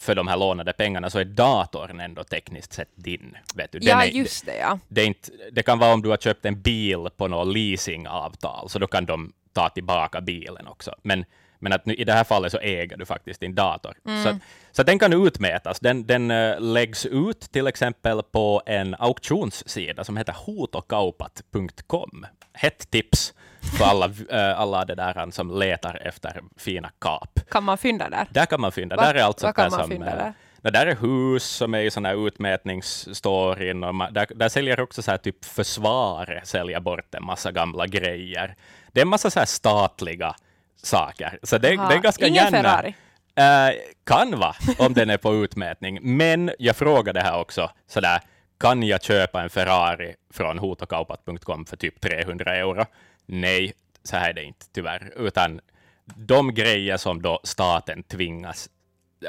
för 0.00 0.14
de 0.14 0.28
här 0.28 0.36
lånade 0.36 0.72
pengarna 0.72 1.10
så 1.10 1.18
är 1.18 1.24
datorn 1.24 2.00
ändå 2.00 2.24
tekniskt 2.24 2.72
sett 2.72 2.90
din. 2.94 3.36
Vet 3.54 3.72
du? 3.72 3.78
Den 3.78 3.88
Ja, 3.88 4.04
är, 4.04 4.08
just 4.08 4.46
det 4.46 4.56
ja. 4.56 4.78
det, 4.88 5.00
är 5.02 5.06
inte, 5.06 5.30
det 5.52 5.62
kan 5.62 5.78
vara 5.78 5.92
om 5.94 6.02
du 6.02 6.08
har 6.08 6.16
köpt 6.16 6.44
en 6.44 6.60
bil 6.62 7.08
på 7.16 7.28
något 7.28 7.54
leasingavtal, 7.56 8.68
så 8.68 8.78
då 8.78 8.86
kan 8.86 9.06
de 9.06 9.32
ta 9.52 9.68
tillbaka 9.68 10.20
bilen 10.20 10.66
också. 10.66 10.94
Men, 11.02 11.24
Men 11.58 11.72
att 11.72 11.86
nu, 11.86 11.94
i 11.94 12.04
det 12.04 12.12
här 12.12 12.24
fallet 12.24 12.52
så 12.52 12.58
äger 12.58 12.96
du 12.96 13.06
faktiskt 13.06 13.40
din 13.40 13.54
dator. 13.54 13.94
Så, 14.24 14.38
så 14.72 14.82
den 14.82 14.98
kan 14.98 15.26
utmätas. 15.26 15.80
Den, 15.80 16.06
den 16.06 16.30
uh, 16.30 16.60
läggs 16.60 17.06
ut 17.06 17.40
till 17.40 17.66
exempel 17.66 18.22
på 18.22 18.62
en 18.66 18.94
auktionssida 18.98 20.04
som 20.04 20.16
heter 20.16 20.32
hotokaupat.com. 20.32 22.26
Hett 22.52 22.90
tips 22.90 23.34
för 23.78 23.84
alla, 23.84 24.08
uh, 24.08 24.14
alla 24.60 24.84
det 24.84 24.94
där 24.94 25.30
som 25.30 25.58
letar 25.58 26.06
efter 26.06 26.42
fina 26.56 26.90
kap. 26.98 27.40
Kan 27.50 27.64
man 27.64 27.78
fynda 27.78 28.08
där? 28.08 28.28
Där 28.30 28.46
kan 28.46 28.60
man 28.60 28.72
fynda. 28.72 28.96
Va- 28.96 29.02
där 29.02 29.14
är 29.14 29.22
vad 29.22 29.54
kan 29.54 29.70
där 29.70 29.82
som, 29.82 29.92
eh, 29.92 29.98
där? 29.98 30.32
nå, 30.60 30.70
där 30.70 30.86
är 30.86 30.96
hus 30.96 31.44
som 31.44 31.74
är 31.74 31.80
i 31.80 31.90
såna 31.90 32.08
här 32.08 32.26
utmätningsstoryn 32.26 33.84
och 33.84 33.94
man, 33.94 34.12
där, 34.12 34.26
där 34.34 34.48
säljer 34.48 34.80
också 34.80 35.02
så 35.02 35.10
här 35.10 35.18
typ 35.18 35.44
försvaret 35.44 36.46
säljer 36.46 36.80
bort 36.80 37.14
en 37.14 37.24
massa 37.24 37.52
gamla 37.52 37.86
grejer. 37.86 38.56
Det 38.92 39.00
är 39.00 39.02
en 39.02 39.08
massa 39.08 39.30
så 39.30 39.38
här 39.38 39.46
statliga 39.46 40.34
saker. 40.82 41.38
Så 41.42 41.58
det, 41.58 41.76
Aha, 41.76 41.88
det 41.88 41.94
är 41.94 41.98
ganska 41.98 42.26
ingen 42.26 42.44
gärna... 42.44 42.62
Ferrari? 42.62 42.94
Eh, 43.34 43.74
kan 44.04 44.38
vara, 44.38 44.54
om 44.78 44.94
den 44.94 45.10
är 45.10 45.16
på 45.16 45.34
utmätning. 45.34 45.98
Men 46.02 46.50
jag 46.58 46.76
frågade 46.76 47.20
här 47.20 47.38
också, 47.40 47.70
sådär, 47.86 48.20
kan 48.60 48.82
jag 48.82 49.02
köpa 49.02 49.42
en 49.42 49.50
Ferrari 49.50 50.14
från 50.32 50.58
hotokaupat.com 50.58 51.64
för 51.66 51.76
typ 51.76 52.00
300 52.00 52.56
euro? 52.56 52.84
Nej, 53.26 53.72
så 54.02 54.16
här 54.16 54.30
är 54.30 54.34
det 54.34 54.44
inte 54.44 54.66
tyvärr, 54.74 55.12
utan 55.16 55.60
de 56.04 56.54
grejer 56.54 56.96
som 56.96 57.22
då 57.22 57.40
staten 57.44 58.02
tvingas 58.02 58.68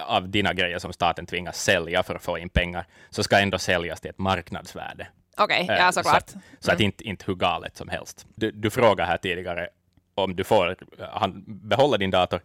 av 0.07 0.29
dina 0.29 0.53
grejer 0.53 0.79
som 0.79 0.93
staten 0.93 1.25
tvingas 1.25 1.63
sälja 1.63 2.03
för 2.03 2.15
att 2.15 2.23
få 2.23 2.37
in 2.37 2.49
pengar, 2.49 2.85
så 3.09 3.23
ska 3.23 3.39
ändå 3.39 3.57
säljas 3.57 4.01
till 4.01 4.09
ett 4.09 4.17
marknadsvärde. 4.17 5.07
Okej, 5.37 5.67
Eh, 5.69 5.75
ja 5.75 5.91
Så 5.91 6.03
såklart. 6.03 6.17
att, 6.17 6.35
så 6.59 6.71
att 6.71 6.79
inte, 6.79 7.03
inte 7.03 7.23
hur 7.27 7.35
galet 7.35 7.77
som 7.77 7.89
helst. 7.89 8.25
Du, 8.35 8.51
du 8.51 8.69
frågade 8.69 9.09
här 9.09 9.17
tidigare 9.17 9.69
om 10.17 10.35
du 10.35 10.43
får 10.43 10.75
han, 11.11 11.43
behålla 11.45 11.97
din 11.97 12.11
dator. 12.11 12.39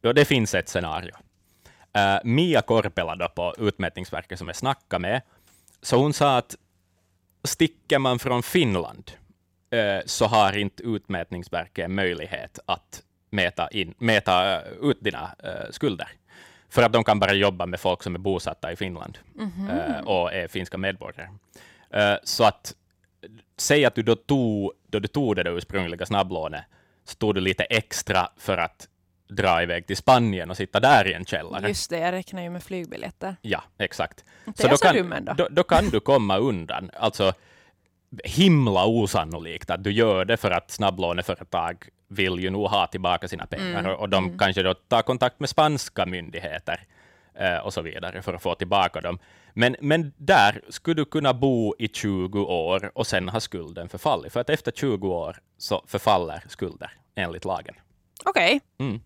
Då 0.00 0.12
det 0.12 0.24
finns 0.24 0.54
ett 0.54 0.68
scenario. 0.68 1.14
Eh, 1.92 2.18
Mia 2.24 2.62
Korpela 2.62 3.16
då 3.16 3.28
på 3.28 3.54
Utmätningsverket 3.58 4.38
som 4.38 4.48
jag 4.48 4.56
snackade 4.56 5.02
med, 5.02 5.22
så 5.82 5.96
hon 5.96 6.12
sa 6.12 6.36
att 6.36 6.56
sticker 7.44 7.98
man 7.98 8.18
från 8.18 8.42
Finland 8.42 9.10
eh, 9.70 10.00
så 10.06 10.26
har 10.26 10.56
inte 10.56 10.82
Utmätningsverket 10.82 11.90
möjlighet 11.90 12.58
att 12.66 13.02
mäta, 13.30 13.68
in, 13.68 13.94
mäta 13.98 14.56
eh, 14.56 14.72
ut 14.82 15.00
dina 15.00 15.34
eh, 15.44 15.70
skulder. 15.70 16.08
För 16.68 16.82
att 16.82 16.92
de 16.92 17.04
kan 17.04 17.20
bara 17.20 17.32
jobba 17.32 17.66
med 17.66 17.80
folk 17.80 18.02
som 18.02 18.14
är 18.14 18.18
bosatta 18.18 18.72
i 18.72 18.76
Finland 18.76 19.18
eh, 19.70 20.00
och 20.04 20.32
är 20.32 20.48
finska 20.48 20.78
medborgare. 20.78 21.28
Så 22.24 22.44
att 22.44 22.74
säg 23.56 23.84
att 23.84 23.94
du 23.94 24.02
då 24.02 24.16
tog, 24.16 24.72
då 24.86 24.98
du 24.98 25.08
tog 25.08 25.36
det 25.36 25.50
ursprungliga 25.50 26.06
snabblånet, 26.06 26.64
så 27.04 27.14
tog 27.14 27.34
du 27.34 27.40
lite 27.40 27.64
extra 27.64 28.28
för 28.36 28.58
att 28.58 28.88
dra 29.28 29.62
iväg 29.62 29.86
till 29.86 29.96
Spanien 29.96 30.50
och 30.50 30.56
sitta 30.56 30.80
där 30.80 31.08
i 31.08 31.12
en 31.12 31.24
källare. 31.24 31.68
Just 31.68 31.90
det, 31.90 31.98
jag 31.98 32.12
räknar 32.12 32.42
ju 32.42 32.50
med 32.50 32.62
flygbiljetter. 32.62 33.36
Ja, 33.42 33.62
exakt. 33.78 34.24
Så 34.54 34.92
dum 34.92 35.12
ändå. 35.12 35.32
då, 35.32 35.48
då 35.50 35.62
kan 35.62 35.90
du 35.90 36.00
komma 36.00 36.38
undan. 36.38 36.90
Alltså, 36.96 37.32
himla 38.24 38.86
osannolikt 38.86 39.70
att 39.70 39.84
du 39.84 39.92
gör 39.92 40.24
det 40.24 40.36
för 40.36 40.50
att 40.50 40.70
snabblåneföretag 40.70 41.88
vill 42.08 42.38
ju 42.38 42.50
nog 42.50 42.66
ha 42.66 42.86
tillbaka 42.86 43.28
sina 43.28 43.46
pengar 43.46 43.80
Mm, 43.80 43.94
och 43.96 44.08
de 44.08 44.38
kanske 44.38 44.62
då 44.62 44.74
tar 44.74 45.02
kontakt 45.02 45.40
med 45.40 45.48
spanska 45.48 46.06
myndigheter 46.06 46.86
eh, 47.34 47.56
och 47.56 47.72
så 47.72 47.82
vidare 47.82 48.22
för 48.22 48.34
att 48.34 48.42
få 48.42 48.54
tillbaka 48.54 49.00
dem. 49.00 49.18
Men, 49.54 49.76
men 49.80 50.12
där 50.16 50.60
skulle 50.68 50.94
du 50.94 51.04
kunna 51.04 51.34
bo 51.34 51.74
i 51.78 51.88
20 51.88 52.40
år 52.42 52.90
och 52.94 53.06
sen 53.06 53.28
har 53.28 53.40
skulden 53.40 53.88
förfallit, 53.88 54.32
för 54.32 54.40
att 54.40 54.50
efter 54.50 54.72
20 54.72 55.08
år 55.08 55.36
så 55.58 55.84
förfaller 55.86 56.44
skulder 56.48 56.92
enligt 57.14 57.44
lagen. 57.44 57.74
Okej. 58.24 58.60
Mm. 58.78 59.00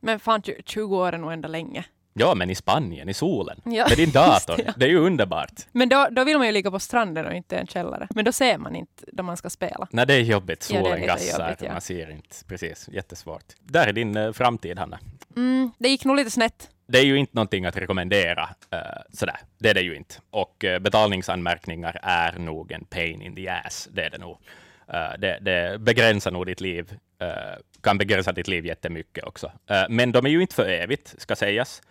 Men 0.00 0.20
fan, 0.20 0.42
20 0.64 0.96
år 0.96 1.12
är 1.12 1.18
nog 1.18 1.32
ändå 1.32 1.48
länge. 1.48 1.84
Ja, 2.16 2.34
men 2.34 2.50
i 2.50 2.54
Spanien, 2.54 3.08
i 3.08 3.14
solen, 3.14 3.60
Ja, 3.64 3.86
med 3.88 3.96
din 3.98 4.10
dator, 4.12 4.56
det, 4.56 4.62
ja. 4.66 4.72
det 4.76 4.84
är 4.84 4.88
ju 4.88 4.98
underbart. 4.98 5.52
Men 5.72 5.88
då, 5.88 6.08
då 6.10 6.24
vill 6.24 6.38
man 6.38 6.46
ju 6.46 6.52
ligga 6.52 6.70
på 6.70 6.78
stranden 6.78 7.26
och 7.26 7.34
inte 7.34 7.56
i 7.56 7.58
en 7.58 7.66
källare. 7.66 8.08
Men 8.10 8.24
då 8.24 8.32
ser 8.32 8.58
man 8.58 8.76
inte 8.76 9.04
då 9.12 9.22
man 9.22 9.36
ska 9.36 9.50
spela. 9.50 9.88
Nej, 9.90 10.06
det 10.06 10.14
är 10.14 10.20
jobbigt. 10.20 10.68
Ja, 10.72 10.78
Solen 10.80 10.94
lite 10.94 11.06
gassar, 11.06 11.44
jobbigt, 11.44 11.62
ja. 11.62 11.72
man 11.72 11.80
ser 11.80 12.10
inte. 12.10 12.36
Precis, 12.46 12.88
jättesvårt. 12.92 13.44
Där 13.60 13.86
är 13.86 13.92
din 13.92 14.16
eh, 14.16 14.32
framtid, 14.32 14.78
Hanna. 14.78 14.98
Mm, 15.36 15.70
det 15.78 15.88
gick 15.88 16.04
nog 16.04 16.16
lite 16.16 16.30
snett. 16.30 16.70
Det 16.86 16.98
är 16.98 17.04
ju 17.04 17.16
inte 17.16 17.32
någonting 17.34 17.66
att 17.66 17.76
rekommendera. 17.76 18.42
Uh, 18.74 19.02
sådär. 19.12 19.36
Det 19.58 19.70
är 19.70 19.74
det 19.74 19.80
ju 19.80 19.96
inte. 19.96 20.14
Och 20.30 20.64
uh, 20.64 20.78
betalningsanmärkningar 20.78 22.00
är 22.02 22.38
nog 22.38 22.72
en 22.72 22.84
pain 22.84 23.22
in 23.22 23.36
the 23.36 23.48
ass. 23.48 23.88
Det 23.92 24.04
är 24.04 24.10
det 24.10 24.18
nog. 24.18 24.38
Uh, 24.94 25.18
det, 25.18 25.38
det 25.40 25.80
begränsar 25.80 26.30
nog 26.30 26.46
ditt 26.46 26.60
liv. 26.60 26.92
Uh, 27.22 27.28
kan 27.80 27.98
begränsa 27.98 28.32
ditt 28.32 28.48
liv 28.48 28.66
jättemycket 28.66 29.24
också. 29.24 29.52
Men 29.88 30.12
de 30.12 30.26
är 30.26 30.30
ju 30.30 30.40
inte 30.40 30.54
för 30.54 30.68
evigt, 30.68 31.14
ska 31.18 31.36
sägas. 31.36 31.82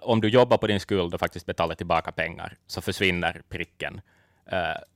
Om 0.00 0.20
du 0.20 0.28
jobbar 0.28 0.56
på 0.58 0.66
din 0.66 0.80
skuld 0.80 1.14
och 1.14 1.20
faktiskt 1.20 1.46
betalar 1.46 1.74
tillbaka 1.74 2.12
pengar, 2.12 2.56
så 2.66 2.80
försvinner 2.80 3.42
pricken 3.48 4.00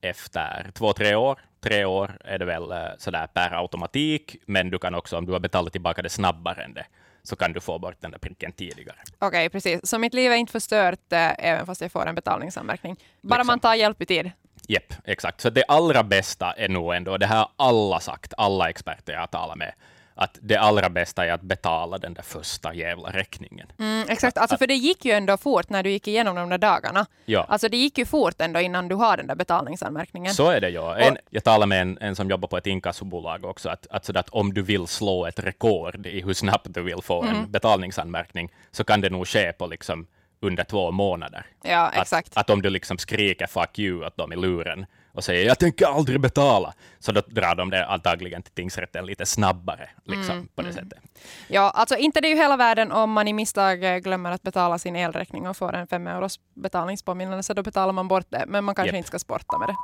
efter 0.01 0.71
två, 0.73 0.93
tre 0.93 1.15
år. 1.15 1.39
Tre 1.59 1.85
år 1.85 2.17
är 2.23 2.39
det 2.39 2.45
väl 2.45 2.73
sådär 2.97 3.27
per 3.27 3.51
automatik, 3.61 4.35
men 4.45 4.69
du 4.69 4.79
kan 4.79 4.95
också, 4.95 5.17
om 5.17 5.25
du 5.25 5.31
har 5.31 5.39
betalat 5.39 5.71
tillbaka 5.71 6.01
det 6.01 6.09
snabbare 6.09 6.63
än 6.63 6.73
det, 6.73 6.85
så 7.27 7.35
kan 7.35 7.53
du 7.53 7.59
få 7.59 7.79
bort 7.79 7.95
den 8.01 8.11
där 8.11 8.17
pricken 8.19 8.51
tidigare. 8.51 8.97
Okej, 9.19 9.49
precis. 9.49 9.79
Så 9.83 9.97
mitt 9.99 10.13
liv 10.13 10.31
är 10.31 10.35
inte 10.35 10.51
förstört 10.51 11.11
eh, 11.13 11.45
även 11.45 11.65
fast 11.65 11.81
jag 11.81 11.91
får 11.91 12.05
en 12.05 12.15
betalningsanmärkning. 12.15 12.95
Bara 13.21 13.35
Liksom. 13.37 13.47
man 13.47 13.59
tar 13.59 13.75
hjälp 13.75 14.01
i 14.01 14.05
tid. 14.05 14.31
Jepp, 14.67 14.93
exakt. 15.05 15.41
Så 15.41 15.49
det 15.49 15.63
allra 15.67 16.03
bästa 16.03 16.51
är 16.51 16.69
nog 16.69 16.95
ändå, 16.95 17.11
och 17.11 17.19
det 17.19 17.25
här 17.25 17.37
har 17.37 17.49
alla 17.55 17.99
sagt, 17.99 18.33
alla 18.37 18.69
experter 18.69 19.13
jag 19.13 19.19
har 19.19 19.27
talat 19.27 19.57
med, 19.57 19.73
att 20.17 20.37
det 20.41 20.55
allra 20.55 20.89
bästa 20.89 21.25
är 21.25 21.31
att 21.31 21.41
betala 21.41 21.97
den 21.97 22.13
där 22.13 22.21
första 22.21 22.73
jävla 22.73 23.09
räkningen. 23.09 23.67
Mm, 23.79 24.05
exakt, 24.09 24.37
alltså 24.37 24.57
för 24.57 24.67
det 24.67 24.73
gick 24.73 25.05
ju 25.05 25.11
ändå 25.11 25.37
fort 25.37 25.69
när 25.69 25.83
du 25.83 25.89
gick 25.89 26.07
igenom 26.07 26.35
de 26.35 26.49
där 26.49 26.57
dagarna. 26.57 27.05
Ja. 27.25 27.45
Alltså 27.49 27.69
det 27.69 27.77
gick 27.77 27.97
ju 27.97 28.05
fort 28.05 28.41
ändå 28.41 28.59
innan 28.59 28.87
du 28.87 28.95
har 28.95 29.17
den 29.17 29.27
där 29.27 29.35
betalningsanmärkningen. 29.35 30.33
Så 30.33 30.49
är 30.49 30.61
det 30.61 30.69
ju. 30.69 30.91
En, 30.93 31.17
jag 31.29 31.43
talade 31.43 31.65
med 31.65 31.81
en, 31.81 31.97
en 32.01 32.15
som 32.15 32.29
jobbar 32.29 32.47
på 32.47 32.57
ett 32.57 32.67
inkassobolag 32.67 33.45
också, 33.45 33.69
att, 33.69 33.87
att, 33.89 34.05
sådär 34.05 34.19
att 34.19 34.29
om 34.29 34.53
du 34.53 34.61
vill 34.61 34.87
slå 34.87 35.25
ett 35.25 35.39
rekord 35.39 36.05
i 36.05 36.21
hur 36.21 36.33
snabbt 36.33 36.67
du 36.69 36.81
vill 36.81 37.01
få 37.01 37.17
Mm. 37.23 37.35
en 37.35 37.51
betalningsanmärkning, 37.51 38.51
så 38.71 38.83
kan 38.83 39.01
det 39.01 39.09
nog 39.09 39.27
ske 39.27 39.53
på 39.53 39.67
liksom 39.67 40.07
under 40.39 40.63
två 40.63 40.91
månader. 40.91 41.45
Ja, 41.63 41.91
exakt. 41.95 42.31
Att, 42.31 42.37
att 42.37 42.49
om 42.49 42.61
du 42.61 42.69
liksom 42.69 42.97
skriker 42.97 43.47
fuck 43.47 43.79
you 43.79 44.05
åt 44.05 44.17
dem 44.17 44.33
i 44.33 44.35
luren 44.35 44.85
och 45.17 45.23
säger 45.23 45.47
jag 45.47 45.59
tänker 45.59 45.85
aldrig 45.85 46.21
betala, 46.21 46.73
så 46.99 47.11
då 47.11 47.21
drar 47.27 47.55
de 47.55 47.69
det 47.69 47.85
antagligen 47.85 48.43
till 48.43 48.53
tingsrätten 48.53 49.05
lite 49.05 49.25
snabbare, 49.25 49.89
liksom, 50.03 50.35
Mm, 50.35 50.47
på 50.55 50.61
det 50.61 50.73
sättet. 50.73 50.99
Ja, 51.47 51.69
alltså 51.69 51.95
inte 51.95 52.21
det 52.21 52.27
är 52.27 52.29
ju 52.29 52.35
hela 52.35 52.57
världen 52.57 52.91
om 52.91 53.11
man 53.11 53.27
i 53.27 53.33
misstag 53.33 53.83
eh, 53.83 53.97
glömmer 53.97 54.31
att 54.31 54.43
betala 54.43 54.77
sin 54.79 54.95
elräkning 54.95 55.47
och 55.47 55.57
får 55.57 55.73
en 55.75 55.87
fem 55.87 56.07
euros 56.07 56.39
betalningspåminnelse, 56.55 57.53
då 57.53 57.63
betalar 57.63 57.93
man 57.93 58.07
bort 58.07 58.25
det, 58.29 58.43
men 58.47 58.63
man 58.63 58.75
kanske 58.75 58.89
Japp. 58.89 58.97
inte 58.97 59.07
ska 59.07 59.19
sporta 59.19 59.57
med 59.57 59.67
det. 59.69 59.75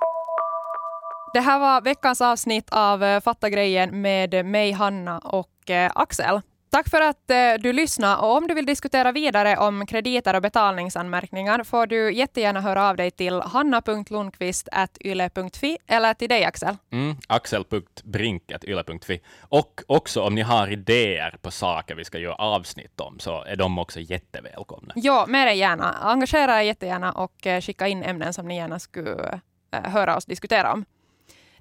Det 1.33 1.39
här 1.41 1.59
var 1.59 1.81
veckans 1.81 2.21
avsnitt 2.21 2.69
av 2.71 3.03
eh, 3.03 3.21
Fatta 3.21 3.49
grejen 3.49 4.01
med 4.01 4.45
mig, 4.45 4.71
Hanna 4.71 5.19
och 5.19 5.69
eh, 5.69 5.91
Axel. 5.95 6.41
Tack 6.73 6.89
för 6.89 7.01
att 7.01 7.29
eh, 7.29 7.53
du 7.59 7.73
lyssnade 7.73 8.21
och 8.21 8.37
om 8.37 8.47
du 8.47 8.53
vill 8.53 8.65
diskutera 8.65 9.11
vidare 9.11 9.57
om 9.57 9.85
krediter 9.85 10.33
och 10.33 10.41
betalningsanmärkningar 10.41 11.63
får 11.63 11.87
du 11.87 12.13
jättegärna 12.13 12.61
höra 12.61 12.89
av 12.89 12.97
dig 12.97 13.11
till 13.11 13.41
hanna.lundqvist.yle.fi 13.41 15.77
eller 15.87 16.13
till 16.13 16.29
dig 16.29 16.43
Axel. 16.43 16.77
Mm, 16.91 17.15
axel.brink.yle.fi. 17.27 19.21
Och 19.41 19.81
också 19.87 20.21
om 20.21 20.35
ni 20.35 20.41
har 20.41 20.71
idéer 20.71 21.37
på 21.41 21.51
saker 21.51 21.95
vi 21.95 22.05
ska 22.05 22.17
göra 22.17 22.35
avsnitt 22.35 22.99
om, 22.99 23.19
så 23.19 23.43
är 23.43 23.55
de 23.55 23.79
också 23.79 23.99
jättevälkomna. 23.99 24.93
Ja, 24.95 25.25
med 25.27 25.47
dig 25.47 25.57
gärna. 25.57 25.93
Engagera 25.93 26.61
er 26.61 26.65
jättegärna 26.65 27.11
och 27.11 27.47
eh, 27.47 27.61
skicka 27.61 27.87
in 27.87 28.03
ämnen 28.03 28.33
som 28.33 28.47
ni 28.47 28.55
gärna 28.55 28.79
skulle 28.79 29.39
eh, 29.73 29.91
höra 29.91 30.17
oss 30.17 30.25
diskutera 30.25 30.73
om. 30.73 30.85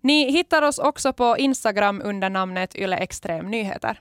Ni 0.00 0.30
hittar 0.30 0.62
oss 0.62 0.78
också 0.78 1.12
på 1.12 1.38
Instagram 1.38 2.02
under 2.04 2.30
namnet 2.30 2.76
Yle 2.76 2.96
Extrem 2.96 3.50
Nyheter. 3.50 4.00